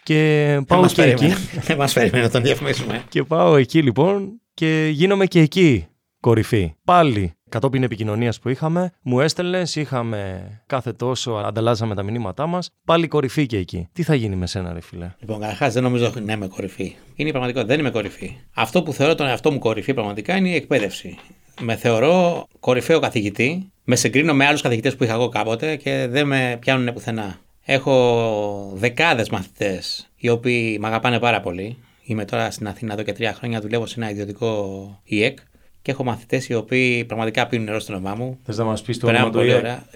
Και 0.05 0.61
πάω 0.67 0.85
και 0.85 1.01
εκεί. 1.01 1.33
Δεν 1.67 1.77
μας 1.77 1.93
περιμένει 1.93 2.23
να 2.23 2.29
τον 2.29 2.41
διαφημίσουμε. 2.41 3.03
Και 3.09 3.23
πάω 3.23 3.55
εκεί 3.55 3.81
λοιπόν 3.81 4.41
και 4.53 4.89
γίνομαι 4.91 5.25
και 5.25 5.39
εκεί 5.39 5.87
κορυφή. 6.19 6.73
Πάλι 6.83 7.33
κατόπιν 7.49 7.83
επικοινωνίας 7.83 8.39
που 8.39 8.49
είχαμε, 8.49 8.91
μου 9.01 9.19
έστελνες, 9.19 9.75
είχαμε 9.75 10.49
κάθε 10.65 10.93
τόσο, 10.93 11.31
ανταλλάζαμε 11.31 11.95
τα 11.95 12.03
μηνύματά 12.03 12.47
μας. 12.47 12.69
Πάλι 12.85 13.07
κορυφή 13.07 13.45
και 13.45 13.57
εκεί. 13.57 13.87
Τι 13.93 14.03
θα 14.03 14.15
γίνει 14.15 14.35
με 14.35 14.47
σένα, 14.47 14.73
ρε 14.73 14.81
φίλε; 14.81 15.11
Λοιπόν, 15.19 15.39
καταρχάς 15.39 15.73
δεν 15.73 15.83
νομίζω 15.83 16.13
να 16.21 16.33
είμαι 16.33 16.47
κορυφή. 16.47 16.95
Είναι 17.15 17.29
η 17.29 17.31
πραγματικότητα, 17.31 17.73
δεν 17.75 17.79
είμαι 17.79 17.91
κορυφή. 17.91 18.37
Αυτό 18.53 18.83
που 18.83 18.93
θεωρώ 18.93 19.15
τον 19.15 19.27
εαυτό 19.27 19.51
μου 19.51 19.59
κορυφή 19.59 19.93
πραγματικά 19.93 20.35
είναι 20.35 20.49
η 20.49 20.55
εκπαίδευση. 20.55 21.17
Με 21.61 21.75
θεωρώ 21.75 22.45
κορυφαίο 22.59 22.99
καθηγητή. 22.99 23.71
Με 23.83 23.95
συγκρίνω 23.95 24.33
με 24.33 24.45
άλλους 24.45 24.61
καθηγητές 24.61 24.95
που 24.95 25.03
είχα 25.03 25.13
εγώ 25.13 25.29
κάποτε 25.29 25.75
και 25.75 26.07
δεν 26.09 26.27
με 26.27 26.57
πιάνουν 26.61 26.93
πουθενά. 26.93 27.39
Έχω 27.67 28.71
δεκάδες 28.73 29.29
μαθητές 29.29 30.09
οι 30.17 30.29
οποίοι 30.29 30.77
με 30.79 30.87
αγαπάνε 30.87 31.19
πάρα 31.19 31.41
πολύ. 31.41 31.77
Είμαι 32.03 32.25
τώρα 32.25 32.51
στην 32.51 32.67
Αθήνα 32.67 32.93
εδώ 32.93 33.03
και 33.03 33.13
τρία 33.13 33.33
χρόνια, 33.33 33.61
δουλεύω 33.61 33.85
σε 33.85 33.99
ένα 33.99 34.09
ιδιωτικό 34.09 35.01
ΙΕΚ 35.03 35.39
και 35.85 35.91
έχω 35.91 36.03
μαθητές 36.03 36.47
οι 36.47 36.53
οποίοι 36.53 37.05
πραγματικά 37.05 37.47
πίνουν 37.47 37.65
νερό 37.65 37.79
στο 37.79 37.93
όνομά 37.93 38.15
μου. 38.15 38.37
Θες 38.43 38.57
να 38.57 38.63
μας 38.63 38.81
πεις 38.81 38.97
το 38.99 39.07
όνομα 39.07 39.29
του 39.29 39.39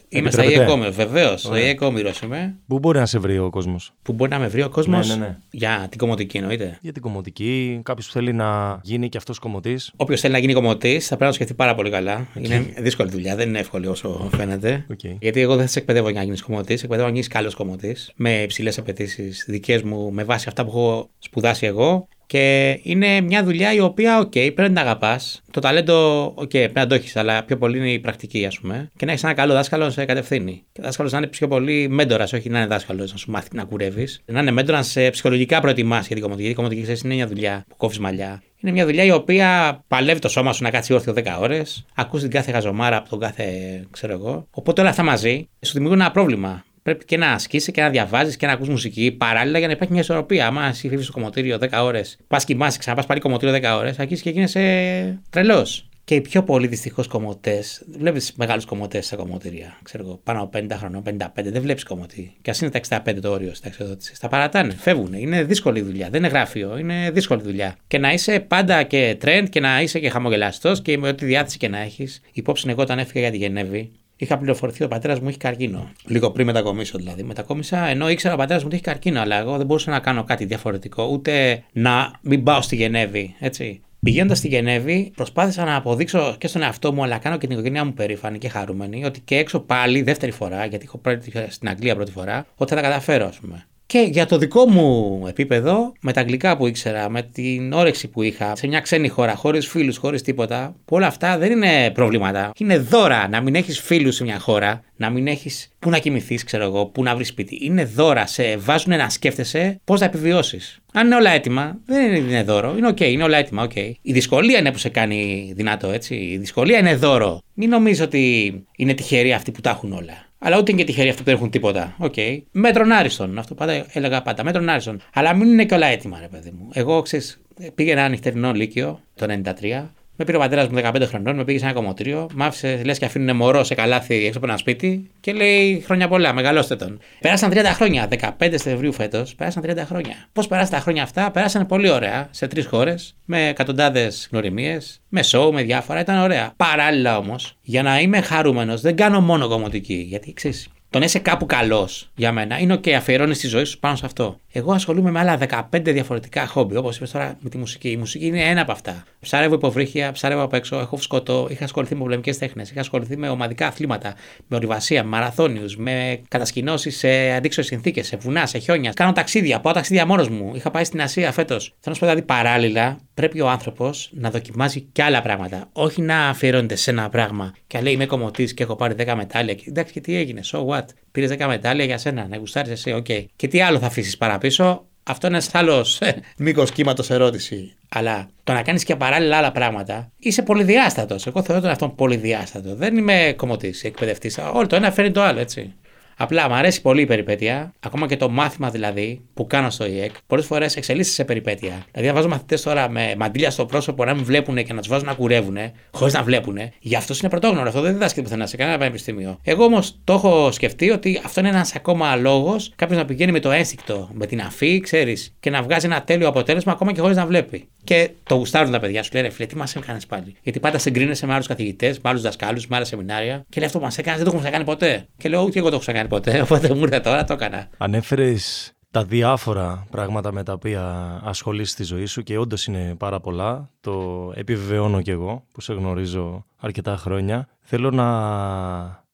Είμαι 0.10 0.32
στα 0.32 0.43
ΙΕΚ 0.43 0.69
Όμηρο, 0.69 0.91
βεβαίως. 0.91 1.41
Στο 1.41 1.58
ΙΕΚ 1.58 1.82
Όμηρο 1.82 2.12
είμαι. 2.23 2.56
Πού 2.67 2.80
μπορεί 2.80 2.99
να 2.99 3.06
σε 3.06 3.19
βρει 3.19 3.39
ο 3.39 3.49
κόσμος; 3.49 3.93
Πού 4.02 4.13
μπορεί 4.13 4.32
να 4.32 4.39
με 4.39 4.47
βρει 4.47 4.62
ο 4.62 4.69
κόσμος; 4.69 5.08
Ναι, 5.08 5.13
ναι, 5.13 5.19
ναι. 5.19 5.38
Για 5.52 5.88
την 5.89 5.99
κομμωτική 5.99 6.38
εννοείται. 6.38 6.78
Για 6.82 6.91
την 6.91 7.02
κομμωτική, 7.02 7.80
κάποιος 7.84 8.06
που 8.06 8.12
θέλει 8.12 8.34
να 8.34 8.80
γίνει 8.84 9.10
και 9.10 9.17
αυτός 9.17 9.39
κομμωτής. 9.39 9.91
Όποιος 9.95 10.19
θέλει 10.21 10.34
να 10.34 10.39
γίνει 10.39 10.54
κομμωτής 10.54 11.08
θα 11.08 11.08
πρέπει 11.08 11.23
να 11.23 11.28
το 11.28 11.34
σκεφτεί 11.34 11.54
πάρα 11.54 11.75
πολύ 11.75 11.89
καλά. 11.89 12.28
Okay. 12.36 12.43
Είναι 12.43 12.73
δύσκολη 12.78 13.10
δουλειά, 13.10 13.36
δεν 13.36 13.47
είναι 13.47 13.60
εύκολη 13.60 13.88
όσο 13.88 14.30
φαίνεται. 14.36 14.86
Okay. 14.93 15.15
Γιατί 15.19 15.41
εγώ 15.41 15.56
δεν 15.56 15.65
θα 15.65 15.71
σε 15.71 15.80
εκπαιδεύω 15.80 16.10
για 16.10 16.19
να 16.19 16.25
γίνεις 16.25 16.41
κομμωτής, 16.41 16.84
εκπαιδεύω 16.84 17.08
να 17.08 17.13
γίνεις 17.13 17.28
καλός 17.28 17.56
κομμωτής. 17.56 18.12
Με 18.15 18.41
υψηλές 18.41 18.78
απαιτήσεις 18.78 19.45
δικές 19.47 19.82
μου, 19.82 20.12
με 20.12 20.23
βάση 20.23 20.45
αυτά 20.47 20.63
που 20.63 20.69
έχω 20.69 21.10
σπουδάσει 21.19 21.65
εγώ 21.65 22.08
και 22.30 22.80
είναι 22.84 23.22
μια 23.22 23.44
δουλειά 23.44 23.74
η 23.74 23.80
οποία, 23.80 24.20
OK, 24.20 24.26
okay, 24.26 24.32
πρέπει 24.32 24.62
να 24.62 24.68
την 24.68 24.78
αγαπάς. 24.78 25.42
Το 25.52 25.60
ταλέντο, 25.60 26.26
OK, 26.26 26.42
okay, 26.42 26.50
πρέπει 26.50 26.74
να 26.74 26.88
το 26.88 26.96
έχεις, 26.96 27.15
αλλά 27.15 27.44
πιο 27.44 27.58
πολύ 27.58 27.78
είναι 27.78 27.92
η 27.92 28.00
πρακτική, 28.00 28.46
ας 28.46 28.60
πούμε. 28.60 28.89
Και 28.98 29.06
να 29.06 29.12
έχεις 29.12 29.24
ένα 29.24 29.34
καλό 29.34 29.54
δάσκαλο 29.54 29.84
να 29.84 29.89
σε 29.89 30.06
κατευθύνει. 30.06 30.63
Και 30.72 30.82
δάσκαλος 30.82 31.12
να 31.12 31.18
είναι 31.18 31.28
πιο 31.28 31.48
πολύ 31.48 31.88
μέντορας, 31.89 32.34
όχι 32.34 32.50
να 32.50 32.58
είναι 32.58 32.68
δάσκαλος 32.68 33.12
να 33.12 33.18
σου 33.18 33.32
μάθει 33.32 33.48
να 33.54 33.63
κουρεύεις. 33.63 34.22
Να 34.26 34.39
είναι 34.39 34.52
μέντορα 34.52 34.78
να 34.78 34.84
σε 34.84 35.10
ψυχολογικά 35.10 35.62
προετοιμάσει 35.62 36.06
για 36.08 36.15
την 36.15 36.22
κομμωτική. 36.24 36.48
Γιατί 36.48 36.62
η 36.62 36.63
κομμωτική 36.63 37.06
είναι 37.06 37.13
μια 37.13 37.28
δουλειά 37.28 37.65
που 37.68 37.76
κόβεις 37.76 38.00
μαλλιά. 38.00 38.42
Είναι 38.62 38.72
μια 38.72 38.86
δουλειά 38.86 39.04
η 39.04 39.12
οποία 39.12 39.80
παλεύει 39.88 40.20
το 40.20 40.30
σώμα 40.30 40.54
σου 40.54 40.63
να 40.63 40.70
κάτσει 40.70 40.94
όρθιο 40.94 41.13
10 41.13 41.24
ώρες. 41.39 41.86
Ακούς 41.96 42.22
την 42.22 42.30
κάθε 42.30 42.52
γαζομάρα 42.52 42.98
από 42.98 43.10
τον 43.10 43.20
κάθε, 43.20 43.44
ξέρω 43.92 44.13
εγώ. 44.13 44.48
Οπότε 44.52 44.82
όλα 44.82 44.89
αυτά 44.89 45.04
μαζί 45.04 45.50
σου 45.62 45.74
δημιουργούν 45.74 46.02
ένα 46.02 46.12
πρόβλημα 46.12 46.63
πρέπει 46.82 47.06
και 47.06 47.18
να 47.18 47.32
ασκήσει 47.32 47.72
και 47.72 47.82
να 47.82 47.89
διαβάζεις 47.89 48.38
και 48.38 48.46
να 48.46 48.52
ακούς 48.52 48.70
μουσική 48.70 49.12
παράλληλα 49.12 49.58
για 49.58 49.68
να 49.68 49.74
υπάρχει 49.74 49.94
μια 49.94 50.02
ισορροπία. 50.02 50.48
Άμα 50.48 50.65
εσύ 50.65 50.89
φύγεις 50.89 51.04
στο 51.04 51.13
κομμωτήριο 51.13 51.58
10 51.58 51.68
ώρες, 51.84 52.18
πας 52.28 52.46
κοιμάσαι, 52.46 52.78
ξαναπάς 52.78 53.06
πάλι 53.06 53.20
κομμωτήριο 53.20 53.56
10 53.56 53.78
ώρες, 53.78 54.00
αρχίζει 54.00 54.22
και 54.22 54.30
γίνεσαι 54.30 55.20
τρελός. 55.30 55.89
Και 56.10 56.15
οι 56.15 56.22
πιο 56.22 56.44
πολλοί 56.44 56.68
δυστυχώς 56.68 57.08
κομμωτές, 57.08 57.86
βλέπεις 57.98 58.34
μεγάλους 58.36 58.65
κομμωτές 58.65 59.06
στα 59.06 59.15
κομμωτήρια. 59.15 59.78
Ξέρω 59.84 60.04
εγώ, 60.04 60.20
πάνω 60.24 60.42
από 60.42 60.50
50 60.50 60.78
χρονών, 60.78 61.04
55, 61.04 61.52
δεν 61.52 61.62
βλέπεις 61.62 61.84
κομμωτή. 61.84 62.34
Και 62.42 62.50
ας 62.50 62.62
είναι 62.62 62.70
τα 62.70 62.78
65 62.78 63.22
το 63.22 63.30
όριο 63.30 63.54
στα 63.54 63.68
εξοδότησης. 63.68 64.20
Τα 64.20 64.28
παρατάνε, 64.28 64.74
φεύγουν. 64.74 65.13
Είναι 65.13 65.44
δύσκολη 65.44 65.82
δουλειά. 65.82 66.10
Δεν 66.10 66.20
είναι 66.20 66.30
γράφειο, 66.30 66.78
είναι 66.78 67.12
δύσκολη 67.12 67.42
δουλειά. 67.42 67.76
Και 67.88 67.98
να 67.98 68.13
είσαι 68.13 68.39
πάντα 68.39 68.84
και 68.84 69.18
trend 69.22 69.46
και 69.50 69.60
να 69.60 69.82
είσαι 69.82 70.00
και 70.00 70.10
χαμογελαστός 70.10 70.82
και 70.82 70.98
με 70.98 71.08
ό,τι 71.08 71.26
διάθεση 71.26 71.58
και 71.58 71.68
να 71.68 71.80
έχεις. 71.80 72.22
Υπόψη 72.32 72.70
εγώ 72.70 72.82
όταν 72.82 73.00
έφυγα 73.00 73.20
για 73.20 73.32
τη 73.32 73.38
Γενέβη, 73.38 73.92
είχα 74.20 74.38
πληροφορηθεί 74.38 74.84
ότι 74.84 74.94
ο 74.94 74.96
πατέρας 74.96 75.20
μου 75.20 75.28
έχει 75.28 75.38
καρκίνο. 75.38 75.90
Λίγο 76.06 76.32
πριν 76.32 76.46
μετακομίσω 76.46 76.98
δηλαδή. 76.98 77.24
Μετακόμισα 77.24 77.88
ενώ 77.88 78.10
ήξερα 78.10 78.34
ο 78.34 78.38
πατέρας 78.38 78.62
μου 78.62 78.68
ότι 78.68 78.76
έχει 78.76 78.86
καρκίνο, 78.86 79.22
αλλά 79.22 79.40
εγώ 79.40 79.58
δεν 79.58 79.66
μπορούσα 79.66 79.92
να 79.92 80.00
κάνω 80.00 80.24
κάτι 80.24 80.46
διαφορετικό, 80.46 81.10
ούτε 81.12 81.64
να 81.72 82.12
μην 82.22 82.44
πάω 82.44 82.62
στη 82.62 82.76
Γενέβη. 82.76 83.36
Έτσι. 83.40 83.82
Πηγαίνοντας 84.00 84.38
στη 84.38 84.48
Γενέβη, 84.48 85.12
προσπάθησα 85.16 85.66
να 85.66 85.76
αποδείξω 85.76 86.36
και 86.38 86.48
στον 86.48 86.62
εαυτό 86.62 86.94
μου, 86.94 87.04
αλλά 87.04 87.18
κάνω 87.18 87.38
και 87.38 87.48
την 87.48 87.56
οικογένειά 87.56 87.86
μου 87.86 87.94
περήφανη 87.94 88.38
και 88.38 88.50
χαρούμενη, 88.50 89.06
ότι 89.06 89.20
και 89.20 89.38
έξω 89.38 89.60
πάλι, 89.60 90.02
δεύτερη 90.02 90.32
φορά, 90.32 90.66
γιατί 90.66 90.86
έχω 90.86 90.98
πρώτη 90.98 91.32
στην 91.48 91.70
Αγγλία 91.70 91.96
πρώτη 91.96 92.12
φορά, 92.12 92.46
ότι 92.56 92.70
θα 92.70 92.82
τα 92.82 92.88
καταφέρω, 92.88 93.26
ας 93.26 93.38
πούμε. 93.38 93.66
Και 93.91 94.08
για 94.12 94.25
το 94.25 94.38
δικό 94.38 94.65
μου 94.65 95.23
επίπεδο, 95.28 95.93
με 96.02 96.13
τα 96.13 96.21
αγγλικά 96.21 96.58
που 96.58 96.67
ήξερα, 96.67 97.10
με 97.10 97.21
την 97.21 97.73
όρεξη 97.73 98.08
που 98.08 98.21
είχα, 98.21 98.56
σε 98.56 98.67
μια 98.67 98.80
ξένη 98.80 99.08
χώρα, 99.08 99.36
χωρίς 99.36 99.67
φίλους, 99.67 99.97
χωρίς 99.97 100.21
τίποτα, 100.21 100.75
που 100.86 100.95
όλα 100.95 101.08
αυτά 101.08 101.38
δεν 101.38 101.52
είναι 101.52 101.91
προβλήματα. 101.93 102.52
Είναι 102.58 102.78
δώρα 102.78 103.28
να 103.28 103.41
μην 103.41 103.56
έχεις 103.56 103.80
φίλους 103.80 104.15
σε 104.15 104.23
μια 104.23 104.39
χώρα, 104.39 104.84
να 104.95 105.10
μην 105.10 105.28
έχεις 105.28 105.69
πού 105.80 105.89
να 105.89 105.97
κοιμηθείς, 105.97 106.43
ξέρω 106.43 106.63
εγώ, 106.63 106.86
πού 106.86 107.04
να 107.04 107.15
βρεις 107.15 107.28
σπίτι. 107.28 107.60
Είναι 107.62 107.86
δώρα, 107.86 108.25
σε 108.25 108.58
βάζουν 108.58 108.97
να 108.97 109.10
σκέφτεσαι 109.10 109.80
πώς 109.84 109.99
θα 109.99 110.06
επιβιώσεις. 110.06 110.80
Αν 110.93 111.06
είναι 111.06 111.15
όλα 111.15 111.30
έτοιμα, 111.30 111.78
δεν 111.86 112.15
είναι 112.15 112.43
δώρο. 112.43 112.75
Είναι 112.78 112.88
οκ, 112.88 112.99
είναι 112.99 113.23
όλα 113.23 113.38
έτοιμα, 113.38 113.63
OK. 113.63 113.72
Okay. 113.75 113.91
Η 114.02 114.13
δυσκολία 114.13 114.60
είναι 114.60 114.71
που 114.71 114.78
σε 114.78 114.89
κάνει 114.89 115.52
δυνατό, 115.56 115.91
έτσι. 115.91 116.15
Η 116.15 116.38
δυσκολία 116.38 116.78
είναι 116.80 116.95
δώρο. 116.95 117.41
Μην 117.54 117.69
νομίζεις 117.69 118.02
ότι 118.02 118.54
είναι 118.75 118.93
τυχεροί 118.93 119.34
αυτοί 119.34 119.52
που 119.52 119.62
τα 119.62 119.69
έχουν 119.69 119.93
όλα. 119.93 120.29
Αλλά 120.39 120.58
ούτε 120.58 120.71
είναι 120.71 120.80
και 120.82 120.86
τυχεροί 120.86 121.10
αυτοί 121.10 121.21
που 121.21 121.28
δεν 121.28 121.36
έχουν 121.36 121.49
τίποτα. 121.49 121.95
OK. 121.98 122.13
Okay. 122.15 122.41
Μέτρον 122.52 122.91
άριστον. 122.91 123.38
Αυτό 123.38 123.56
πάντα 123.56 123.86
έλεγα 123.93 124.21
πάντα. 124.21 124.43
Μέτρον 124.43 124.69
άριστον. 124.69 125.02
Αλλά 125.13 125.34
μην 125.34 125.52
είναι 125.52 125.65
και 125.65 125.73
όλα 125.73 125.88
έτοιμα, 125.88 126.19
ρε 126.21 126.28
παιδί 126.28 126.52
μου. 126.52 126.69
Εγώ 126.73 127.02
ξέρεις, 127.02 127.41
πήγαινα 127.75 127.99
ένα 127.99 128.10
νυχτερινό 128.10 128.52
λύκειο 128.52 128.99
το 129.15 129.41
93 129.43 129.89
με 130.20 130.26
πήρε 130.26 130.38
ο 130.38 130.40
πατέρας 130.40 130.68
μου 130.68 130.82
15 130.84 131.02
χρονών, 131.08 131.36
με 131.36 131.44
πήγε 131.44 131.58
σε 131.58 131.66
ένα 131.66 131.74
κομμωτήριο, 131.74 132.28
μ' 132.34 132.42
άφησε 132.42 132.82
λες 132.86 132.98
και 132.98 133.06
αφήνουν 133.06 133.36
μωρό 133.36 133.64
σε 133.64 133.76
καλάθι 133.76 134.26
έξω 134.26 134.38
από 134.38 134.48
ένα 134.48 134.58
σπίτι 134.58 135.10
και 135.20 135.34
λέει 135.34 135.84
χρόνια 135.86 136.08
πολλά, 136.08 136.34
μεγαλώστε 136.34 136.76
τον. 136.76 137.00
Πέρασαν 137.20 137.52
30 137.54 137.64
χρόνια, 137.66 138.08
15 138.08 138.30
Σεπτεμβρίου 138.40 138.94
φέτος, 138.94 139.36
πέρασαν 139.36 139.64
30 139.66 139.86
χρόνια. 139.86 140.16
Πώς 140.34 140.48
περάσαν 140.48 140.72
τα 140.72 140.80
χρόνια 140.80 141.04
αυτά, 141.04 141.32
πέρασαν 141.32 141.66
πολύ 141.66 141.90
ωραία 141.90 142.28
σε 142.32 142.48
τρεις 142.48 142.66
χώρες, 142.66 143.16
με 143.26 143.48
εκατοντάδες 143.48 144.28
γνωριμίες, 144.32 145.02
με 145.10 145.24
σοου, 145.24 145.54
με 145.54 145.62
διάφορα, 145.62 146.00
ήταν 146.00 146.20
ωραία. 146.20 146.54
Παράλληλα 146.58 147.18
όμως, 147.18 147.58
για 147.62 147.84
να 147.84 148.00
είμαι 148.00 148.22
χαρούμενος, 148.22 148.82
δεν 148.82 148.96
κάνω 148.96 149.22
μόνο 149.22 149.48
κομμωτική, 149.48 150.06
γιατί 150.10 150.34
ξέρεις, 150.34 150.68
το 150.91 150.99
να 150.99 151.06
είσαι 151.06 151.19
κάπου 151.19 151.45
καλός 151.45 152.10
για 152.15 152.32
μένα 152.32 152.60
είναι 152.60 152.73
OK, 152.73 152.89
αφιερώνεις 152.89 153.39
τη 153.39 153.47
ζωή 153.47 153.63
σου 153.63 153.80
πάνω 153.80 153.95
σε 153.95 154.06
αυτό. 154.06 154.39
Εγώ 154.52 154.71
ασχολούμαι 154.71 155.12
με 155.12 155.19
άλλα 155.19 155.38
15 155.71 155.82
διαφορετικά 155.84 156.47
χόμπι, 156.47 156.75
όπως 156.75 156.97
είπες 156.97 157.12
τώρα 157.12 157.38
με 157.39 157.49
τη 157.49 157.58
μουσική. 157.58 157.89
Η 157.89 157.97
μουσική 157.97 158.25
είναι 158.25 158.43
ένα 158.43 158.62
από 158.62 158.71
αυτά. 158.71 159.04
Ψάρευω 159.19 159.56
υποβρύχια, 159.56 160.12
ψάρευω 160.12 160.41
απ' 160.41 160.54
έξω, 160.54 160.80
έχω 160.80 160.97
σκοτώ, 160.97 161.47
είχα 161.49 161.63
ασχοληθεί 161.63 161.95
με 161.95 162.02
πολεμικέ 162.02 162.36
τέχνες, 162.36 162.69
είχα 162.69 162.80
ασχοληθεί 162.80 163.17
με 163.17 163.30
ομαδικά 163.30 163.67
αθλήματα, 163.67 164.13
με 164.47 164.56
ορειβασία, 164.56 165.04
με 165.04 165.10
μαραθώνιους, 165.10 165.78
με 165.78 166.21
κατασκηνώσεις 166.28 166.97
σε 166.97 167.32
αντίξωες 167.32 167.67
συνθήκες, 167.67 168.08
σε 168.08 168.17
βουνά, 168.17 168.45
σε 168.45 168.58
χιόνια. 168.58 168.91
Κάνω 168.95 169.12
ταξίδια, 169.12 169.60
πάω 169.60 169.73
ταξίδια 169.73 170.06
μόνος 170.06 170.30
μου. 170.30 170.52
Είχα 170.56 170.71
πάει 170.71 170.84
στην 170.84 171.02
Ασία 171.02 171.32
φέτος. 171.32 171.63
Θέλω 171.63 171.80
να 171.86 171.93
σου 171.93 171.99
πω 171.99 172.06
δηλαδή 172.06 172.25
παράλληλα 172.25 172.99
πρέπει 173.19 173.41
ο 173.41 173.49
άνθρωπος 173.49 174.10
να 174.13 174.30
δοκιμάζει 174.30 174.82
και 174.82 175.04
άλλα 175.04 175.21
πράγματα. 175.21 175.69
Όχι 175.71 176.02
να 176.02 176.30
αφιερώνεται 176.30 176.75
σε 176.75 176.91
ένα 176.91 177.10
πράγμα 177.10 177.54
και 177.67 177.80
λέει 177.82 177.93
Είμαι 177.93 178.06
κομμωτής 178.06 178.54
και 178.54 178.63
έχω 178.63 178.75
πάρει 178.75 178.95
10 178.97 179.13
μετάλλια. 179.15 179.56
Εντάξει, 179.67 179.93
και 179.93 180.02
τι 180.02 180.15
έγινε, 180.15 180.41
so 180.43 180.65
what; 180.65 180.79
Πήρες 181.12 181.30
10 181.39 181.46
μετάλλια 181.48 181.86
για 181.86 181.98
σένα, 181.98 182.28
να 182.28 182.38
γουστάρεις 182.38 182.72
εσύ, 182.72 182.92
OK. 182.92 183.06
Okay. 183.10 183.26
Και 183.36 183.48
τι 183.48 183.62
άλλο 183.62 183.80
θα 183.80 183.86
αφήσεις 183.86 184.18
παραπίσω, 184.18 184.86
αυτό 185.04 185.28
είναι 185.28 185.36
ένας 185.36 185.56
άλλος 185.56 186.02
ε, 186.02 186.22
μήκος 186.38 186.72
κύματος 186.72 187.10
ερώτηση. 187.10 187.74
Αλλά 187.89 188.30
το 188.44 188.54
να 188.54 188.62
κάνεις 188.62 188.84
και 188.84 188.96
παράλληλα 188.96 189.38
άλλα 189.38 189.52
πράγματα, 189.52 190.12
είσαι 190.20 190.42
πολυδιάστατος. 190.42 191.28
Εγώ 191.28 191.44
θεωρώ 191.44 191.62
τον 191.62 191.70
αυτόν 191.70 191.96
πολυδιάστατο. 191.96 192.76
Δεν 192.76 192.98
είμαι 192.98 193.34
κομμωτής, 193.38 193.84
εκπαιδευτής. 193.84 194.38
Όλο 194.54 194.68
το 194.68 194.76
ένα 194.76 194.92
φέρνει 194.92 195.12
το 195.12 195.22
άλλο, 195.22 195.39
έτσι. 195.39 195.74
Απλά 196.22 196.50
μου 196.50 196.56
αρέσει 196.56 196.82
πολύ 196.82 197.02
η 197.02 197.06
περιπέτεια, 197.06 197.74
ακόμα 197.80 198.08
και 198.08 198.18
το 198.18 198.30
μάθημα 198.30 198.70
δηλαδή 198.70 199.22
που 199.34 199.48
κάνω 199.48 199.70
στο 199.70 199.86
ΙΕΚ. 199.86 200.12
Πολλές 200.28 200.46
φορές 200.46 200.76
εξελίσσεται 200.76 201.16
σε 201.16 201.24
περιπέτεια. 201.26 201.86
Δηλαδή, 201.92 202.10
αν 202.10 202.16
βάζω 202.16 202.28
μαθητές 202.28 202.62
τώρα 202.62 202.90
με 202.90 203.16
μαντήλια 203.18 203.52
στο 203.52 203.66
πρόσωπο 203.66 204.06
να 204.06 204.14
μην 204.14 204.24
βλέπουν 204.24 204.56
και 204.56 204.74
να 204.74 204.80
τους 204.80 204.88
βάζω 204.88 205.06
να 205.06 205.14
κουρεύουν, 205.14 205.58
χωρίς 205.92 206.14
να 206.14 206.24
βλέπουν, 206.24 206.58
για 206.80 206.98
αυτό 206.98 207.14
είναι 207.20 207.30
πρωτόγνωρο. 207.30 207.68
Αυτό 207.68 207.82
δεν 207.82 207.94
διδάσκεται 207.94 208.22
πουθενά 208.22 208.46
σε 208.46 208.58
κανένα 208.58 208.78
πανεπιστήμιο. 208.78 209.40
Εγώ 209.44 209.64
όμως 209.64 210.00
το 210.04 210.14
έχω 210.14 210.52
σκεφτεί 210.52 210.90
ότι 210.90 211.22
αυτό 211.26 211.40
είναι 211.40 211.50
ένας 211.50 211.76
ακόμα 211.76 212.16
λόγος 212.16 212.72
κάποιος 212.76 212.98
να 212.98 213.06
πηγαίνει 213.06 213.32
με 213.32 213.40
το 213.40 213.52
ένστικτο, 213.52 214.10
με 214.14 214.26
την 214.26 214.42
αφή, 214.42 214.80
ξέρεις, 214.80 215.36
και 215.40 215.50
να 215.50 215.62
βγάζει 215.62 215.86
ένα 215.86 216.02
τέλειο 216.02 216.28
αποτέλεσμα 216.28 216.72
ακόμα 216.72 216.92
και 216.92 217.02
χωρίς 217.02 217.18
να 217.18 217.26
βλέπει. 217.26 217.68
Και 217.84 218.10
το 218.24 218.36
γουστάρουν 218.36 218.72
τα 218.72 218.80
παιδιά 218.80 219.04
σου. 219.04 219.10
Λέει 219.14 219.22
ρε 219.22 219.30
φίλε, 219.30 219.48
τι 219.48 219.56
μας 219.56 219.76
έκανες 219.76 220.06
πάλι. 220.06 220.36
Γιατί 220.42 220.60
πάντα 220.60 220.78
συγκρίνεσαι 220.78 221.26
με 221.26 221.34
άλλους 221.34 221.48
καθηγητές, 221.48 222.00
με 222.00 222.10
άλλους 222.10 222.22
δασκάλους, 222.22 222.68
με 222.68 222.76
άλλα 222.76 222.86
σεμινάρια 222.86 223.46
και 223.50 223.60
λέει 223.60 223.66
αυτό 223.66 223.80
που 223.80 223.86
μας 223.86 223.98
έκανες 223.98 224.20
δεν 224.20 224.30
το 224.30 224.36
έχουμε 224.36 224.50
κάνει 224.52 224.64
ποτέ. 224.64 225.06
Και 225.18 225.30
λέω 225.30 225.44
ούτε 225.44 225.60
εγώ 225.60 225.70
το 225.70 225.76
έχω 225.76 225.92
κάνει 225.92 226.08
ποτέ, 226.10 226.41
οπότε 226.45 226.74
μου 226.74 226.82
ήρθε 226.82 227.00
τώρα, 227.00 227.24
το 227.24 227.34
έκανα. 227.34 227.69
Ανέφερες 227.78 228.74
τα 228.91 229.04
διάφορα 229.04 229.88
πράγματα 229.91 230.32
με 230.32 230.43
τα 230.43 230.54
οποία 230.54 230.84
ασχολείσαι 231.24 231.72
στη 231.72 231.84
ζωή 231.84 232.06
σου 232.06 232.24
και 232.24 232.38
όντως 232.38 232.65
είναι 232.65 232.95
πάρα 232.98 233.19
πολλά. 233.19 233.69
Το 233.82 234.32
επιβεβαιώνω 234.36 235.02
κι 235.02 235.12
εγώ 235.12 235.45
που 235.52 235.62
σε 235.62 235.74
γνωρίζω 235.74 236.45
αρκετά 236.58 236.98
χρόνια. 236.98 237.48
Θέλω 237.62 237.91
να 237.91 238.08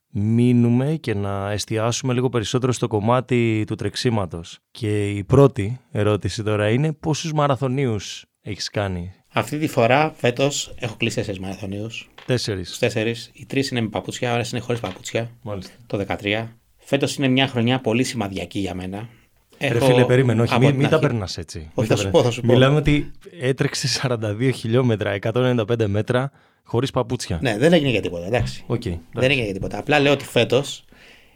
μείνουμε 0.10 0.95
και 0.95 1.13
να 1.13 1.51
εστιάσουμε 1.51 2.13
λίγο 2.13 2.29
περισσότερο 2.29 2.71
στο 2.71 2.88
κομμάτι 2.88 3.63
του 3.67 3.75
τρεξίματος. 3.75 4.60
Και 4.71 5.10
η 5.10 5.23
πρώτη 5.23 5.79
ερώτηση 5.91 6.43
τώρα 6.43 6.69
είναι 6.69 6.93
πόσους 6.93 7.34
μαραθωνίους 7.34 8.25
έχεις 8.41 8.69
κάνει; 8.69 9.13
Αυτή 9.34 9.58
τη 9.58 9.67
φορά 9.67 10.13
φέτος 10.17 10.73
έχω 10.79 10.95
κλείσει 10.97 11.15
τέσσερις 11.15 11.39
μαραθωνίους. 11.39 12.10
Τέσσερις. 12.25 12.77
Τέσσερις. 12.77 13.29
Οι 13.34 13.45
τρεις 13.45 13.69
είναι 13.69 13.81
με 13.81 13.88
παπούτσια, 13.88 14.34
άλλε 14.34 14.45
είναι 14.51 14.60
χωρίς 14.60 14.81
παπούτσια. 14.81 15.31
Μάλιστα. 15.41 15.73
Το 15.88 15.97
13. 15.97 16.47
Φέτος 16.88 17.15
είναι 17.15 17.28
μια 17.28 17.48
χρονιά 17.48 17.80
πολύ 17.80 18.04
σημαδιακή 18.04 18.60
για 18.60 18.74
μένα. 18.74 19.10
Έχω... 19.58 19.74
Ρε 19.74 19.86
φίλε, 19.86 20.06
περίμενε, 20.06 20.41
όχι, 20.41 20.60
μην, 20.60 20.76
μην 20.76 20.89
τα 20.89 21.00
περνάς 21.00 21.38
έτσι. 21.38 21.71
Όχι, 21.74 21.88
θα 21.88 21.95
σου 21.95 22.10
πω, 22.10 22.24
θα 22.24 22.32
σου 22.32 22.41
πω. 22.41 22.54
Μιλάμε 22.54 22.76
ότι 22.76 23.12
έτρεξε 23.39 23.88
42 24.02 24.50
χιλιόμετρα, 24.56 25.17
195 25.21 25.86
μέτρα, 25.86 26.32
χωρίς 26.63 26.91
παπούτσια. 26.91 27.39
Ναι, 27.41 27.58
δεν 27.58 27.74
έγινε 27.74 27.89
για 27.89 28.02
τίποτα, 28.02 28.26
εντάξει. 28.26 28.63
Okay, 28.67 28.98
δεν 29.13 29.30
έγινε 29.30 29.43
για 29.43 29.54
τίποτα. 29.54 29.78
Απλά 29.78 30.00
λέω 30.00 30.12
ότι 30.12 30.26
φέτος 30.26 30.86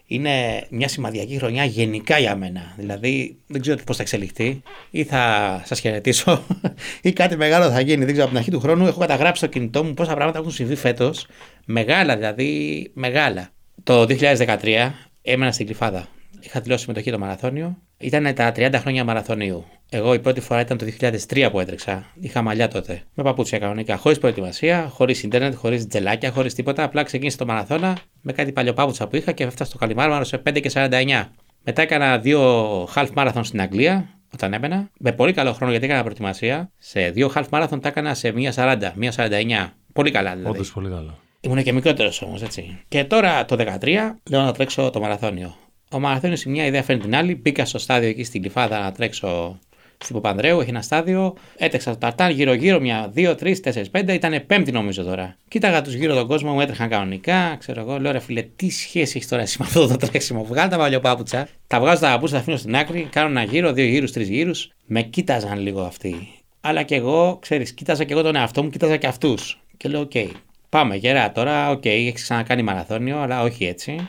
είναι 0.06 0.66
μια 0.70 0.88
σημαδιακή 0.88 1.38
χρονιά 1.38 1.64
γενικά 1.64 2.18
για 2.18 2.36
μένα. 2.36 2.74
Δηλαδή, 2.78 3.38
δεν 3.48 3.62
ξέρω 3.62 3.78
πώς 3.86 3.96
θα 3.96 4.02
εξελιχθεί, 4.02 4.62
ή 4.90 5.04
θα 5.04 5.62
σας 5.66 5.80
χαιρετήσω, 5.80 6.44
ή 7.02 7.14
κάτι 7.14 7.36
μεγάλο 7.36 7.70
θα 7.72 7.80
γίνει. 7.80 8.06
Δεν 8.06 8.14
ξέρω, 8.14 8.22
από 8.22 8.30
την 8.30 8.38
αρχή 8.38 8.52
του 8.52 8.60
χρόνου 8.60 8.88
έχω 8.88 9.00
καταγράψει 9.00 9.44
στο 9.44 9.52
κινητό 9.52 9.84
μου 9.84 9.94
πόσα 9.94 10.14
πράγματα 10.14 10.40
έχουν 10.40 10.52
συμβεί 10.52 10.76
φέτος. 10.76 11.28
Μεγάλα 11.66 12.16
δηλαδή, 12.16 12.92
μεγάλα. 12.94 13.50
Το 13.84 14.02
2013 14.02 14.92
έμενα 15.32 15.52
στην 15.52 15.66
Κλειφάδα. 15.66 16.08
Είχα 16.40 16.60
δηλώσει 16.60 16.82
συμμετοχή 16.82 17.12
το 17.12 17.20
μαραθώνιο. 17.20 17.78
Ήταν 17.98 18.34
τα 18.34 18.52
30 18.56 18.74
χρόνια 18.74 19.04
μαραθωνίου. 19.04 19.66
Εγώ 19.90 20.14
η 20.14 20.20
πρώτη 20.20 20.42
φορά 20.42 20.62
ήταν 20.62 20.78
το 20.78 20.86
2003 21.00 21.50
που 21.52 21.60
έτρεξα. 21.60 22.06
Είχα 22.20 22.42
μαλλιά 22.42 22.68
τότε. 22.68 23.02
Με 23.14 23.24
παπούτσια 23.24 23.60
κανονικά. 23.60 23.98
Χωρίς 23.98 24.18
προετοιμασία, 24.18 24.88
χωρίς 24.94 25.24
ίντερνετ, 25.24 25.56
χωρίς 25.56 25.88
τζελάκια, 25.88 26.32
χωρίς 26.32 26.54
τίποτα. 26.54 26.84
Απλά 26.84 27.04
ξεκίνησε 27.04 27.38
το 27.38 27.46
μαραθώνα 27.46 27.98
με 28.22 28.32
κάτι 28.32 28.52
παλιοπάπουτσα 28.52 29.08
που 29.08 29.16
είχα 29.16 29.32
και 29.32 29.44
έφτασα 29.44 29.70
στο 29.70 29.78
Καλιμάρμαρο 29.78 30.24
σε 30.24 30.38
5 30.38 30.60
και 30.60 30.72
49. 30.74 31.24
Μετά 31.64 31.82
έκανα 31.82 32.18
δύο 32.18 32.84
half 32.96 33.08
marathon 33.16 33.42
στην 33.42 33.62
Αγγλία 33.62 34.10
όταν 34.34 34.54
έμενα. 34.54 34.90
Με 35.00 35.12
πολύ 35.12 35.34
καλό 35.34 35.54
χρόνο 35.54 35.72
γιατί 35.72 35.86
έκανα 35.86 36.02
προετοιμασία. 36.02 36.72
Σε 36.78 37.10
δύο 37.10 37.32
half 37.36 37.50
marathon 37.50 37.82
τα 37.82 37.88
έκανα 37.88 38.14
σε 38.14 38.34
1.40, 38.36 38.78
1.49. 39.00 39.70
Πολύ 39.94 40.12
καλά 40.12 40.36
δηλαδή. 40.36 40.56
Όντως 40.56 40.72
πολύ 40.72 40.90
καλά. 40.90 41.18
Ήμουν 41.42 41.64
και 41.64 41.74
μικρότερος 41.74 42.22
όμως, 42.22 42.42
έτσι. 42.42 42.80
Και 42.88 43.04
τώρα 43.04 43.46
το 43.46 43.56
2013 43.56 44.20
λέω 44.30 44.42
να 44.42 44.52
τρέξω 44.52 44.90
το 44.90 45.00
μαραθώνιο. 45.00 45.56
Ο 45.92 46.00
μαραθώνιος 46.00 46.44
η 46.44 46.50
μια 46.50 46.66
ιδέα 46.66 46.84
φέρνει 46.84 47.02
την 47.02 47.16
άλλη. 47.16 47.36
Μπήκα 47.36 47.66
στο 47.66 47.78
στάδιο 47.78 48.10
εκεί 48.10 48.24
στην 48.24 48.42
Κλειφάδα 48.42 48.80
να 48.80 48.92
τρέξω 48.92 49.60
στην 49.98 50.16
Παπανδρέου, 50.16 50.60
έχει 50.60 50.70
ένα 50.70 50.82
στάδιο. 50.82 51.36
Έτρεξα 51.58 51.92
το 51.92 51.98
ταρτάν 51.98 52.32
γύρω-γύρω, 52.32 52.80
μια, 52.80 53.10
δύο, 53.14 53.36
τρεις, 53.36 53.60
τέσσερις, 53.60 53.90
πέντε. 53.90 54.14
Ήταν 54.14 54.44
πέμπτη 54.48 54.72
νομίζω 54.72 55.04
τώρα. 55.04 55.36
Κοίταγα 55.48 55.82
τους 55.82 55.94
γύρω 55.94 56.14
τον 56.14 56.28
κόσμο, 56.28 56.54
μου 56.54 56.62
έτρεχαν 56.62 56.90
κανονικά. 56.90 57.56
Ξέρω 57.60 57.82
εγώ, 57.82 58.00
λέω 58.00 58.12
ρε 58.12 58.20
φίλε, 58.20 58.42
τι 58.42 58.70
σχέση 58.70 59.14
έχεις 59.18 59.28
τώρα 59.28 59.42
εσύ 59.42 59.58
με 59.60 59.66
αυτό 59.66 59.88
το 59.88 59.96
τρέξιμο; 59.96 60.44
Βγάλω 60.44 60.70
τα 60.70 60.78
παλιοπάπουτσα, 60.78 61.48
τα 61.68 61.80
βγάζω 61.80 62.02
τα 62.02 62.12
παπούτσα, 62.12 62.36
τα 62.36 62.42
αφήνω 62.42 62.58
στην 62.58 62.76
άκρη, 62.76 63.08
κάνω 63.12 63.30
ένα 63.30 63.44
γύρο, 63.44 63.74
δύο 63.74 63.86
γύρους, 63.86 64.12
τρεις 64.12 64.30
γύρους. 64.30 64.70
Με 64.86 65.02
κοίταζαν 65.02 65.60
λίγο 65.60 65.82
αυτοί. 65.82 66.28
Αλλά 66.62 66.84
και 66.84 66.96
εγώ, 66.96 67.38
ξέρεις, 67.42 67.74
κοίταζα 67.74 68.04
και 68.04 68.14
εγώ 68.14 68.22
τον 68.22 68.36
εαυτό 68.36 68.64
μου, 68.64 68.70
κοίταζα 68.70 68.98
και 68.98 69.08
αυτούς. 69.08 69.62
Και 69.78 69.90
λέω, 69.90 70.00
OK, 70.00 70.12
okay, 70.14 70.28
πάμε 70.70 70.96
γερά 70.96 71.32
τώρα, 71.32 71.70
OK, 71.70 71.82
okay, 71.82 71.88
έχεις 71.88 72.24
ξανακάνει 72.24 72.62
μαραθώνιο, 72.62 73.20
αλλά 73.20 73.42
όχι 73.42 73.66
έτσι, 73.66 74.08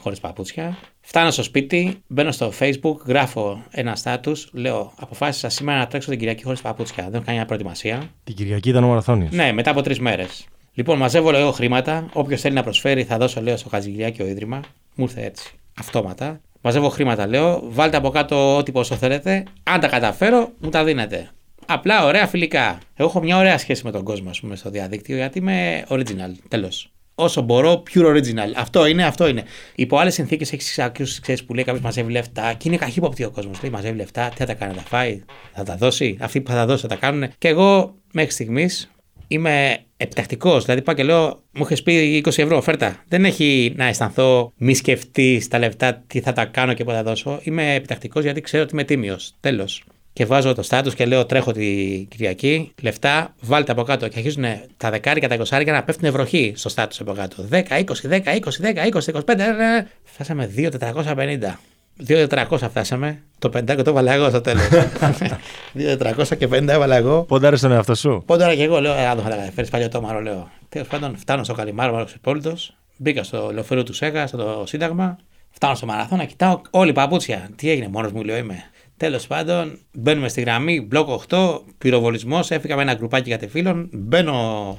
χωρίς 0.00 0.20
παπούτσια. 0.20 0.78
Φτάνω 1.00 1.30
στο 1.30 1.42
σπίτι, 1.42 2.02
μπαίνω 2.06 2.32
στο 2.32 2.52
Facebook, 2.58 2.96
γράφω 3.06 3.62
ένα 3.70 3.96
στάτου, 3.96 4.32
λέω: 4.52 4.92
Αποφάσισα 5.00 5.48
σήμερα 5.48 5.78
να 5.78 5.86
τρέξω 5.86 6.10
την 6.10 6.18
Κυριακή 6.18 6.44
χωρίς 6.44 6.60
παπούτσια. 6.60 7.04
Δεν 7.04 7.14
έχω 7.14 7.22
κάνει 7.24 7.36
μια 7.36 7.46
προετοιμασία. 7.46 8.10
Την 8.24 8.34
Κυριακή 8.34 8.68
ήταν 8.68 8.84
ο 8.84 8.86
μαραθώνιος. 8.86 9.30
Ναι, 9.30 9.52
μετά 9.52 9.70
από 9.70 9.82
τρεις 9.82 10.00
μέρες. 10.00 10.46
Λοιπόν, 10.74 10.98
μαζεύω 10.98 11.30
λέω 11.30 11.52
χρήματα. 11.52 12.08
Όποιος 12.12 12.40
θέλει 12.40 12.54
να 12.54 12.62
προσφέρει, 12.62 13.04
θα 13.04 13.16
δώσω 13.16 13.40
λέω 13.40 13.56
στο 13.56 13.68
Χατζηκυριάκειο 13.68 14.26
Ίδρυμα. 14.26 14.60
Μου 14.94 15.04
ήρθε 15.04 15.22
έτσι. 15.24 15.54
Αυτόματα. 15.78 16.40
Μαζεύω 16.60 16.88
χρήματα, 16.88 17.26
λέω. 17.26 17.62
Βάλτε 17.64 17.96
από 17.96 18.08
κάτω 18.10 18.56
ό,τι 18.56 18.72
πόσο 18.72 18.94
θέλετε. 18.94 19.44
Αν 19.62 19.80
τα 19.80 19.88
καταφέρω, 19.88 20.52
μου 20.58 20.70
τα 20.70 20.84
δίνετε. 20.84 21.30
Απλά 21.70 22.04
ωραία 22.04 22.26
φιλικά. 22.26 22.78
Εγώ 22.94 23.08
έχω 23.08 23.20
μια 23.20 23.36
ωραία 23.36 23.58
σχέση 23.58 23.84
με 23.84 23.90
τον 23.90 24.04
κόσμο, 24.04 24.30
ας 24.30 24.40
πούμε, 24.40 24.56
στο 24.56 24.70
διαδίκτυο 24.70 25.16
γιατί 25.16 25.38
είμαι 25.38 25.84
original. 25.88 26.32
Τέλος. 26.48 26.90
όσο 27.14 27.42
μπορώ 27.42 27.82
pure 27.94 28.06
original. 28.06 28.52
Αυτό 28.56 28.86
είναι, 28.86 29.04
αυτό 29.04 29.28
είναι. 29.28 29.44
Υπό 29.74 29.98
άλλες 29.98 30.14
συνθήκες 30.14 30.52
έχεις 30.52 30.78
ακούσει 30.78 31.20
ξέρεις, 31.20 31.44
που 31.44 31.54
λέει 31.54 31.64
κάποιος 31.64 31.84
μαζεύει 31.84 32.12
λεφτά 32.12 32.52
και 32.52 32.68
είναι 32.68 32.76
καχύποπτη 32.76 33.24
ο 33.24 33.30
κόσμος. 33.30 33.62
Λέει 33.62 33.70
μαζεύει 33.70 33.96
λεφτά, 33.96 34.28
τι 34.28 34.36
θα 34.36 34.46
τα 34.46 34.54
κάνει, 34.54 34.72
θα 34.72 34.78
τα 34.78 34.88
φάει, 34.88 35.22
θα 35.52 35.62
τα 35.62 35.76
δώσει. 35.76 36.16
Αυτοί 36.20 36.40
που 36.40 36.50
θα 36.50 36.56
τα 36.56 36.66
δώσει 36.66 36.82
θα 36.82 36.88
τα 36.88 36.96
κάνουν. 36.96 37.28
Και 37.38 37.48
εγώ 37.48 37.94
μέχρι 38.12 38.30
στιγμής 38.30 38.90
είμαι 39.28 39.78
επιτακτικός. 39.96 40.64
Δηλαδή 40.64 40.82
πάω 40.82 40.94
και 40.94 41.02
λέω, 41.02 41.42
μου 41.52 41.66
έχει 41.70 41.82
πει 41.82 42.22
20 42.26 42.42
ευρώ, 42.42 42.60
φέρτα. 42.60 43.04
Δεν 43.08 43.24
έχει 43.24 43.72
να 43.76 43.84
αισθανθώ 43.84 44.52
μη 44.56 44.74
σκεφτείς 44.74 45.48
τα 45.48 45.58
λεφτά 45.58 46.02
τι 46.06 46.20
θα 46.20 46.32
τα 46.32 46.44
κάνω 46.44 46.74
και 46.74 46.84
πότε 46.84 46.96
θα 46.96 47.02
δώσω. 47.02 47.40
Είμαι 47.42 47.74
επιτακτικός 47.74 48.22
γιατί 48.22 48.40
ξέρω 48.40 48.62
ότι 48.62 48.72
είμαι 48.72 48.84
τίμιος. 48.84 49.34
Τέλος 49.40 49.84
και 50.18 50.26
βάζω 50.26 50.54
το 50.54 50.62
στάτους 50.62 50.94
και 50.94 51.06
λέω 51.06 51.26
τρέχω 51.26 51.52
τη 51.52 52.06
Κυριακή, 52.10 52.72
λεφτά, 52.82 53.34
βάλτε 53.40 53.72
από 53.72 53.82
κάτω. 53.82 54.08
Και 54.08 54.18
αρχίζουν 54.18 54.44
τα 54.76 54.90
δεκάρικα, 54.90 55.28
τα 55.28 55.34
εικοσάρικα 55.34 55.72
να 55.72 55.82
πέφτουν 55.82 56.12
βροχή 56.12 56.52
στο 56.56 56.68
στάτους 56.68 57.00
από 57.00 57.12
κάτω. 57.12 57.44
10, 57.50 57.56
20, 57.56 57.84
10, 58.08 58.20
20, 58.24 58.60
10, 58.60 58.86
20, 58.92 59.12
25. 59.12 59.88
Φτάσαμε 60.04 60.50
2.450. 60.56 61.58
2.400 62.06 62.58
φτάσαμε. 62.70 63.22
Το 63.38 63.50
5 63.56 63.82
το 63.84 63.90
έβαλα 63.90 64.12
εγώ 64.12 64.28
στο 64.28 64.40
τέλος. 64.40 64.62
2.400 65.98 66.36
και 66.38 66.48
50 66.50 66.68
έβαλα 66.68 66.96
εγώ. 66.96 67.22
Πόνταρε 67.22 67.56
τον 67.56 67.72
εαυτό 67.72 67.94
σου; 67.94 68.22
Πόνταρα 68.26 68.54
και 68.54 68.62
εγώ, 68.62 68.80
λέω, 68.80 68.92
αν 68.92 69.16
το 69.16 69.24
είχα 69.26 69.50
φέρεις 69.54 69.70
πάλι 69.70 69.88
το 69.88 70.00
μάρο, 70.00 70.20
λέω. 70.20 70.50
Τέλος 70.68 70.88
πάντων, 70.88 71.16
φτάνω 71.16 71.44
στο 71.44 71.54
Καλιμάρο, 71.54 72.04
Ξεπόλυτο. 72.04 72.56
Μπήκα 72.96 73.22
στο 73.22 73.50
λεωφορείο 73.52 73.82
του 73.82 73.92
ΣΕΓΑ, 73.92 74.26
στο 74.26 74.64
Σύνταγμα. 74.66 75.18
Φτάνω 75.50 75.74
στο 75.74 75.86
μαραθώνα, 75.86 76.24
κοιτάω 76.24 76.60
όλη 76.70 76.92
παπούτσια. 76.92 77.48
Τι 77.56 77.70
έγινε, 77.70 77.88
μόνος 77.88 78.12
μου 78.12 78.22
λέω 78.22 78.36
είμαι. 78.36 78.64
Τέλος 78.98 79.26
πάντων, 79.26 79.78
μπαίνουμε 79.92 80.28
στη 80.28 80.40
γραμμή, 80.40 80.80
μπλοκ 80.80 81.08
8, 81.28 81.60
πυροβολισμός. 81.78 82.50
Έφυγα 82.50 82.76
με 82.76 82.82
ένα 82.82 82.94
γκρουπάκι 82.94 83.30
κατεφύλων. 83.30 83.88
Μπαίνω 83.92 84.78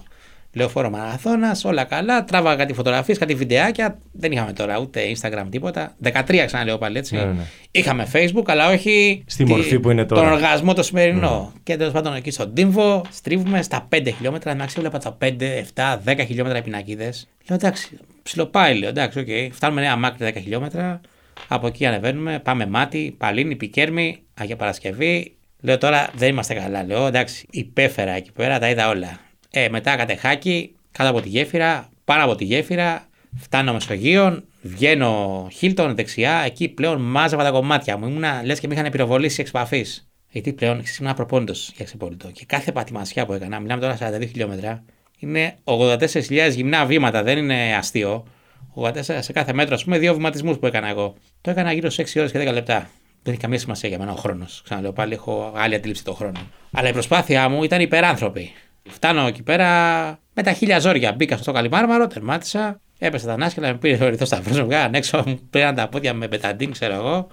λεωφόρο 0.53 0.89
μαραθώνας, 0.89 1.65
όλα 1.65 1.83
καλά. 1.83 2.23
Τράβαγα 2.23 2.55
κάτι 2.55 2.73
φωτογραφίες, 2.73 3.17
κάτι 3.17 3.35
βιντεάκια. 3.35 3.97
Δεν 4.11 4.31
είχαμε 4.31 4.53
τώρα 4.53 4.79
ούτε 4.79 5.01
Instagram 5.15 5.45
τίποτα. 5.49 5.95
13 6.03 6.43
ξαναλέω 6.45 6.77
πάλι 6.77 6.97
έτσι. 6.97 7.15
Ναι, 7.15 7.23
ναι. 7.23 7.43
Είχαμε 7.71 8.07
Facebook, 8.13 8.43
αλλά 8.45 8.69
όχι 8.69 9.23
στη 9.25 9.45
μορφή 9.45 9.79
που 9.79 9.89
είναι 9.89 10.05
τώρα. 10.05 10.21
Τον 10.21 10.31
οργασμό 10.31 10.73
το 10.73 10.83
σημερινό. 10.83 11.51
Ναι. 11.53 11.59
Και 11.63 11.77
τέλος 11.77 11.93
πάντων 11.93 12.15
εκεί 12.15 12.31
στον 12.31 12.53
Τύμβο, 12.53 13.05
στρίβουμε 13.09 13.61
στα 13.61 13.87
5 13.95 14.11
χιλιόμετρα. 14.15 14.51
Εντάξει, 14.51 14.75
έβλεπα 14.77 14.97
τα 14.97 15.17
5, 15.21 15.63
7, 15.73 15.99
10 16.05 16.25
χιλιόμετρα 16.25 16.61
πινακίδες. 16.61 17.27
Λέω 17.47 17.57
εντάξει, 17.57 17.97
ψιλοπάει, 18.23 18.77
λέω 18.77 18.89
εντάξει, 18.89 19.23
okay. 19.27 19.49
φτάνουμε 19.51 19.81
νέα 19.81 19.95
μάκρη 19.95 20.33
10 20.35 20.41
χιλιόμετρα. 20.41 21.01
Από 21.47 21.67
εκεί 21.67 21.85
ανεβαίνουμε, 21.85 22.39
πάμε 22.39 22.65
μάτι, 22.65 23.15
Παλίνη, 23.17 23.55
Πικέρμη, 23.55 24.23
Αγία 24.33 24.55
Παρασκευή. 24.55 25.37
Λέω 25.61 25.77
τώρα 25.77 26.09
δεν 26.15 26.29
είμαστε 26.29 26.53
καλά. 26.53 26.83
Λέω 26.83 27.05
εντάξει, 27.05 27.47
υπέφερα 27.49 28.11
εκεί 28.11 28.31
πέρα, 28.31 28.59
τα 28.59 28.69
είδα 28.69 28.89
όλα. 28.89 29.19
Ε, 29.49 29.69
μετά 29.69 29.95
κατεχάκι, 29.95 30.75
κάτω 30.91 31.09
από 31.09 31.21
τη 31.21 31.29
γέφυρα, 31.29 31.89
πάνω 32.05 32.23
από 32.23 32.35
τη 32.35 32.43
γέφυρα, 32.43 33.07
φτάνω 33.37 33.73
Μεσογείων, 33.73 34.43
βγαίνω 34.61 35.47
Χίλτον 35.51 35.95
δεξιά, 35.95 36.41
εκεί 36.45 36.69
πλέον 36.69 37.01
μάζευα 37.01 37.43
τα 37.43 37.51
κομμάτια 37.51 37.97
μου. 37.97 38.07
Ήμουνα 38.07 38.41
λες 38.45 38.59
και 38.59 38.67
με 38.67 38.73
είχαν 38.73 38.91
πυροβολήσει 38.91 39.41
εξ 39.41 39.49
επαφής. 39.49 40.09
Γιατί 40.29 40.53
πλέον 40.53 40.83
ήμουν 41.01 41.13
προπόνητο 41.13 41.53
για 41.75 41.85
ξεπόλυτο. 41.85 42.31
Και 42.31 42.45
κάθε 42.45 42.71
πατημασιά 42.71 43.25
που 43.25 43.33
έκανα, 43.33 43.59
μιλάμε 43.59 43.81
τώρα 43.81 43.97
42 44.17 44.27
χιλιόμετρα, 44.27 44.83
είναι 45.19 45.55
84.000 45.63 46.51
γυμνά 46.51 46.85
βήματα, 46.85 47.23
δεν 47.23 47.37
είναι 47.37 47.75
αστείο. 47.75 48.25
84 48.81 49.01
σε 49.19 49.33
κάθε 49.33 49.53
μέτρο, 49.53 49.75
ας 49.75 49.83
πούμε, 49.83 49.97
δύο 49.97 50.13
βηματισμούς 50.13 50.57
που 50.57 50.65
έκανα 50.65 50.87
εγώ. 50.87 51.13
Το 51.41 51.49
έκανα 51.49 51.71
γύρω 51.71 51.89
σε 51.89 52.01
6 52.01 52.19
ώρες 52.19 52.31
και 52.31 52.39
10 52.39 52.53
λεπτά. 52.53 52.89
Δεν 53.23 53.33
έχει 53.33 53.41
καμία 53.41 53.59
σημασία 53.59 53.89
για 53.89 53.99
μένα 53.99 54.11
ο 54.11 54.15
χρόνος. 54.15 54.61
Ξαναλέω 54.63 54.91
πάλι, 54.91 55.13
έχω 55.13 55.53
άλλη 55.55 55.75
αντίληψη 55.75 56.03
των 56.03 56.15
χρόνων. 56.15 56.51
Αλλά 56.71 56.89
η 56.89 56.91
προσπάθειά 56.91 57.49
μου 57.49 57.63
ήταν 57.63 57.81
υπεράνθρωπη. 57.81 58.51
Φτάνω 58.89 59.27
εκεί 59.27 59.43
πέρα 59.43 59.67
με 60.33 60.43
τα 60.43 60.53
χίλια 60.53 60.79
ζόρια. 60.79 61.11
Μπήκα 61.11 61.37
στο 61.37 61.51
καλυμάρμαρο, 61.51 62.07
τερμάτισα, 62.07 62.79
έπεσα 62.99 63.27
τα 63.27 63.37
νάσκελα, 63.37 63.67
με 63.67 63.77
πήρε 63.77 64.05
ο 64.05 64.09
ρηθό 64.09 64.25
σταυρό, 64.25 64.59
μου 64.59 64.65
βγάλαν 64.65 64.93
έξω, 64.93 65.23
μου 65.25 65.39
πήραν 65.49 65.75
τα 65.75 65.87
πόδια 65.87 66.13
με 66.13 66.27
πεταντίν, 66.27 66.71
ξέρω 66.71 66.93
εγώ. 66.93 67.27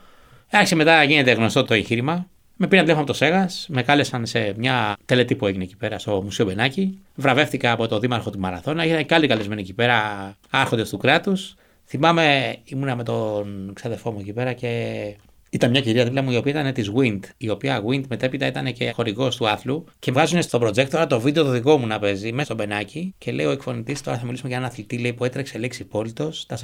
Άρχισε 0.51 0.75
μετά 0.75 0.97
να 0.97 1.03
γίνεται 1.03 1.33
γνωστό 1.33 1.65
το 1.65 1.75
εγχείρημα. 1.75 2.27
Με 2.59 2.67
πήραν 2.67 2.85
τηλέφωνο 2.85 3.05
από 3.05 3.19
το 3.19 3.25
Σέγας, 3.25 3.67
με 3.69 3.83
κάλεσαν 3.83 4.27
σε 4.27 4.55
μια 4.57 4.97
τελετή 5.05 5.35
που 5.35 5.47
έγινε 5.47 5.65
εκεί 5.65 5.77
πέρα 5.77 5.99
στο 5.99 6.23
Μουσείο 6.23 6.45
Μπενάκη. 6.45 6.99
Βραβεύτηκα 7.15 7.73
από 7.73 7.89
το 7.89 7.99
δήμαρχο 7.99 8.31
του 8.31 8.39
Μαραθώνα. 8.39 8.85
Ήταν 8.85 9.07
και 9.07 9.15
άλλοι 9.15 9.27
καλεσμένοι 9.27 9.61
εκεί 9.61 9.73
πέρα, 9.73 10.33
άρχοντες 10.51 10.91
του 10.91 10.97
κράτους. 10.97 11.55
Θυμάμαι, 11.87 12.57
ήμουνα 12.65 12.97
με 12.97 13.03
τον 13.03 13.71
ξαδερφό 13.75 14.11
μου 14.11 14.19
εκεί 14.21 14.33
πέρα 14.33 14.53
και 14.53 15.15
ήταν 15.57 15.71
μια 15.71 15.81
κυρία 15.81 16.05
δίπλα 16.05 16.23
μου 16.23 16.31
η 16.31 16.37
οποία 16.37 16.53
ήταν 16.53 16.73
της 16.73 16.91
Wind, 16.97 17.21
η 17.37 17.49
οποία 17.49 17.83
Wind 17.89 18.07
μετέπειτα 18.09 18.47
ήταν 18.47 18.73
και 18.73 18.91
χορηγός 18.91 19.37
του 19.37 19.49
άθλου 19.49 19.85
και 19.99 20.13
βγάζουν 20.13 20.43
στο 20.43 20.59
projector 20.63 21.07
το 21.09 21.21
βίντεο 21.21 21.45
το 21.45 21.51
δικό 21.51 21.77
μου 21.77 21.87
να 21.87 21.99
παίζει 21.99 22.33
μέσα 22.33 22.45
στο 22.45 22.55
μπενάκι 22.55 23.15
και 23.19 23.33
λέει 23.33 23.47
ο 23.47 23.51
εκφωνητής: 23.51 24.01
Τώρα 24.01 24.19
θα 24.19 24.25
μιλήσουμε 24.25 24.49
για 24.49 24.57
έναν 24.57 24.71
αθλητή 24.71 24.99
λέει, 24.99 25.13
που 25.13 25.25
έτρεξε 25.25 25.59
λέξη 25.59 25.85
πόλητο 25.85 26.33
στα 26.33 26.59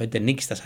42-195, 0.00 0.20
νίκη 0.20 0.42
στα 0.42 0.56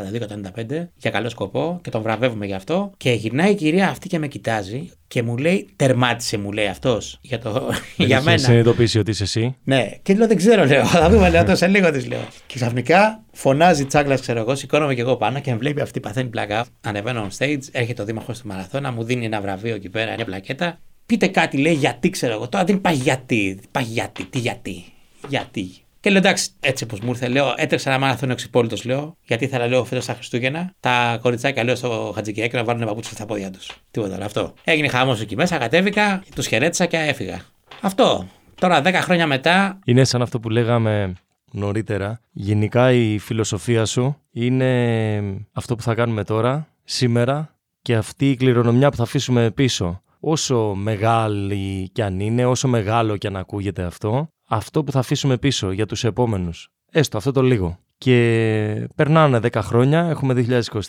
42-195 0.56 0.86
για 0.96 1.10
καλό 1.10 1.28
σκοπό 1.28 1.80
και 1.82 1.90
τον 1.90 2.02
βραβεύουμε 2.02 2.46
γι' 2.46 2.54
αυτό. 2.54 2.92
Και 2.96 3.10
γυρνάει 3.12 3.50
η 3.50 3.54
κυρία 3.54 3.88
αυτή 3.88 4.08
και 4.08 4.18
με 4.18 4.28
κοιτάζει 4.28 4.90
και 5.14 5.22
μου 5.22 5.36
λέει, 5.36 5.68
τερμάτισε 5.76 6.36
μου 6.38 6.52
λέει 6.52 6.66
αυτός 6.66 7.18
για, 7.20 7.38
το, 7.38 7.70
για 7.96 8.16
μένα. 8.16 8.30
Δεν 8.30 8.38
συνειδητοποιήσει 8.38 8.98
ότι 8.98 9.10
είσαι 9.10 9.22
εσύ; 9.22 9.56
Ναι, 9.64 9.90
και 10.02 10.14
λέω 10.14 10.26
δεν 10.26 10.36
ξέρω, 10.36 10.64
λέω. 10.64 10.84
Θα 10.84 11.10
δούμε, 11.10 11.30
λέω, 11.30 11.44
το 11.44 11.56
σε 11.56 11.66
λίγο 11.66 11.90
της 11.90 12.06
λέω. 12.06 12.28
Και 12.46 12.54
ξαφνικά 12.54 13.24
φωνάζει 13.32 13.84
τσάκλας, 13.84 14.20
ξέρω 14.20 14.38
εγώ, 14.38 14.54
σηκώνομαι 14.54 14.94
και 14.94 15.00
εγώ 15.00 15.16
πάνω 15.16 15.40
και 15.40 15.50
με 15.50 15.56
βλέπει 15.56 15.80
αυτή 15.80 16.00
παθαίνει 16.00 16.28
πλάκα. 16.28 16.66
Ανεβαίνω 16.80 17.28
on 17.28 17.44
stage, 17.44 17.58
έρχεται 17.72 18.02
ο 18.02 18.04
δήμαρχος 18.04 18.40
του 18.40 18.46
Μαραθώνα, 18.48 18.92
μου 18.92 19.04
δίνει 19.04 19.24
ένα 19.24 19.40
βραβείο 19.40 19.74
εκεί 19.74 19.88
πέρα, 19.88 20.14
μια 20.14 20.24
πλακέτα. 20.24 20.78
Πείτε 21.06 21.26
κάτι, 21.26 21.56
λέει 21.56 21.74
γιατί, 21.74 22.10
ξέρω 22.10 22.32
εγώ. 22.32 22.48
Τώρα 22.48 22.64
δεν 22.64 22.80
πάει 22.80 22.94
γιατί. 22.94 23.60
Πάει 23.70 23.84
γιατί, 23.84 24.24
τι 24.24 24.38
γιατί. 24.38 24.84
Γιατί. 25.28 25.70
Και 26.04 26.10
λέω 26.10 26.18
εντάξει, 26.18 26.50
έτσι 26.60 26.84
όπως 26.84 27.00
μου 27.00 27.10
ήρθε, 27.10 27.28
λέω, 27.28 27.54
έτρεξα 27.56 27.90
ένα 27.90 27.98
μάθημα 27.98 28.32
εξυπόλυτος, 28.32 28.84
λέω, 28.84 29.16
γιατί 29.24 29.44
ήθελα, 29.44 29.66
λέω, 29.66 29.84
φέτο 29.84 30.06
τα 30.06 30.14
Χριστούγεννα, 30.14 30.72
τα 30.80 31.18
κοριτσάκια, 31.22 31.64
λέω, 31.64 31.74
στο 31.74 32.12
χατζικιάκι 32.14 32.56
να 32.56 32.64
βάλουν 32.64 32.86
παπούτσια 32.86 33.12
στα 33.12 33.26
πόδια 33.26 33.50
τους. 33.50 33.70
Τίποτα 33.90 34.14
άλλο 34.14 34.24
αυτό. 34.24 34.54
Έγινε 34.64 34.88
χαμός 34.88 35.20
εκεί 35.20 35.36
μέσα, 35.36 35.58
κατέβηκα, 35.58 36.22
τους 36.34 36.46
χαιρέτησα 36.46 36.86
και 36.86 36.96
έφυγα. 36.96 37.40
Αυτό. 37.80 38.26
Τώρα, 38.54 38.82
10 38.82 38.92
χρόνια 38.92 39.26
μετά. 39.26 39.78
Είναι 39.84 40.04
σαν 40.04 40.22
αυτό 40.22 40.40
που 40.40 40.48
λέγαμε 40.48 41.12
νωρίτερα. 41.52 42.20
Γενικά 42.32 42.92
η 42.92 43.18
φιλοσοφία 43.18 43.84
σου 43.84 44.16
είναι 44.30 45.20
αυτό 45.52 45.74
που 45.74 45.82
θα 45.82 45.94
κάνουμε 45.94 46.24
τώρα, 46.24 46.68
σήμερα, 46.84 47.54
και 47.82 47.94
αυτή 47.94 48.30
η 48.30 48.36
κληρονομιά 48.36 48.90
που 48.90 48.96
θα 48.96 49.02
αφήσουμε 49.02 49.50
πίσω. 49.50 50.02
Όσο 50.20 50.74
μεγάλη 50.74 51.90
κι 51.92 52.02
αν 52.02 52.20
είναι, 52.20 52.44
όσο 52.44 52.68
μεγάλο 52.68 53.16
κι 53.16 53.26
αν 53.26 53.36
ακούγεται 53.36 53.82
αυτό, 53.82 54.28
αυτό 54.44 54.84
που 54.84 54.92
θα 54.92 54.98
αφήσουμε 54.98 55.38
πίσω 55.38 55.70
για 55.70 55.86
τους 55.86 56.04
επόμενους. 56.04 56.68
Έστω 56.90 57.16
αυτό 57.18 57.32
το 57.32 57.42
λίγο. 57.42 57.78
Και 57.98 58.88
περνάνε 58.94 59.40
10 59.42 59.48
χρόνια, 59.62 60.04
έχουμε 60.04 60.34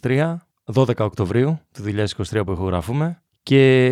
2023, 0.01 0.35
12 0.73 0.97
Οκτωβρίου 0.97 1.59
του 1.73 1.83
2023 1.83 2.41
που 2.45 2.51
ηχογραφούμε 2.51 3.21
και 3.43 3.83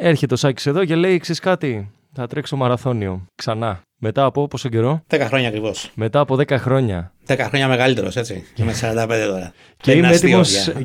έρχεται 0.00 0.34
ο 0.34 0.36
Σάκης 0.36 0.66
εδώ 0.66 0.84
και 0.84 0.94
λέει, 0.94 1.18
ξέρεις 1.18 1.40
κάτι, 1.40 1.90
θα 2.14 2.26
τρέξω 2.26 2.56
μαραθώνιο 2.56 3.26
ξανά. 3.34 3.80
Μετά 4.04 4.24
από 4.24 4.48
πόσο 4.48 4.68
καιρό; 4.68 5.02
10 5.08 5.20
χρόνια 5.20 5.48
ακριβώς. 5.48 5.90
Μετά 5.94 6.20
από 6.20 6.34
10 6.34 6.50
χρόνια. 6.50 7.12
10 7.26 7.36
χρόνια 7.38 7.68
μεγαλύτερος, 7.68 8.16
έτσι. 8.16 8.44
Και 8.54 8.64
με 8.64 8.72
45 8.80 9.26
τώρα. 9.28 9.52
και 9.76 9.92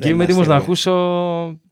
είμαι 0.09 0.23
έτοιμο 0.23 0.43
να 0.43 0.55
ακούσω 0.55 0.91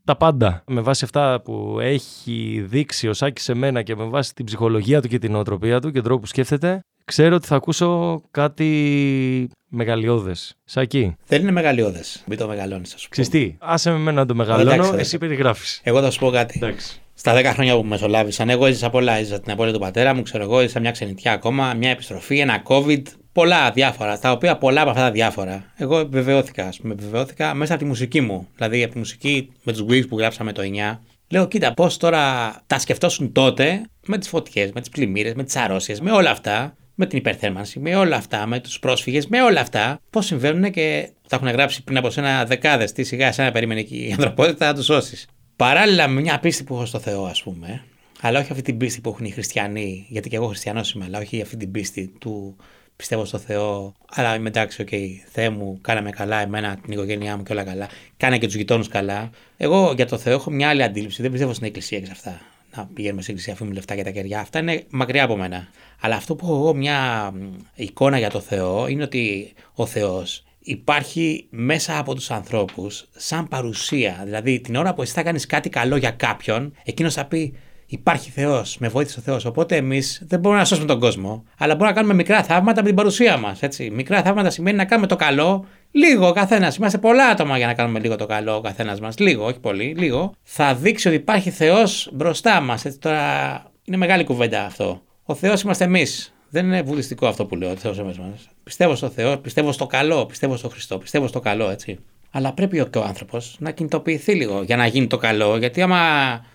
τα 0.04 0.16
πάντα. 0.16 0.64
Με 0.68 0.82
βάση 0.82 1.04
αυτά 1.04 1.42
που 1.42 1.78
έχει 1.80 2.66
δείξει 2.68 3.08
ο 3.08 3.14
Σάκης 3.14 3.44
σε 3.44 3.54
μένα 3.54 3.82
και 3.82 3.96
με 3.96 4.04
βάση 4.04 4.34
την 4.34 4.46
ψυχολογία 4.46 5.02
του 5.02 5.08
και 5.08 5.20
την 5.20 5.32
νοοτροπία 5.32 5.80
του 5.80 5.88
και 5.88 5.94
τον 5.94 6.04
τρόπο 6.04 6.20
που 6.20 6.28
σκέφτεται, 6.28 6.80
ξέρω 7.06 7.36
ότι 7.36 7.48
θα 7.48 7.56
ακούσω 7.56 8.22
κάτι 8.32 9.50
μεγαλειώδες. 9.70 10.56
Σάκη. 10.64 11.16
Δεν 11.28 11.42
είναι 11.42 11.52
μεγαλειώδες. 11.52 12.24
Μην 12.28 12.38
το 12.38 12.48
μεγαλώνεις, 12.48 12.94
α 12.94 12.96
πούμε. 12.96 13.08
Ξυστή. 13.10 13.58
Άσε 13.60 13.90
με 13.90 13.96
εμένα 13.96 14.20
να 14.20 14.26
το 14.26 14.36
μεγαλώνω, 14.36 14.94
εσύ 14.98 15.18
περιγράφεις. 15.18 15.82
Εγώ 15.84 16.02
θα 16.02 16.12
σου 16.12 16.20
πω 16.20 16.30
κάτι. 16.30 16.60
Εντάξει. 16.64 17.00
Στα 17.28 17.36
10 17.36 17.44
χρόνια 17.44 17.76
που 17.76 17.84
μεσολάβησαν, 17.84 18.50
εγώ 18.50 18.66
έζησα 18.66 18.90
πολλά. 18.90 19.14
Έζησα 19.14 19.40
την 19.40 19.52
απώλεια 19.52 19.74
του 19.74 19.80
πατέρα 19.80 20.14
μου, 20.14 20.22
ξέρω 20.22 20.44
εγώ, 20.44 20.60
έζησα 20.60 20.80
μια 20.80 20.92
ξενιτιά 20.92 21.32
ακόμα, 21.32 21.74
μια 21.74 21.90
επιστροφή, 21.90 22.40
ένα 22.40 22.64
COVID, 22.68 23.02
πολλά 23.32 23.72
διάφορα. 23.72 24.20
Τα 24.20 24.32
οποία 24.32 24.58
πολλά 24.58 24.82
από 24.82 24.90
αυτά 24.90 25.02
τα 25.02 25.12
διάφορα. 25.12 25.74
Εγώ 25.78 26.00
επιβεβαιώθηκα, 26.00 26.68
ας 26.68 26.78
πούμε, 26.78 26.94
επιβεβαιώθηκα 26.94 27.54
μέσα 27.54 27.74
από 27.74 27.84
τη 27.84 27.88
μουσική 27.88 28.22
μου. 28.22 28.48
Δηλαδή 28.56 28.84
από 28.84 28.92
τη 28.92 28.98
μουσική 28.98 29.52
με 29.64 29.72
τους 29.72 29.86
Wigs 29.90 30.08
που 30.10 30.18
γράψαμε 30.18 30.52
το 30.52 30.62
9. 30.62 31.02
Λέω, 31.30 31.48
κοίτα, 31.48 31.74
πώς 31.74 31.98
τώρα 31.98 32.56
τα 32.68 32.80
σκεφτόσουν 32.80 33.32
τότε 33.32 33.82
με 34.06 34.18
τις 34.18 34.28
φωτιές, 34.28 34.72
με 34.72 34.80
τις 34.80 34.90
πλημμύρες, 34.90 35.34
με 35.34 35.44
τις 35.44 35.56
αρρώσιε, 35.56 35.96
με 36.02 36.12
όλα 36.12 36.30
αυτά, 36.30 36.76
με 36.96 37.06
την 37.06 37.18
υπερθέρμανση, 37.18 37.80
με 37.80 37.96
όλα 37.96 38.16
αυτά, 38.16 38.46
με 38.46 38.60
τους 38.60 38.80
πρόσφυγες, 38.80 39.28
με 39.28 39.42
όλα 39.42 39.62
αυτά, 39.62 40.00
πώς 40.10 40.26
συμβαίνουν 40.26 40.72
και 40.72 41.10
τα 41.28 41.36
έχουν 41.36 41.50
γράψει 41.50 41.84
πριν 41.84 41.98
από 41.98 42.10
σένα 42.10 42.46
δεκάδες. 42.46 42.92
Τι 42.92 43.04
σιγά, 43.04 43.32
σαν 43.32 43.46
να 43.46 43.52
περίμενε 43.52 43.82
και 43.82 43.96
η 43.96 44.12
ανθρωπότητα 44.12 44.66
να 44.66 44.74
τους 44.74 44.86
σώσεις. 44.86 45.28
Παράλληλα 45.56 46.08
με 46.08 46.22
μια 46.22 46.40
πίστη 46.40 46.64
που 46.64 46.76
έχω 46.76 46.86
στο 46.86 47.00
Θεό, 47.00 47.26
ας 47.26 47.44
πούμε, 47.44 47.84
αλλά 48.22 48.40
όχι 48.40 48.52
αυτή 48.52 48.64
την 48.64 48.78
πίστη 48.78 49.02
που 49.02 49.10
έχουν 49.10 49.26
οι 49.26 49.32
χριστιανοί, 49.32 50.06
γιατί 50.10 50.30
και 50.30 50.36
εγώ 50.36 50.48
χριστιανός 50.48 50.92
είμαι, 50.92 51.06
αλλά 51.06 51.20
όχι 51.20 51.42
αυτή 51.42 51.58
την 51.58 51.72
πίστη 51.72 52.14
του 52.20 52.56
πιστεύω 52.96 53.26
στο 53.26 53.38
Θεό, 53.38 53.94
αλλά 54.10 54.36
είμαι 54.36 54.48
εντάξει, 54.48 54.82
OK, 54.82 54.88
okay, 54.92 55.08
Θεέ 55.32 55.50
μου, 55.50 55.80
κάναμε 55.82 56.10
καλά, 56.10 56.42
εμένα, 56.42 56.76
την 56.76 56.92
οικογένειά 56.92 57.38
μου 57.38 57.44
και 57.44 57.52
όλα 57.52 57.64
καλά. 57.64 57.90
Κάνε 58.18 58.38
και 58.38 58.46
τους 58.46 58.56
γειτόνους 58.56 58.88
καλά. 58.88 59.30
Εγώ 59.58 59.94
για 59.96 60.06
το 60.06 60.18
Θεό 60.18 60.34
έχω 60.34 60.52
μια 60.52 60.70
άλλη 60.70 60.84
αντίληψη. 60.84 61.22
Δεν 61.22 61.32
πιστεύω 61.32 61.54
στην 61.54 61.66
Εκκλησία 61.66 62.00
και 62.00 62.06
σε 62.06 62.12
αυτά. 62.12 62.42
να 62.76 62.90
πηγαίνουμε 62.94 63.22
στην 63.22 63.34
εκκλησία, 63.34 63.54
αφήνουμε 63.54 63.76
λεφτά 63.76 63.96
για 63.96 64.04
τα 64.04 64.10
κεριά. 64.10 64.40
Αυτά 64.40 64.60
είναι 64.60 64.84
μακριά 64.90 65.24
από 65.24 65.38
μένα. 65.38 65.68
Αλλά 66.00 66.16
αυτό 66.16 66.36
που 66.36 66.46
έχω 66.46 66.56
εγώ 66.56 66.74
μια 66.74 67.32
εικόνα 67.76 68.18
για 68.18 68.30
το 68.30 68.40
Θεό 68.40 68.88
είναι 68.88 69.04
ότι 69.04 69.54
ο 69.74 69.86
Θεός 69.86 70.44
υπάρχει 70.66 71.48
μέσα 71.50 71.98
από 71.98 72.16
τους 72.16 72.32
ανθρώπους 72.32 73.08
σαν 73.16 73.48
παρουσία. 73.48 74.22
Δηλαδή 74.24 74.60
την 74.60 74.76
ώρα 74.76 74.94
που 74.94 75.02
εσύ 75.02 75.14
θα 75.14 75.24
κάνεις 75.24 75.46
κάτι 75.46 75.70
καλό 75.70 75.96
για 75.96 76.12
κάποιον, 76.12 76.74
εκείνος 76.84 77.14
θα 77.14 77.26
πει 77.26 77.54
Υπάρχει 77.88 78.30
Θεός, 78.30 78.78
με 78.78 78.88
βοήθησε 78.88 79.20
ο 79.20 79.22
Θεός. 79.22 79.46
Οπότε 79.46 79.76
εμείς 79.76 80.24
δεν 80.28 80.40
μπορούμε 80.40 80.60
να 80.60 80.66
σώσουμε 80.66 80.88
τον 80.88 81.00
κόσμο, 81.00 81.44
αλλά 81.58 81.74
μπορούμε 81.74 81.90
να 81.90 81.96
κάνουμε 81.96 82.14
μικρά 82.14 82.44
θαύματα 82.44 82.82
με 82.82 82.88
την 82.88 82.96
παρουσία 82.96 83.38
μας. 83.38 83.60
Μικρά 83.92 84.22
θαύματα 84.22 84.50
σημαίνει 84.50 84.78
να 84.78 84.86
κάνουμε 84.86 85.08
το 85.08 85.16
καλό 85.16 85.66
λίγο 85.92 86.28
ο 86.28 86.32
καθένας. 86.32 86.76
Είμαστε 86.76 86.98
πολλά 86.98 87.28
άτομα 87.28 87.58
για 87.58 87.68
να 87.68 87.74
κάνουμε 87.74 88.00
λίγο 88.00 88.16
το 88.16 88.26
καλό 88.26 88.56
ο 88.56 88.62
καθένας 88.62 89.00
μας. 89.00 89.18
Λίγο, 89.18 89.46
όχι 89.46 89.60
πολύ, 89.60 89.96
λίγο. 89.98 90.34
Θα 90.44 90.76
δείξει 90.76 91.08
ότι 91.08 91.18
υπάρχει 91.18 91.50
Θεός 91.50 92.10
μπροστά 92.14 92.62
μας. 92.62 92.86
Τώρα 93.00 93.64
είναι 93.84 93.98
μεγάλη 93.98 94.24
κουβέντα 94.24 94.66
αυτό. 94.66 95.02
Ο 95.24 95.36
Θεός 95.36 95.62
είμαστε 95.62 95.84
εμείς. 95.84 96.35
Δεν 96.50 96.66
είναι 96.66 96.82
βουδιστικό 96.82 97.28
αυτό 97.28 97.46
που 97.46 97.56
λέω. 97.56 97.72
Ο 97.72 97.76
Θεός 97.76 98.02
μας. 98.02 98.18
Πιστεύω 98.64 98.96
στο 98.96 99.10
Θεό, 99.10 99.38
πιστεύω 99.38 99.72
στο 99.72 99.86
καλό, 99.86 100.26
πιστεύω 100.26 100.58
στο 100.58 100.70
Χριστό, 100.70 100.98
πιστεύω 100.98 101.28
στο 101.28 101.40
καλό, 101.40 101.70
έτσι. 101.70 102.00
Αλλά 102.32 102.54
πρέπει 102.54 102.88
και 102.90 102.98
ο 102.98 103.04
άνθρωπος 103.04 103.56
να 103.60 103.72
κινητοποιηθεί 103.72 104.34
λίγο 104.34 104.64
για 104.64 104.76
να 104.76 104.86
γίνει 104.86 105.08
το 105.08 105.18
καλό. 105.18 105.58
Γιατί 105.58 105.82
άμα 105.82 106.00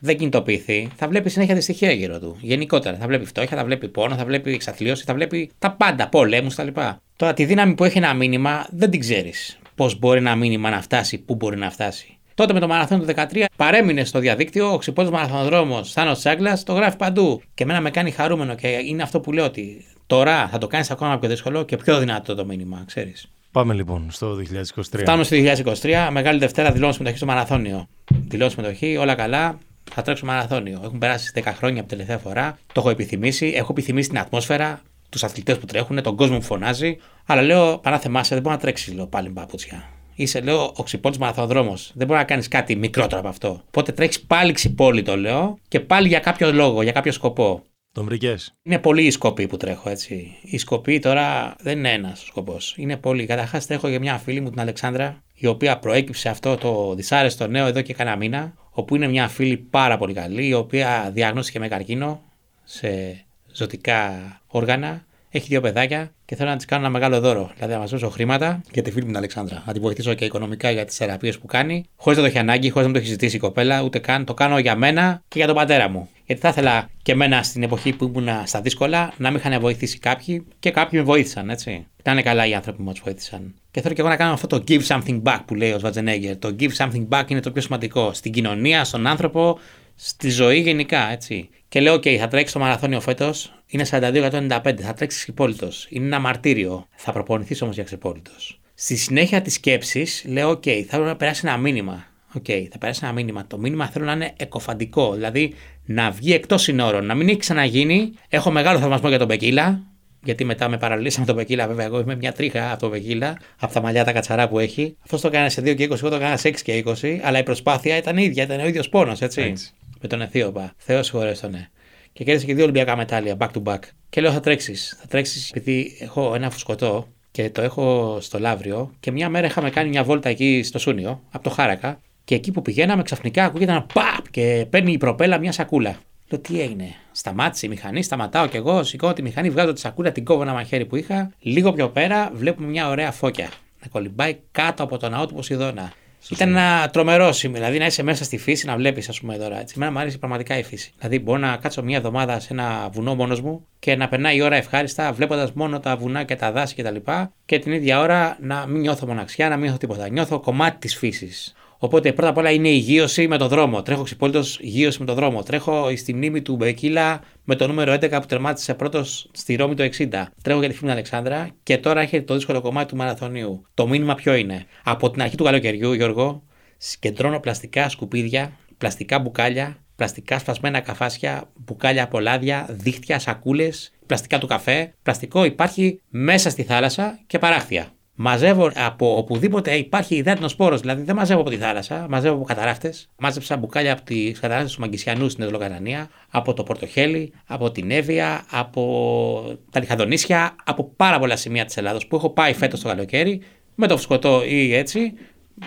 δεν 0.01 0.17
κινητοποιηθεί, 0.17 0.89
θα 0.97 1.09
βλέπει 1.09 1.31
συνέχεια 1.31 1.55
δυστυχία 1.55 1.93
γύρω 1.93 2.19
του. 2.19 2.37
Γενικότερα. 2.41 2.97
Θα 2.97 3.07
βλέπει 3.07 3.25
φτώχεια, 3.25 3.57
θα 3.57 3.65
βλέπει 3.65 3.89
πόνο, 3.89 4.15
θα 4.15 4.25
βλέπει 4.25 4.53
εξαθλίωση, 4.53 5.05
θα 5.05 5.15
βλέπει 5.15 5.51
τα 5.59 5.71
πάντα, 5.71 6.09
πολέμους 6.09 6.55
κτλ. 6.55 6.81
Τώρα 7.17 7.33
τη 7.35 7.45
δύναμη 7.45 7.75
που 7.75 7.85
έχει 7.85 7.99
ένα 7.99 8.15
μήνυμα 8.15 8.67
δεν 8.71 8.91
την 8.91 9.01
ξέρεις. 9.01 9.59
Πώς 9.75 9.99
μπορεί 9.99 10.19
ένα 10.19 10.37
μήνυμα 10.37 10.71
να 10.71 10.83
φτάσει, 10.83 11.19
πού 11.19 11.35
μπορεί 11.35 11.57
να 11.57 11.71
φτάσει. 11.71 12.19
Τότε 12.41 12.53
με 12.53 12.61
το 12.61 12.67
μαραθώνιο 12.67 13.07
του 13.07 13.13
13 13.17 13.45
παρέμεινε 13.57 14.05
στο 14.05 14.19
διαδίκτυο, 14.19 14.73
ο 14.73 14.77
ξυπόλυτο 14.77 15.15
μαραθωνοδρόμος 15.15 15.93
Θάνος 15.93 16.19
Τσάγκλα 16.19 16.59
το 16.65 16.73
γράφει 16.73 16.97
παντού. 16.97 17.43
Και 17.55 17.63
εμένα 17.63 17.81
με 17.81 17.91
κάνει 17.91 18.11
χαρούμενο 18.11 18.55
και 18.55 18.69
είναι 18.69 19.03
αυτό 19.03 19.21
που 19.21 19.33
λέω 19.33 19.45
ότι 19.45 19.85
τώρα 20.07 20.49
θα 20.49 20.59
το 20.59 20.67
κάνεις 20.67 20.91
ακόμα 20.91 21.19
πιο 21.19 21.29
δύσκολο 21.29 21.63
και 21.63 21.77
πιο 21.77 21.99
δυνατό 21.99 22.35
το 22.35 22.45
μήνυμα, 22.45 22.83
ξέρεις. 22.87 23.31
Πάμε 23.51 23.75
λοιπόν 23.75 24.07
στο 24.11 24.37
2023. 24.37 24.83
Φτάνουμε 24.83 25.25
στο 25.25 25.37
2023. 25.83 26.09
Μεγάλη 26.11 26.39
Δευτέρα 26.39 26.73
δηλώνω 26.73 26.93
συμμετοχή 26.93 27.17
στο 27.17 27.27
μαραθώνιο. 27.27 27.89
Δηλώνω 28.29 28.51
συμμετοχή, 28.51 28.97
όλα 28.97 29.15
καλά. 29.15 29.59
Θα 29.93 30.03
τρέξω 30.03 30.27
μαραθώνιο. 30.27 30.81
Έχουν 30.85 30.99
περάσει 30.99 31.33
10 31.35 31.43
χρόνια 31.45 31.81
από 31.81 31.89
την 31.89 31.99
τελευταία 31.99 32.19
φορά. 32.19 32.59
Το 32.67 32.81
έχω 32.81 32.91
επιθυμήσει. 32.91 33.53
Έχω 33.57 33.69
επιθυμήσει 33.71 34.09
την 34.09 34.19
ατμόσφαιρα, 34.19 34.83
τους 35.09 35.25
αθλητές 35.25 35.59
που 35.59 35.67
τρέχουν, 35.67 36.03
τον 36.03 36.17
κόσμο 36.17 36.37
που 36.37 36.45
φωνάζει. 36.45 36.97
Αλλά 37.27 37.43
λέω, 37.43 37.79
παρά 37.79 37.99
θεμάσαι, 37.99 38.35
δεν 38.35 38.43
μπορεί 38.43 38.55
να 38.55 38.61
τρέξεις 38.61 38.95
λέω, 38.95 39.07
πάλι 39.07 39.29
μπαπούτσια. 39.29 39.85
Είσαι, 40.21 40.41
λέω, 40.41 40.73
ο 40.77 40.83
ξυπόλυτο 40.83 41.21
μαραθωνοδρόμο. 41.21 41.75
Δεν 41.95 42.07
μπορεί 42.07 42.19
να 42.19 42.25
κάνεις 42.25 42.49
κάτι 42.49 42.77
μικρότερο 42.77 43.19
από 43.21 43.29
αυτό. 43.29 43.63
Οπότε 43.67 43.93
τρέχεις 43.93 44.21
πάλι 44.21 44.53
ξυπόλυτο, 44.53 45.17
λέω, 45.17 45.59
και 45.69 45.81
πάλι 45.81 46.09
για 46.09 46.19
κάποιο 46.19 46.53
λόγο, 46.53 46.83
για 46.83 46.93
κάποιο 46.93 47.13
σκοπό. 47.13 47.63
Τον 47.93 48.05
βρήκες; 48.05 48.55
Είναι 48.63 48.79
πολλοί 48.79 49.05
οι 49.05 49.11
σκοποί 49.11 49.47
που 49.47 49.57
τρέχω 49.57 49.91
έτσι. 49.91 50.37
Οι 50.43 50.59
σκοποί 50.59 50.99
τώρα 50.99 51.55
δεν 51.61 51.79
είναι 51.79 51.93
ένας 51.93 52.21
σκοπός. 52.27 52.75
Είναι 52.77 52.97
πολλοί. 52.97 53.27
Καταρχάς 53.27 53.67
τρέχω 53.67 53.89
για 53.89 53.99
μια 53.99 54.19
φίλη 54.19 54.41
μου 54.41 54.51
την 54.51 54.61
Αλεξάνδρα, 54.61 55.23
η 55.35 55.47
οποία 55.47 55.79
προέκυψε 55.79 56.29
αυτό 56.29 56.57
το 56.57 56.95
δυσάρεστο 56.95 57.47
νέο 57.47 57.67
εδώ 57.67 57.81
και 57.81 57.95
κανένα 57.95 58.17
μήνα. 58.17 58.55
Όπου 58.71 58.95
είναι 58.97 59.09
μια 59.09 59.29
φίλη 59.29 59.57
πάρα 59.57 59.99
πολύ 59.99 60.13
καλή, 60.13 60.47
η 60.47 60.55
οποία 60.55 61.11
διαγνώστηκε 61.13 61.59
με 61.59 61.69
καρκίνο 61.69 62.23
σε 62.65 63.25
ζωτικά 63.53 64.41
όργανα 64.47 65.05
έχει 65.31 65.47
δύο 65.49 65.61
παιδάκια 65.61 66.13
και 66.25 66.37
θέλω 66.37 66.51
να 66.51 66.57
τη 66.57 66.67
κάνω 66.67 66.83
ένα 66.83 66.91
μεγάλο 66.91 67.21
δώρο. 67.21 67.51
Δηλαδή 67.55 67.73
να 67.73 67.79
μας 67.79 67.91
δώσω 67.91 68.09
χρήματα 68.11 68.61
για 68.73 68.83
τη 68.83 68.91
φίλη 68.91 69.01
μου 69.01 69.09
την 69.09 69.17
Αλεξάνδρα. 69.17 69.63
Να 69.67 69.73
τη 69.73 69.81
βοηθήσω 69.81 70.15
και 70.15 70.25
οικονομικά 70.25 70.71
για 70.71 70.85
τις 70.85 70.97
θεραπείες 70.97 71.39
που 71.39 71.47
κάνει, 71.47 71.85
χωρίς 71.97 72.19
να 72.19 72.25
το 72.25 72.31
έχει 72.31 72.39
ανάγκη, 72.39 72.71
χωρίς 72.71 72.83
να 72.83 72.87
μου 72.87 72.93
το 72.93 72.99
έχει 72.99 73.09
ζητήσει 73.09 73.37
η 73.37 73.39
κοπέλα, 73.39 73.83
ούτε 73.83 73.99
καν. 73.99 74.25
Το 74.25 74.35
κάνω 74.35 74.59
για 74.59 74.77
μένα 74.77 75.23
και 75.29 75.39
για 75.39 75.47
τον 75.47 75.57
πατέρα 75.57 75.89
μου. 75.89 76.09
Γιατί 76.27 76.41
θα 76.41 76.49
ήθελα 76.49 76.91
και 77.03 77.13
εμένα 77.13 77.43
στην 77.43 77.63
εποχή 77.63 77.93
που 77.93 78.05
ήμουν 78.05 78.29
στα 78.45 78.61
δύσκολα 78.61 79.13
να 79.17 79.31
με 79.31 79.39
είχαν 79.39 79.61
βοηθήσει 79.61 79.99
κάποιοι 79.99 80.47
και 80.59 80.71
κάποιοι 80.71 80.99
με 81.03 81.05
βοήθησαν, 81.05 81.51
έτσι. 81.51 81.87
Ήταν 82.01 82.23
καλά 82.23 82.47
οι 82.47 82.55
άνθρωποι 82.55 82.79
που 82.79 82.85
μας 82.85 83.01
βοήθησαν. 83.05 83.55
Και 83.71 83.81
θέλω 83.81 83.95
και 83.95 84.01
εγώ 84.01 84.11
να 84.11 84.17
κάνω 84.17 84.33
αυτό 84.33 84.47
το 84.47 84.65
give 84.69 84.87
something 84.87 85.23
back 85.23 85.39
που 85.47 85.55
λέει 85.55 85.73
ο 85.73 85.79
Σβατζενέγκερ. 85.79 86.39
Το 86.39 86.57
give 86.61 86.77
something 86.77 87.09
back 87.09 87.25
είναι 87.27 87.41
το 87.41 87.51
πιο 87.51 87.63
σημαντικό. 87.63 88.13
Στην 88.13 88.33
κοινωνία, 88.33 88.85
στον 88.85 89.07
άνθρωπο, 89.07 89.59
στη 89.95 90.31
ζωή 90.31 90.61
γενικά, 90.61 91.11
έτσι. 91.13 91.49
Και 91.71 91.81
λέω: 91.81 91.95
OK, 91.95 92.17
θα 92.17 92.29
τρέξεις 92.29 92.53
το 92.53 92.59
μαραθώνιο 92.59 93.01
φέτος. 93.01 93.53
Είναι 93.67 93.87
42-195. 93.91 94.81
Θα 94.81 94.95
τρέξεις 94.95 95.21
ξυπόλυτος. 95.21 95.87
Είναι 95.91 96.05
ένα 96.07 96.19
μαρτύριο. 96.19 96.87
Θα 96.95 97.13
προπονηθείς 97.13 97.63
όμως 97.63 97.75
για 97.75 97.85
ξυπόλυτος. 97.85 98.61
Στη 98.75 98.97
συνέχεια 98.97 99.43
της 99.43 99.55
σκέψης 99.55 100.25
λέω: 100.27 100.51
OK, 100.51 100.69
θα 100.81 100.89
πρέπει 100.89 101.05
να 101.05 101.17
περάσει 101.17 101.43
ένα 101.45 101.57
μήνυμα. 101.57 102.05
OK, 102.35 102.45
okay, 102.49 102.67
θα 102.71 102.79
περάσει 102.79 103.01
ένα 103.03 103.13
μήνυμα. 103.13 103.47
Το 103.47 103.59
μήνυμα 103.59 103.89
θέλω 103.89 104.05
να 104.05 104.13
είναι 104.13 104.33
εκκωφαντικό. 104.37 105.15
Δηλαδή 105.15 105.55
να 105.85 106.11
βγει 106.11 106.33
εκτός 106.33 106.63
συνόρων, 106.63 107.07
να 107.07 107.15
μην 107.15 107.29
έχει 107.29 107.39
ξαναγίνει. 107.39 108.13
Έχω 108.29 108.51
μεγάλο 108.51 108.79
θαυμασμό 108.79 109.09
για 109.09 109.19
τον 109.19 109.27
Μπεκίλα. 109.27 109.83
Γιατί 110.25 110.45
μετά 110.45 110.69
με 110.69 110.79
παραλλήλισαν 110.79 111.20
με 111.20 111.27
τον 111.27 111.35
Μπεκίλα, 111.35 111.67
βέβαια. 111.67 111.87
Εγώ 111.87 112.01
είμαι 112.01 112.17
μια 112.17 112.33
τρίχα 112.33 112.71
από 112.71 112.81
τον 112.81 112.91
Μπεκίλα, 112.91 113.39
από 113.59 113.73
τα 113.73 113.83
μαλλιά 113.83 114.05
τα 114.05 114.13
κατσαρά 114.13 114.49
που 114.49 114.59
έχει. 114.59 114.97
Αυτό 115.01 115.21
το 115.21 115.27
έκανε 115.27 115.49
σε 115.49 115.61
2 115.61 115.75
και 115.75 115.85
20, 115.85 115.91
εγώ 115.91 116.09
το 116.09 116.15
έκανα 116.15 116.37
σε 116.37 116.49
6 116.49 116.63
και 116.63 116.85
20. 116.87 117.21
Αλλά 117.23 117.39
η 117.39 117.43
προσπάθεια 117.43 117.97
ήταν 117.97 118.17
ίδια, 118.17 118.43
ήταν 118.43 118.61
ο 118.61 118.67
ίδιος 118.67 118.89
πόνος, 118.89 119.21
έτσι. 119.21 119.43
έτσι 119.43 119.75
με 120.01 120.09
τον 120.09 120.21
Αιθίωπα. 120.21 120.73
Θεός 120.77 121.07
συγχωρέστονε. 121.07 121.57
Ναι. 121.57 121.69
Και 122.13 122.25
κέρδισε 122.25 122.47
και 122.47 122.55
δύο 122.55 122.63
Ολυμπιακά 122.63 122.97
μετάλλια 122.97 123.37
back 123.39 123.49
to 123.49 123.63
back. 123.63 123.79
Και 124.09 124.21
λέω 124.21 124.33
θα 124.33 124.41
τρέξεις. 124.41 124.97
Θα 125.01 125.07
τρέξεις 125.07 125.51
επειδή 125.51 125.97
έχω 126.01 126.35
ένα 126.35 126.51
φουσκωτό 126.51 127.09
και 127.31 127.51
το 127.51 127.63
έχω 127.63 128.19
στο 128.21 128.39
Λαύριο. 128.39 128.93
Και 129.01 129.11
μια 129.11 129.29
μέρα 129.29 129.47
είχαμε 129.47 129.71
κάνει 129.71 129.89
μια 129.89 130.05
βόλτα 130.05 130.29
εκεί 130.29 130.63
στο 130.63 130.79
Σούνιο, 130.79 131.23
από 131.31 131.45
το 131.45 131.51
Χάρακα. 131.51 132.01
Και 132.25 132.35
εκεί 132.35 132.51
που 132.53 132.63
πηγαίναμε 132.63 133.03
ξαφνικά 133.03 133.45
ακούγεται 133.45 133.71
ένα 133.71 133.87
παπ 133.95 134.31
και 134.31 134.67
παίρνει 134.71 134.93
η 134.93 134.99
προπέλα 134.99 135.39
μια 135.39 135.53
σακούλα. 135.53 135.97
Λέω 136.29 136.41
τι 136.41 136.61
έγινε. 136.61 136.95
Σταμάτησε 137.13 137.67
η 137.67 137.69
μηχανή, 137.69 138.03
σταματάω 138.03 138.47
κι 138.47 138.57
εγώ, 138.57 138.83
σηκώ 138.83 139.13
τη 139.13 139.23
μηχανή, 139.23 139.51
βγάζω 139.51 139.73
τη 139.73 139.81
σακούλα, 139.81 140.13
την 140.13 140.25
κόβω 140.25 140.43
ένα 140.43 140.53
μαχαίρι 140.53 140.85
που 140.85 140.97
είχα. 140.97 141.31
Λίγο 141.41 141.73
πιο 141.73 141.89
πέρα 141.89 142.31
βλέπουμε 142.35 142.69
μια 142.69 142.89
ωραία 142.89 143.13
φώκια 143.13 143.49
να 143.83 143.89
κολυμπάει 143.89 144.39
κάτω 144.53 144.83
από 144.83 144.99
το 144.99 145.09
ναό 145.09 145.27
του 145.27 145.35
Ποσειδώνα. 145.35 145.93
Ήταν 146.29 146.49
ένα 146.49 146.89
τρομερό 146.93 147.33
σημείο. 147.33 147.57
Δηλαδή 147.57 147.79
να 147.79 147.87
είσαι 147.87 148.03
μέσα 148.03 148.25
στη 148.25 148.39
φύση, 148.39 148.67
να 148.67 148.77
βλέπεις, 148.77 149.09
ας 149.09 149.21
πούμε 149.21 149.37
τώρα. 149.37 149.61
Έτσι. 149.61 149.75
Εμένα 149.77 149.93
μου 149.93 149.99
αρέσει 149.99 150.19
πραγματικά 150.19 150.59
η 150.59 150.63
φύση. 150.63 150.93
Δηλαδή 150.99 151.19
μπορώ 151.19 151.39
να 151.39 151.57
κάτσω 151.57 151.83
μια 151.83 151.97
εβδομάδα 151.97 152.41
σε 152.41 152.49
ένα 152.53 152.89
βουνό 152.93 153.15
μόνος 153.15 153.41
μου 153.41 153.67
και 153.79 153.97
να 153.97 154.09
περνάει 154.09 154.37
η 154.37 154.43
ώρα 154.43 154.57
ευχάριστα, 154.57 155.13
βλέποντας 155.13 155.53
μόνο 155.53 155.81
τα 155.81 155.97
βουνά 155.97 156.25
και 156.25 156.37
τα 156.37 156.53
δάση 156.53 156.75
κτλ. 156.75 156.95
Και, 156.95 157.27
και 157.47 157.59
την 157.59 157.73
ίδια 157.73 158.01
ώρα 158.01 158.37
να 158.41 158.67
μην 158.67 158.81
νιώθω 158.81 159.07
μοναξιά, 159.07 159.49
να 159.49 159.55
μην 159.55 159.63
νιώθω 159.63 159.79
τίποτα. 159.79 160.09
Νιώθω 160.09 160.41
κομμάτι 160.41 160.79
της 160.79 160.97
φύσης. 160.97 161.55
Οπότε 161.83 162.13
πρώτα 162.13 162.29
απ' 162.29 162.37
όλα 162.37 162.51
είναι 162.51 162.69
η 162.69 162.77
γύρωση 162.77 163.29
με 163.29 163.39
τον 163.39 163.49
δρόμο. 163.49 163.83
Τρέχω 163.83 164.03
ξυπόλυτος 164.03 164.59
γύρωση 164.61 165.01
με 165.01 165.07
τον 165.07 165.15
δρόμο. 165.15 165.43
Τρέχω 165.43 165.97
στη 165.97 166.15
μνήμη 166.15 166.43
του 166.43 166.57
Μπεκίλα 166.57 167.21
με 167.45 167.55
το 167.55 167.67
νούμερο 167.67 167.93
11 167.93 168.11
που 168.11 168.27
τερμάτισε 168.27 168.75
πρώτος 168.75 169.31
στη 169.33 169.55
Ρώμη 169.55 169.75
το 169.75 169.89
60. 169.99 170.09
Τρέχω 170.43 170.59
για 170.61 170.69
τη 170.69 170.75
φίλη 170.75 170.91
Αλεξάνδρα 170.91 171.51
και 171.63 171.79
τώρα 171.79 172.01
έρχεται 172.01 172.25
το 172.25 172.35
δύσκολο 172.35 172.61
κομμάτι 172.61 172.89
του 172.89 172.97
μαραθωνίου. 172.97 173.63
Το 173.75 173.89
μήνυμα 173.89 174.15
ποιο 174.15 174.35
είναι; 174.35 174.67
Από 174.85 175.11
την 175.11 175.23
αρχή 175.23 175.37
του 175.37 175.45
καλοκαιριού, 175.45 175.93
Γιώργο, 175.93 176.43
συγκεντρώνω 176.77 177.41
πλαστικά 177.41 177.89
σκουπίδια, 177.89 178.53
πλαστικά 178.79 179.19
μπουκάλια, 179.19 179.77
πλαστικά 179.97 180.39
σπασμένα 180.39 180.81
καφάσια, 180.81 181.51
μπουκάλια 181.55 182.03
από 182.03 182.21
λάδια, 182.21 182.67
δίχτυα, 182.71 183.19
σακούλες, 183.19 183.93
πλαστικά 184.07 184.39
του 184.39 184.47
καφέ. 184.47 184.95
Πλαστικό 185.03 185.45
υπάρχει 185.45 186.01
μέσα 186.09 186.51
στη 186.51 186.63
θάλασσα 186.63 187.21
και 187.27 187.39
παράχθεια. 187.39 187.93
Μαζεύω 188.23 188.71
από 188.75 189.17
οπουδήποτε 189.17 189.75
υπάρχει 189.75 190.15
υδάτινος 190.15 190.51
σπόρος, 190.51 190.81
δηλαδή 190.81 191.03
δεν 191.03 191.17
μαζεύω 191.17 191.41
από 191.41 191.51
τη 191.51 191.57
θάλασσα, 191.57 192.07
μαζεύω 192.09 192.35
από 192.35 192.45
καταράχτε. 192.45 192.95
Μάζεψα 193.19 193.57
μπουκάλια 193.57 193.93
από 193.93 194.03
τις 194.03 194.41
καταράχτε 194.41 194.73
του 194.75 194.81
Μαγκισιανού 194.81 195.29
στην 195.29 195.43
Εδωλοκαρανία, 195.43 196.11
από 196.31 196.53
το 196.55 196.63
Πορτοχέλι, 196.63 197.33
από 197.47 197.71
την 197.71 197.91
Εύβοια, 197.91 198.45
από 198.51 199.57
τα 199.71 199.81
Λιχαδονήσια, 199.81 200.57
από 200.65 200.93
πάρα 200.97 201.19
πολλά 201.19 201.37
σημεία 201.37 201.65
της 201.65 201.77
Ελλάδος 201.77 202.07
που 202.07 202.17
έχω 202.17 202.31
πάει 202.31 202.55
φέτος 202.55 202.81
το 202.81 202.89
καλοκαίρι 202.89 203.43
με 203.75 203.87
το 203.87 203.97
φουσκωτό 203.97 204.45
ή 204.45 204.75
έτσι, 204.75 205.13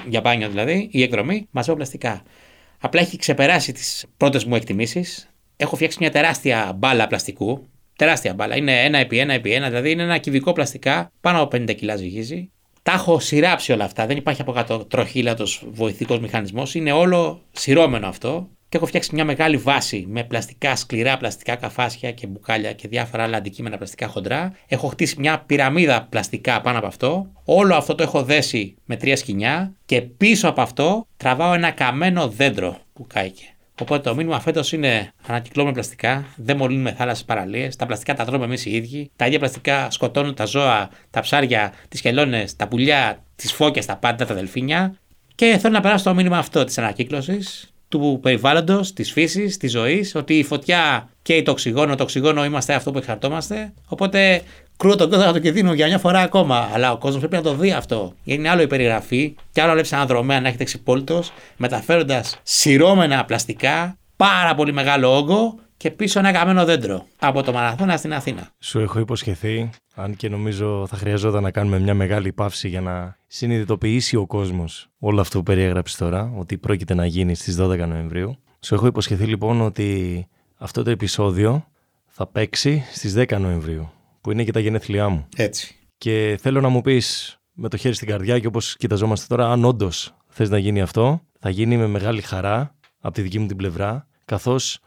για 0.08 0.22
μπάνιο 0.22 0.49
δηλαδή, 0.49 0.89
ή 0.91 1.01
εκδρομή, 1.01 1.47
μαζεύω 1.51 1.76
πλαστικά. 1.76 2.22
Απλά 2.80 3.01
έχει 3.01 3.18
ξεπεράσει 3.18 3.72
τις 3.72 4.06
πρώτες 4.18 4.45
μου 4.45 4.56
εκτιμήσεις. 4.56 5.30
Έχω 5.56 5.76
φτιάξει 5.76 5.97
μια 5.99 6.12
τεράστια 6.12 6.74
μπάλα 6.76 7.08
πλαστικού, 7.08 7.68
Τεράστια 7.96 8.34
μπάλα. 8.34 8.56
Είναι 8.56 8.84
ένα 8.84 8.98
επί 8.98 9.18
ένα 9.18 9.34
επί 9.34 9.52
ένα, 9.52 9.68
δηλαδή 9.68 9.91
είναι 9.91 10.04
ένα 10.04 10.18
κυβικό 10.18 10.54
πλαστικά, 10.54 11.12
πάνω 11.22 11.41
από 11.41 11.58
50 11.58 11.76
κιλά 11.76 11.96
ζυγίζει. 11.96 12.52
Τα 12.84 12.91
έχω 12.91 13.20
σειράψει 13.20 13.72
όλα 13.72 13.84
αυτά. 13.84 14.06
Δεν 14.06 14.18
υπάρχει 14.18 14.41
από 14.41 14.52
κάτω 14.52 14.86
τροχύλατος 14.86 15.64
βοηθητικό 15.72 16.20
μηχανισμός. 16.20 16.76
Είναι 16.76 16.91
όλο 16.91 17.41
σειρώμενο 17.52 18.08
αυτό. 18.08 18.50
Και 18.70 18.80
έχω 18.80 18.88
φτιάξει 18.88 19.16
μια 19.16 19.26
μεγάλη 19.26 19.58
βάση 19.58 20.06
με 20.08 20.24
πλαστικά, 20.24 20.76
σκληρά 20.76 21.18
πλαστικά 21.18 21.56
καφάσια 21.56 22.12
και 22.12 22.28
μπουκάλια 22.28 22.74
και 22.74 22.88
διάφορα 22.88 23.24
άλλα 23.24 23.38
αντικείμενα 23.38 23.78
πλαστικά 23.78 24.08
χοντρά. 24.08 24.54
Έχω 24.68 24.88
χτίσει 24.88 25.16
μια 25.20 25.39
πυραμίδα 25.39 26.08
πλαστικά 26.10 26.62
πάνω 26.62 26.78
από 26.78 26.88
αυτό. 26.88 27.32
Όλο 27.46 27.76
αυτό 27.76 27.96
το 27.96 28.04
έχω 28.04 28.24
δέσει 28.24 28.76
με 28.86 28.96
τρία 28.96 29.16
σκηνιά 29.16 29.74
και 29.86 30.02
πίσω 30.02 30.50
από 30.50 30.62
αυτό 30.62 31.08
τραβάω 31.18 31.54
ένα 31.54 31.72
καμένο 31.72 32.28
δέντρο 32.28 32.78
που 32.94 33.08
κάηκε. 33.08 33.53
Οπότε 33.82 34.09
το 34.09 34.15
μήνυμα 34.15 34.39
φέτος 34.39 34.71
είναι 34.71 35.11
ανακυκλώνουμε 35.28 35.74
πλαστικά, 35.74 36.26
δεν 36.36 36.57
μολύνουμε 36.57 36.91
θάλασσες 36.91 37.26
παραλίες, 37.26 37.76
τα 37.76 37.86
πλαστικά 37.86 38.13
τα 38.13 38.26
τρώμε 38.26 38.45
εμείς 38.45 38.65
οι 38.65 38.76
ίδιοι, 38.76 39.11
τα 39.15 39.26
ίδια 39.26 39.39
πλαστικά 39.39 39.91
σκοτώνουν 39.91 40.34
τα 40.34 40.45
ζώα, 40.45 40.89
τα 41.09 41.21
ψάρια, 41.21 41.74
τις 41.89 41.99
χελώνες, 41.99 42.55
τα 42.55 42.67
πουλιά, 42.67 43.24
τις 43.36 43.53
φώκες, 43.53 43.86
τα 43.86 43.95
πάντα, 43.95 44.26
τα 44.26 44.34
δελφίνια. 44.34 44.97
Και 45.36 45.57
θέλω 45.61 45.74
να 45.74 45.82
περάσω 45.82 46.03
το 46.03 46.13
μήνυμα 46.13 46.38
αυτό 46.38 46.63
της 46.63 46.78
ανακύκλωσης, 46.78 47.74
του 47.88 48.19
περιβάλλοντος, 48.21 48.93
της 48.93 49.11
φύσης, 49.11 49.57
της 49.57 49.71
ζωής, 49.71 50.15
ότι 50.15 50.38
η 50.38 50.43
φωτιά 50.43 51.09
και 51.21 51.43
το 51.43 51.51
οξυγόνο, 51.51 51.95
το 51.95 52.03
οξυγόνο 52.03 52.45
είμαστε 52.45 52.74
αυτό 52.74 52.91
που 52.91 52.97
εξαρτώμαστε. 52.97 53.74
Οπότε 53.86 54.41
κρούω 54.78 54.95
τον 54.95 55.09
κόδωνα 55.09 55.34
του 55.34 55.39
κινδύνου 55.39 55.74
για 55.74 55.88
μια 55.88 55.97
φορά 55.97 56.19
ακόμα. 56.19 56.69
Αλλά 56.74 56.91
ο 56.91 56.97
κόσμος 56.97 57.19
πρέπει 57.19 57.36
να 57.36 57.41
το 57.41 57.55
δει 57.55 57.71
αυτό. 57.71 58.13
Είναι 58.24 58.49
άλλο 58.49 58.61
η 58.61 58.67
περιγραφή, 58.67 59.36
και 59.51 59.61
άλλο 59.61 59.71
βλέπεις 59.71 59.91
ένα 59.91 60.05
δρομέα 60.05 60.41
να 60.41 60.47
έχετε 60.47 60.63
ξυπόλυτο, 60.63 61.24
μεταφέροντας 61.57 62.39
σειρώμενα 62.43 63.26
πλαστικά, 63.26 63.97
πάρα 64.15 64.55
πολύ 64.55 64.74
μεγάλο 64.74 65.17
όγκο 65.17 65.55
και 65.78 65.91
πίσω 65.91 66.19
ένα 66.19 66.32
καμένο 66.32 66.65
δέντρο 66.65 67.05
από 67.19 67.43
το 67.43 67.51
Μαραθώνα 67.51 67.97
στην 67.97 68.13
Αθήνα. 68.13 68.49
Σου 68.59 68.80
έχω 68.80 68.99
υποσχεθεί, 68.99 69.69
αν 69.95 70.15
και 70.15 70.30
νομίζω 70.30 70.86
θα 70.89 70.95
χρειαζόταν 70.95 71.43
να 71.43 71.51
κάνουμε 71.51 71.80
μια 71.80 71.93
μεγάλη 71.93 72.32
παύση 72.32 72.67
για 72.67 72.82
να 72.82 73.17
συνειδητοποιήσει 73.28 74.15
ο 74.15 74.26
κόσμος 74.26 74.88
όλο 74.99 75.21
αυτό 75.21 75.38
που 75.38 75.43
περιέγραψες 75.43 75.97
τώρα, 75.97 76.34
ότι 76.38 76.57
πρόκειται 76.57 76.93
να 76.93 77.05
γίνει 77.05 77.36
στις 77.36 77.57
12 77.59 77.78
Νοεμβρίου. 77.88 78.38
Σου 78.59 78.76
έχω 78.76 78.88
υποσχεθεί 78.88 79.26
λοιπόν 79.26 79.61
ότι 79.61 80.28
αυτό 80.57 80.84
το 80.84 80.89
επεισόδιο 80.89 81.65
θα 82.07 82.28
παίξει 82.28 82.84
στις 82.93 83.15
10 83.17 83.38
Νοεμβρίου, 83.39 83.91
που 84.24 84.32
είναι 84.32 84.43
και 84.43 84.51
τα 84.51 84.59
γενέθλιά 84.59 85.09
μου. 85.09 85.28
Έτσι. 85.36 85.76
Και 85.97 86.38
θέλω 86.41 86.61
να 86.61 86.69
μου 86.69 86.82
πεις 86.82 87.38
με 87.51 87.69
το 87.69 87.78
χέρι 87.78 87.95
στην 87.95 88.07
καρδιά 88.07 88.39
και 88.39 88.47
όπως 88.47 88.78
κοιταζόμαστε 88.78 89.26
τώρα, 89.30 89.51
αν 89.51 89.65
όντως 89.65 90.15
θες 90.28 90.49
να 90.49 90.57
γίνει 90.57 90.82
αυτό, 90.82 91.21
θα 91.39 91.49
γίνει 91.49 91.78
με 91.78 91.88
μεγάλη 91.88 92.21
χαρά 92.21 92.76
από 92.99 93.13
τη 93.13 93.21
δική 93.21 93.39
μου 93.39 93.47
την 93.47 93.57
πλευρά, 93.57 94.07
καθώς 94.26 94.80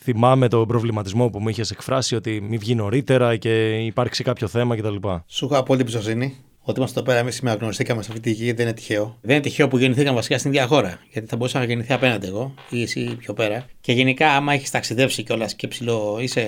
θυμάμαι 0.00 0.48
τον 0.48 0.66
προβληματισμό 0.66 1.30
που 1.30 1.40
μου 1.40 1.48
είχες 1.48 1.70
εκφράσει 1.70 2.14
ότι 2.14 2.40
μη 2.40 2.56
βγει 2.56 2.74
νωρίτερα 2.74 3.36
και 3.36 3.78
υπάρξει 3.78 4.24
κάποιο 4.24 4.48
θέμα 4.48 4.76
κτλ. 4.76 4.96
Σου 5.26 5.44
έχω 5.44 5.56
απόλυτη 5.56 5.82
εμπιστοσύνη 5.82 6.36
ότι 6.60 6.78
είμαστε 6.78 6.98
εδώ 6.98 7.08
πέρα 7.08 7.20
εμείς 7.20 7.34
σήμερα 7.34 7.56
γνωριστήκαμε 7.56 8.02
σε 8.02 8.08
αυτή 8.10 8.22
τη 8.22 8.30
γη 8.30 8.52
δεν 8.52 8.66
είναι 8.66 8.74
τυχαίο. 8.74 9.18
Δεν 9.20 9.34
είναι 9.34 9.44
τυχαίο 9.44 9.68
που 9.68 9.78
γεννηθήκαμε 9.78 10.16
βασικά 10.16 10.38
στην 10.38 10.50
ίδια 10.50 10.66
χώρα. 10.66 11.00
Γιατί 11.12 11.28
θα 11.28 11.36
μπορούσα 11.36 11.58
να 11.58 11.64
γεννηθεί 11.64 11.92
απέναντι 11.92 12.26
εγώ 12.26 12.54
ή 12.70 12.82
εσύ 12.82 13.16
πιο 13.18 13.34
πέρα. 13.34 13.66
Και 13.80 13.92
γενικά, 13.92 14.30
άμα 14.32 14.52
έχεις 14.52 14.70
ταξιδέψει 14.70 15.22
κιόλας 15.22 15.54
και 15.54 15.68
ψηλό, 15.68 16.18
είσαι 16.20 16.44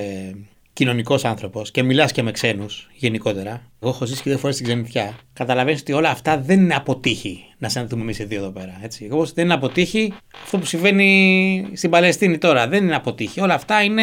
κοινωνικός 0.72 1.24
άνθρωπος 1.24 1.70
και 1.70 1.82
μιλάς 1.82 2.12
και 2.12 2.22
με 2.22 2.30
ξένους 2.30 2.88
γενικότερα. 2.92 3.70
Εγώ 3.80 3.90
έχω 3.90 4.06
ζήσει 4.06 4.22
και 4.22 4.30
δύο 4.30 4.38
φορές 4.38 4.54
στην 4.54 4.66
ξενιτιά. 4.66 5.18
Καταλαβαίνεις 5.32 5.80
ότι 5.80 5.92
όλα 5.92 6.10
αυτά 6.10 6.38
δεν 6.38 6.60
είναι 6.60 6.74
αποτύχει 6.74 7.44
να 7.58 7.68
συναντηθούμε 7.68 8.02
εμείς 8.02 8.18
οι 8.18 8.24
δύο 8.24 8.38
εδώ 8.38 8.50
πέρα. 8.50 8.80
Έτσι. 8.82 9.08
Εγώ 9.10 9.24
δεν 9.24 9.44
είναι 9.44 9.54
αποτύχει 9.54 10.12
αυτό 10.44 10.58
που 10.58 10.64
συμβαίνει 10.64 11.70
στην 11.74 11.90
Παλαιστίνη 11.90 12.38
τώρα. 12.38 12.68
Δεν 12.68 12.84
είναι 12.84 12.94
αποτύχει. 12.94 13.40
Όλα 13.40 13.54
αυτά 13.54 13.82
είναι 13.82 14.02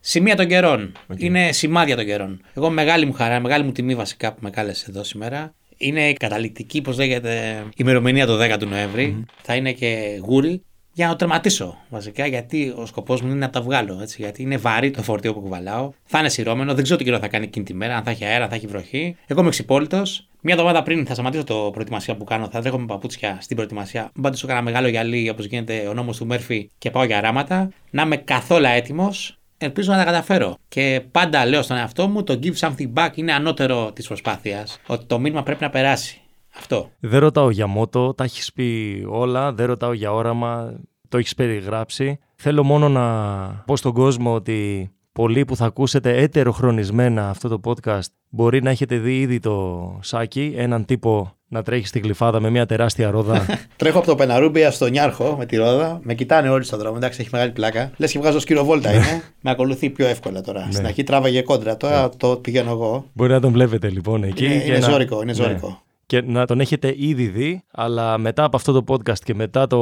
σημεία 0.00 0.36
των 0.36 0.46
καιρών. 0.46 0.92
Είναι 1.16 1.52
σημάδια 1.52 1.96
των 1.96 2.04
καιρών. 2.04 2.42
Εγώ 2.54 2.70
μεγάλη 2.70 3.06
μου 3.06 3.12
χαρά, 3.12 3.40
μεγάλη 3.40 3.64
μου 3.64 3.72
τιμή 3.72 3.94
βασικά 3.94 4.32
που 4.32 4.38
με 4.42 4.50
κάλεσε 4.50 4.86
εδώ 4.88 5.04
σήμερα. 5.04 5.54
Είναι 5.76 6.12
καταληκτική, 6.12 6.82
πώς 6.82 6.96
λέγεται, 6.96 7.64
ημερομηνία 7.76 8.26
το 8.26 8.38
10 8.42 8.56
του 8.58 8.66
νοεμβρη 8.66 9.24
Θα 9.42 9.54
είναι 9.54 9.72
και 9.72 10.20
γούρι 10.22 10.62
για 10.92 11.06
να 11.06 11.10
το 11.12 11.16
τερματίσω 11.16 11.76
βασικά, 11.88 12.26
γιατί 12.26 12.74
ο 12.76 12.86
σκοπός 12.86 13.20
μου 13.20 13.28
είναι 13.28 13.38
να 13.38 13.50
τα 13.50 13.60
βγάλω. 13.62 13.98
Έτσι, 14.02 14.16
γιατί 14.22 14.42
είναι 14.42 14.56
βαρύ 14.56 14.90
το 14.90 15.02
φορτίο 15.02 15.34
που 15.34 15.40
κουβαλάω. 15.40 15.90
Θα 16.04 16.18
είναι 16.18 16.28
σειρώμενο, 16.28 16.74
δεν 16.74 16.82
ξέρω 16.82 16.98
τι 16.98 17.04
καιρό 17.04 17.18
θα 17.18 17.28
κάνει 17.28 17.44
εκείνη 17.44 17.64
τη 17.64 17.74
μέρα, 17.74 17.96
αν 17.96 18.02
θα 18.02 18.10
έχει 18.10 18.24
αέρα, 18.24 18.44
αν 18.44 18.50
θα 18.50 18.56
έχει 18.56 18.66
βροχή. 18.66 19.16
Εγώ 19.26 19.40
είμαι 19.40 19.50
ξυπόλυτο. 19.50 20.02
Μία 20.40 20.54
εβδομάδα 20.54 20.82
πριν 20.82 21.06
θα 21.06 21.12
σταματήσω 21.14 21.44
το 21.44 21.70
προετοιμασία 21.72 22.16
που 22.16 22.24
κάνω. 22.24 22.48
Θα 22.48 22.60
τρέχω 22.60 22.78
με 22.78 22.86
παπούτσια 22.86 23.38
στην 23.40 23.56
προετοιμασία. 23.56 24.10
Μην 24.14 24.22
πάντω 24.22 24.38
έκανα 24.44 24.62
μεγάλο 24.62 24.88
γυαλί 24.88 25.28
όπως 25.28 25.44
γίνεται 25.44 25.86
ο 25.88 25.94
νόμος 25.94 26.16
του 26.16 26.26
Μέρφυ 26.26 26.70
και 26.78 26.90
πάω 26.90 27.04
για 27.04 27.18
αράματα. 27.18 27.68
Να 27.90 28.02
είμαι 28.02 28.16
καθόλου 28.16 28.66
έτοιμος. 28.66 29.36
Ελπίζω 29.58 29.92
να 29.92 29.98
τα 29.98 30.04
καταφέρω. 30.04 30.58
Και 30.68 31.02
πάντα 31.10 31.46
λέω 31.46 31.62
στον 31.62 31.76
εαυτό 31.76 32.08
μου 32.08 32.22
το 32.22 32.38
give 32.42 32.56
something 32.56 32.92
back 32.94 33.10
είναι 33.14 33.32
ανώτερο 33.32 33.92
της 33.92 34.06
προσπάθειας. 34.06 34.80
Ότι 34.86 35.04
το 35.04 35.18
μήνυμα 35.18 35.42
πρέπει 35.42 35.62
να 35.62 35.70
περάσει. 35.70 36.21
Αυτό. 36.56 36.90
Δεν 36.98 37.20
ρωτάω 37.20 37.50
για 37.50 37.66
μότο, 37.66 38.14
τα 38.14 38.24
έχεις 38.24 38.52
πει 38.52 39.02
όλα. 39.08 39.52
Δεν 39.52 39.66
ρωτάω 39.66 39.92
για 39.92 40.12
όραμα, 40.12 40.74
το 41.08 41.18
έχεις 41.18 41.34
περιγράψει. 41.34 42.18
Θέλω 42.34 42.62
μόνο 42.62 42.88
να 42.88 43.04
πω 43.66 43.76
στον 43.76 43.92
κόσμο 43.92 44.34
ότι 44.34 44.90
πολλοί 45.12 45.44
που 45.44 45.56
θα 45.56 45.64
ακούσετε 45.64 46.16
έτεροχρονισμένα 46.16 47.28
αυτό 47.28 47.48
το 47.48 47.60
podcast 47.64 48.06
μπορεί 48.28 48.62
να 48.62 48.70
έχετε 48.70 48.96
δει 48.96 49.20
ήδη 49.20 49.38
το 49.38 49.98
Σάκη, 50.02 50.54
έναν 50.56 50.84
τύπο 50.84 51.32
να 51.48 51.62
τρέχει 51.62 51.86
στην 51.86 52.02
κλειφάδα 52.02 52.40
με 52.40 52.50
μια 52.50 52.66
τεράστια 52.66 53.10
ρόδα. 53.10 53.46
Τρέχω 53.76 53.98
από 53.98 54.06
το 54.06 54.14
Πεναρούμπια 54.14 54.70
στο 54.70 54.86
Νιάρχο 54.86 55.34
με 55.38 55.46
τη 55.46 55.56
ρόδα. 55.56 56.00
Με 56.02 56.14
κοιτάνε 56.14 56.48
όλοι 56.48 56.64
στον 56.64 56.78
δρόμο. 56.78 56.94
Εντάξει, 56.96 57.20
έχει 57.20 57.28
μεγάλη 57.32 57.50
πλάκα. 57.50 57.90
Λες 57.96 58.12
και 58.12 58.18
βγάζω 58.18 58.38
σκυροβόλτα 58.38 58.92
είναι. 58.92 59.22
με 59.40 59.50
ακολουθεί 59.50 59.90
πιο 59.90 60.06
εύκολα 60.06 60.40
τώρα. 60.40 60.64
Ναι. 60.64 60.72
Στην 60.72 60.86
αρχή 60.86 61.02
τράβαγε 61.02 61.42
κόντρα. 61.42 61.76
Τώρα 61.76 62.02
ναι. 62.02 62.08
το 62.16 62.36
πηγαίνω 62.36 62.70
εγώ. 62.70 63.04
Μπορεί 63.12 63.32
να 63.32 63.40
τον 63.40 63.52
βλέπετε 63.52 63.88
λοιπόν 63.88 64.24
εκεί. 64.24 64.44
Είναι, 64.44 64.64
είναι 64.64 64.80
ζώρικο. 64.80 65.22
Είναι 65.22 65.32
ζώρικο. 65.32 65.82
Ναι 66.12 66.20
και 66.20 66.30
να 66.32 66.46
τον 66.46 66.60
έχετε 66.60 66.94
ήδη 66.96 67.26
δει, 67.26 67.64
αλλά 67.72 68.18
μετά 68.18 68.44
από 68.44 68.56
αυτό 68.56 68.72
το 68.72 68.84
podcast 68.94 69.18
και 69.18 69.34
μετά 69.34 69.66
το 69.66 69.78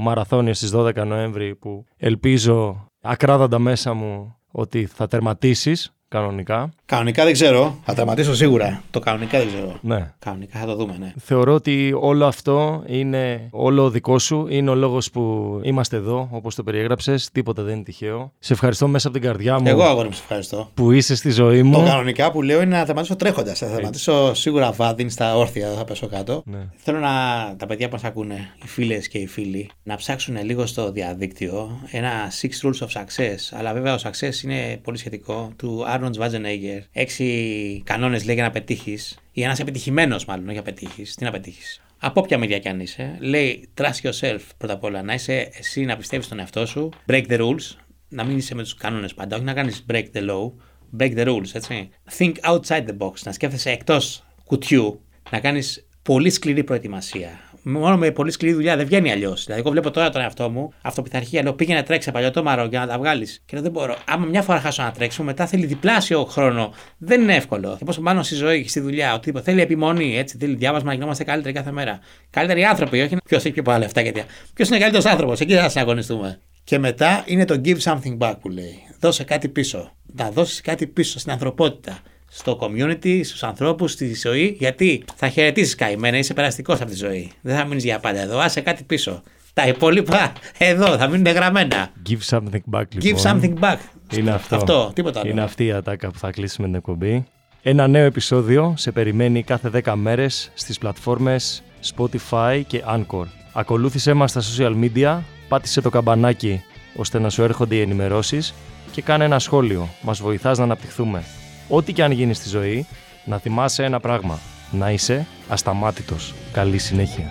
μαραθώνιο 0.00 0.54
στις 0.54 0.72
12 0.74 1.06
Νοέμβρη 1.06 1.54
που 1.54 1.84
ελπίζω 1.96 2.86
ακράδαντα 3.00 3.58
μέσα 3.58 3.94
μου 3.94 4.36
ότι 4.50 4.86
θα 4.86 5.06
τερματίσεις 5.06 5.94
κανονικά. 6.14 6.72
Κανονικά 6.86 7.24
δεν 7.24 7.32
ξέρω. 7.32 7.78
Θα 7.84 7.94
τερματίσω 7.94 8.34
σίγουρα. 8.34 8.82
Το 8.90 9.00
κανονικά 9.00 9.38
δεν 9.38 9.46
ξέρω. 9.46 9.78
Ναι. 9.80 10.12
Κανονικά 10.18 10.58
θα 10.58 10.66
το 10.66 10.74
δούμε, 10.76 10.96
ναι. 10.98 11.12
Θεωρώ 11.18 11.54
ότι 11.54 11.94
όλο 12.00 12.26
αυτό 12.26 12.82
είναι 12.86 13.48
όλο 13.50 13.90
δικό 13.90 14.18
σου. 14.18 14.46
Είναι 14.48 14.70
ο 14.70 14.74
λόγος 14.74 15.10
που 15.10 15.60
είμαστε 15.62 15.96
εδώ, 15.96 16.28
όπως 16.32 16.54
το 16.54 16.62
περιέγραψες. 16.62 17.28
Τίποτα 17.32 17.62
δεν 17.62 17.74
είναι 17.74 17.82
τυχαίο. 17.82 18.32
Σε 18.38 18.52
ευχαριστώ 18.52 18.88
μέσα 18.88 19.08
από 19.08 19.18
την 19.18 19.26
καρδιά 19.26 19.60
μου. 19.60 19.68
Εγώ 19.68 19.82
αγόρι 19.82 20.08
μου, 20.08 20.14
σε 20.14 20.22
ευχαριστώ. 20.22 20.70
Που 20.74 20.92
είσαι 20.92 21.16
στη 21.16 21.30
ζωή 21.30 21.62
μου. 21.62 21.72
Το 21.72 21.84
κανονικά 21.84 22.30
που 22.30 22.42
λέω 22.42 22.62
είναι 22.62 22.76
να 22.76 22.84
τερματίσω 22.84 23.16
τρέχοντας. 23.16 23.58
Θα 23.58 23.66
τερματίσω 23.66 24.34
σίγουρα 24.34 24.72
βάδιν 24.72 25.10
στα 25.10 25.36
όρθια, 25.36 25.70
θα 25.76 25.84
πέσω 25.84 26.06
κάτω. 26.06 26.42
Ναι. 26.46 26.58
Θέλω 26.76 26.98
να 26.98 27.10
τα 27.56 27.66
παιδιά 27.66 27.86
που 27.86 27.92
μας 27.92 28.04
ακούνε, 28.04 28.50
οι 28.64 28.66
φίλες 28.66 29.08
και 29.08 29.18
οι 29.18 29.26
φίλοι, 29.26 29.70
να 29.82 29.96
ψάξουν 29.96 30.36
λίγο 30.44 30.66
στο 30.66 30.92
διαδίκτυο 30.92 31.80
ένα 31.90 32.10
Six 32.40 32.66
Rules 32.66 32.86
of 32.86 33.00
Success. 33.00 33.58
Αλλά 33.58 33.72
βέβαια 33.72 33.94
ο 33.94 33.98
Success 34.02 34.44
είναι 34.44 34.80
πολύ 34.82 34.98
σχετικό 34.98 35.52
του 35.56 35.84
Arnold 36.04 36.18
Schwarzenegger 36.18 36.80
έξι 36.92 37.82
κανόνες 37.84 38.24
λέει 38.24 38.34
για 38.34 38.44
να 38.44 38.50
πετύχεις, 38.50 39.18
ή 39.32 39.42
ένας 39.42 39.58
επιτυχημένος 39.60 40.24
μάλλον, 40.24 40.48
όχι 40.48 40.56
να 40.56 40.62
πετύχεις. 40.62 41.14
Τι 41.14 41.24
να 41.24 41.30
πετύχεις. 41.30 41.82
Από 41.98 42.20
όποια 42.20 42.38
μεριά 42.38 42.58
κι 42.58 42.68
αν 42.68 42.80
είσαι, 42.80 43.16
λέει 43.20 43.68
trust 43.74 44.08
yourself 44.08 44.40
πρώτα 44.56 44.74
απ' 44.74 44.84
όλα. 44.84 45.02
Να 45.02 45.14
είσαι 45.14 45.50
εσύ 45.58 45.84
να 45.84 45.96
πιστεύεις 45.96 46.26
στον 46.26 46.38
εαυτό 46.38 46.66
σου. 46.66 46.88
Break 47.06 47.26
the 47.26 47.40
rules. 47.40 47.76
Να 48.08 48.24
μην 48.24 48.36
είσαι 48.36 48.54
με 48.54 48.62
τους 48.62 48.74
κανόνες 48.74 49.14
πάντα. 49.14 49.36
Όχι 49.36 49.44
να 49.44 49.52
κάνεις 49.52 49.84
break 49.90 50.04
the 50.14 50.30
law. 50.30 50.52
Break 50.98 51.16
the 51.16 51.26
rules, 51.26 51.48
έτσι. 51.52 51.88
Think 52.18 52.32
outside 52.40 52.84
the 52.86 52.96
box. 52.98 53.12
Να 53.24 53.32
σκέφτεσαι 53.32 53.70
εκτός 53.70 54.24
κουτιού. 54.44 55.00
Να 55.30 55.40
κάνεις 55.40 55.88
πολύ 56.02 56.30
σκληρή 56.30 56.64
προετοιμασία 56.64 57.40
μόνο 57.64 57.96
με 57.96 58.10
πολύ 58.10 58.30
σκληρή 58.30 58.54
δουλειά 58.54 58.76
δεν 58.76 58.86
βγαίνει 58.86 59.12
αλλιώς. 59.12 59.44
Δηλαδή, 59.44 59.60
εγώ 59.60 59.70
βλέπω 59.70 59.90
τώρα 59.90 60.10
τον 60.10 60.22
εαυτό 60.22 60.50
μου, 60.50 60.72
αυτοπιθαρχία, 60.82 61.42
λέω 61.42 61.52
πήγαινε 61.52 61.78
να 61.78 61.84
τρέξει 61.84 62.10
παλιό 62.10 62.30
τόμαρο 62.30 62.64
για 62.64 62.80
να 62.80 62.86
τα 62.86 62.98
βγάλεις. 62.98 63.42
Και 63.46 63.52
λέω 63.52 63.62
δεν 63.62 63.72
μπορώ. 63.72 63.96
Άμα 64.04 64.26
μια 64.26 64.42
φορά 64.42 64.60
χάσω 64.60 64.82
να 64.82 64.90
τρέξω, 64.90 65.22
μετά 65.22 65.46
θέλει 65.46 65.66
διπλάσιο 65.66 66.24
χρόνο. 66.24 66.72
Δεν 66.98 67.20
είναι 67.20 67.34
εύκολο. 67.34 67.74
Και 67.78 67.84
πόσο 67.84 68.00
πάνω 68.00 68.22
στη 68.22 68.34
ζωή 68.34 68.62
και 68.62 68.68
στη 68.68 68.80
δουλειά, 68.80 69.14
οτιδήποτε. 69.14 69.44
Θέλει 69.44 69.60
επιμονή, 69.60 70.18
έτσι. 70.18 70.36
Θέλει 70.38 70.54
διάβασμα 70.54 70.88
να 70.88 70.94
γινόμαστε 70.94 71.24
καλύτεροι 71.24 71.54
κάθε 71.54 71.70
μέρα. 71.70 71.98
Καλύτεροι 72.30 72.64
άνθρωποι, 72.64 73.00
όχι 73.00 73.16
ποιος 73.24 73.44
έχει 73.44 73.54
πιο 73.54 73.62
πολλά 73.62 73.78
λεφτά 73.78 74.00
γιατί. 74.00 74.24
Ποιος 74.54 74.68
είναι 74.68 74.78
καλύτερος 74.78 75.06
άνθρωπος, 75.06 75.40
εκεί 75.40 75.54
θα 75.54 75.68
συναγωνιστούμε. 75.68 76.40
Και 76.64 76.78
μετά 76.78 77.22
είναι 77.26 77.44
το 77.44 77.60
give 77.64 77.78
something 77.78 78.18
back 78.18 78.34
που 78.40 78.48
λέει. 78.48 78.74
Δώσε 79.00 79.24
κάτι 79.24 79.48
πίσω. 79.48 79.92
Να 80.16 80.30
δώσεις 80.30 80.60
κάτι 80.60 80.86
πίσω 80.86 81.18
στην 81.18 81.32
ανθρωπότητα 81.32 81.98
στο 82.36 82.58
community, 82.60 83.20
στους 83.24 83.42
ανθρώπους, 83.42 83.92
στη 83.92 84.14
ζωή, 84.14 84.56
γιατί 84.58 85.04
θα 85.16 85.28
χαιρετήσεις 85.28 85.74
καημένα, 85.74 86.18
είσαι 86.18 86.34
περαστικός 86.34 86.80
από 86.80 86.90
τη 86.90 86.96
ζωή. 86.96 87.30
Δεν 87.40 87.56
θα 87.56 87.64
μείνεις 87.64 87.84
για 87.84 87.98
πάντα 87.98 88.20
εδώ, 88.20 88.38
άσε 88.38 88.60
κάτι 88.60 88.82
πίσω. 88.82 89.22
Τα 89.54 89.66
υπόλοιπα 89.68 90.32
εδώ 90.58 90.96
θα 90.96 91.08
μείνουν 91.08 91.34
γραμμένα. 91.34 91.88
Give 92.08 92.36
something 92.36 92.60
back, 92.70 92.84
λοιπόν. 92.90 93.02
Give 93.02 93.30
something 93.30 93.54
back. 93.60 93.76
Είναι 94.16 94.30
αυτό. 94.30 94.56
αυτό 94.56 94.90
τίποτα 94.94 95.20
άλλο. 95.20 95.30
Είναι 95.30 95.42
αυτή 95.42 95.64
η 95.64 95.72
ατάκα 95.72 96.10
που 96.10 96.18
θα 96.18 96.30
κλείσουμε 96.30 96.66
την 96.66 96.76
εκπομπή. 96.76 97.24
Ένα 97.62 97.88
νέο 97.88 98.04
επεισόδιο 98.04 98.74
σε 98.76 98.92
περιμένει 98.92 99.42
κάθε 99.42 99.70
10 99.84 99.94
μέρες 99.96 100.50
στις 100.54 100.78
πλατφόρμες 100.78 101.62
Spotify 101.96 102.62
και 102.66 102.82
Anchor. 102.86 103.24
Ακολούθησέ 103.52 104.12
μας 104.12 104.30
στα 104.30 104.42
social 104.42 104.74
media, 104.84 105.18
πάτησε 105.48 105.80
το 105.80 105.90
καμπανάκι 105.90 106.62
ώστε 106.96 107.18
να 107.18 107.30
σου 107.30 107.42
έρχονται 107.42 107.74
οι 107.74 107.80
ενημερώσεις 107.80 108.54
και 108.92 109.02
κάνε 109.02 109.24
ένα 109.24 109.38
σχόλιο. 109.38 109.88
Μας 110.02 110.20
βοηθάς 110.20 110.58
να 110.58 110.64
αναπτυχθούμε. 110.64 111.24
Ό,τι 111.68 111.92
και 111.92 112.02
αν 112.02 112.10
γίνεις 112.10 112.36
στη 112.36 112.48
ζωή, 112.48 112.86
να 113.24 113.38
θυμάσαι 113.38 113.84
ένα 113.84 114.00
πράγμα. 114.00 114.38
Να 114.70 114.90
είσαι 114.90 115.26
ασταμάτητος. 115.48 116.34
Καλή 116.52 116.78
συνέχεια. 116.78 117.30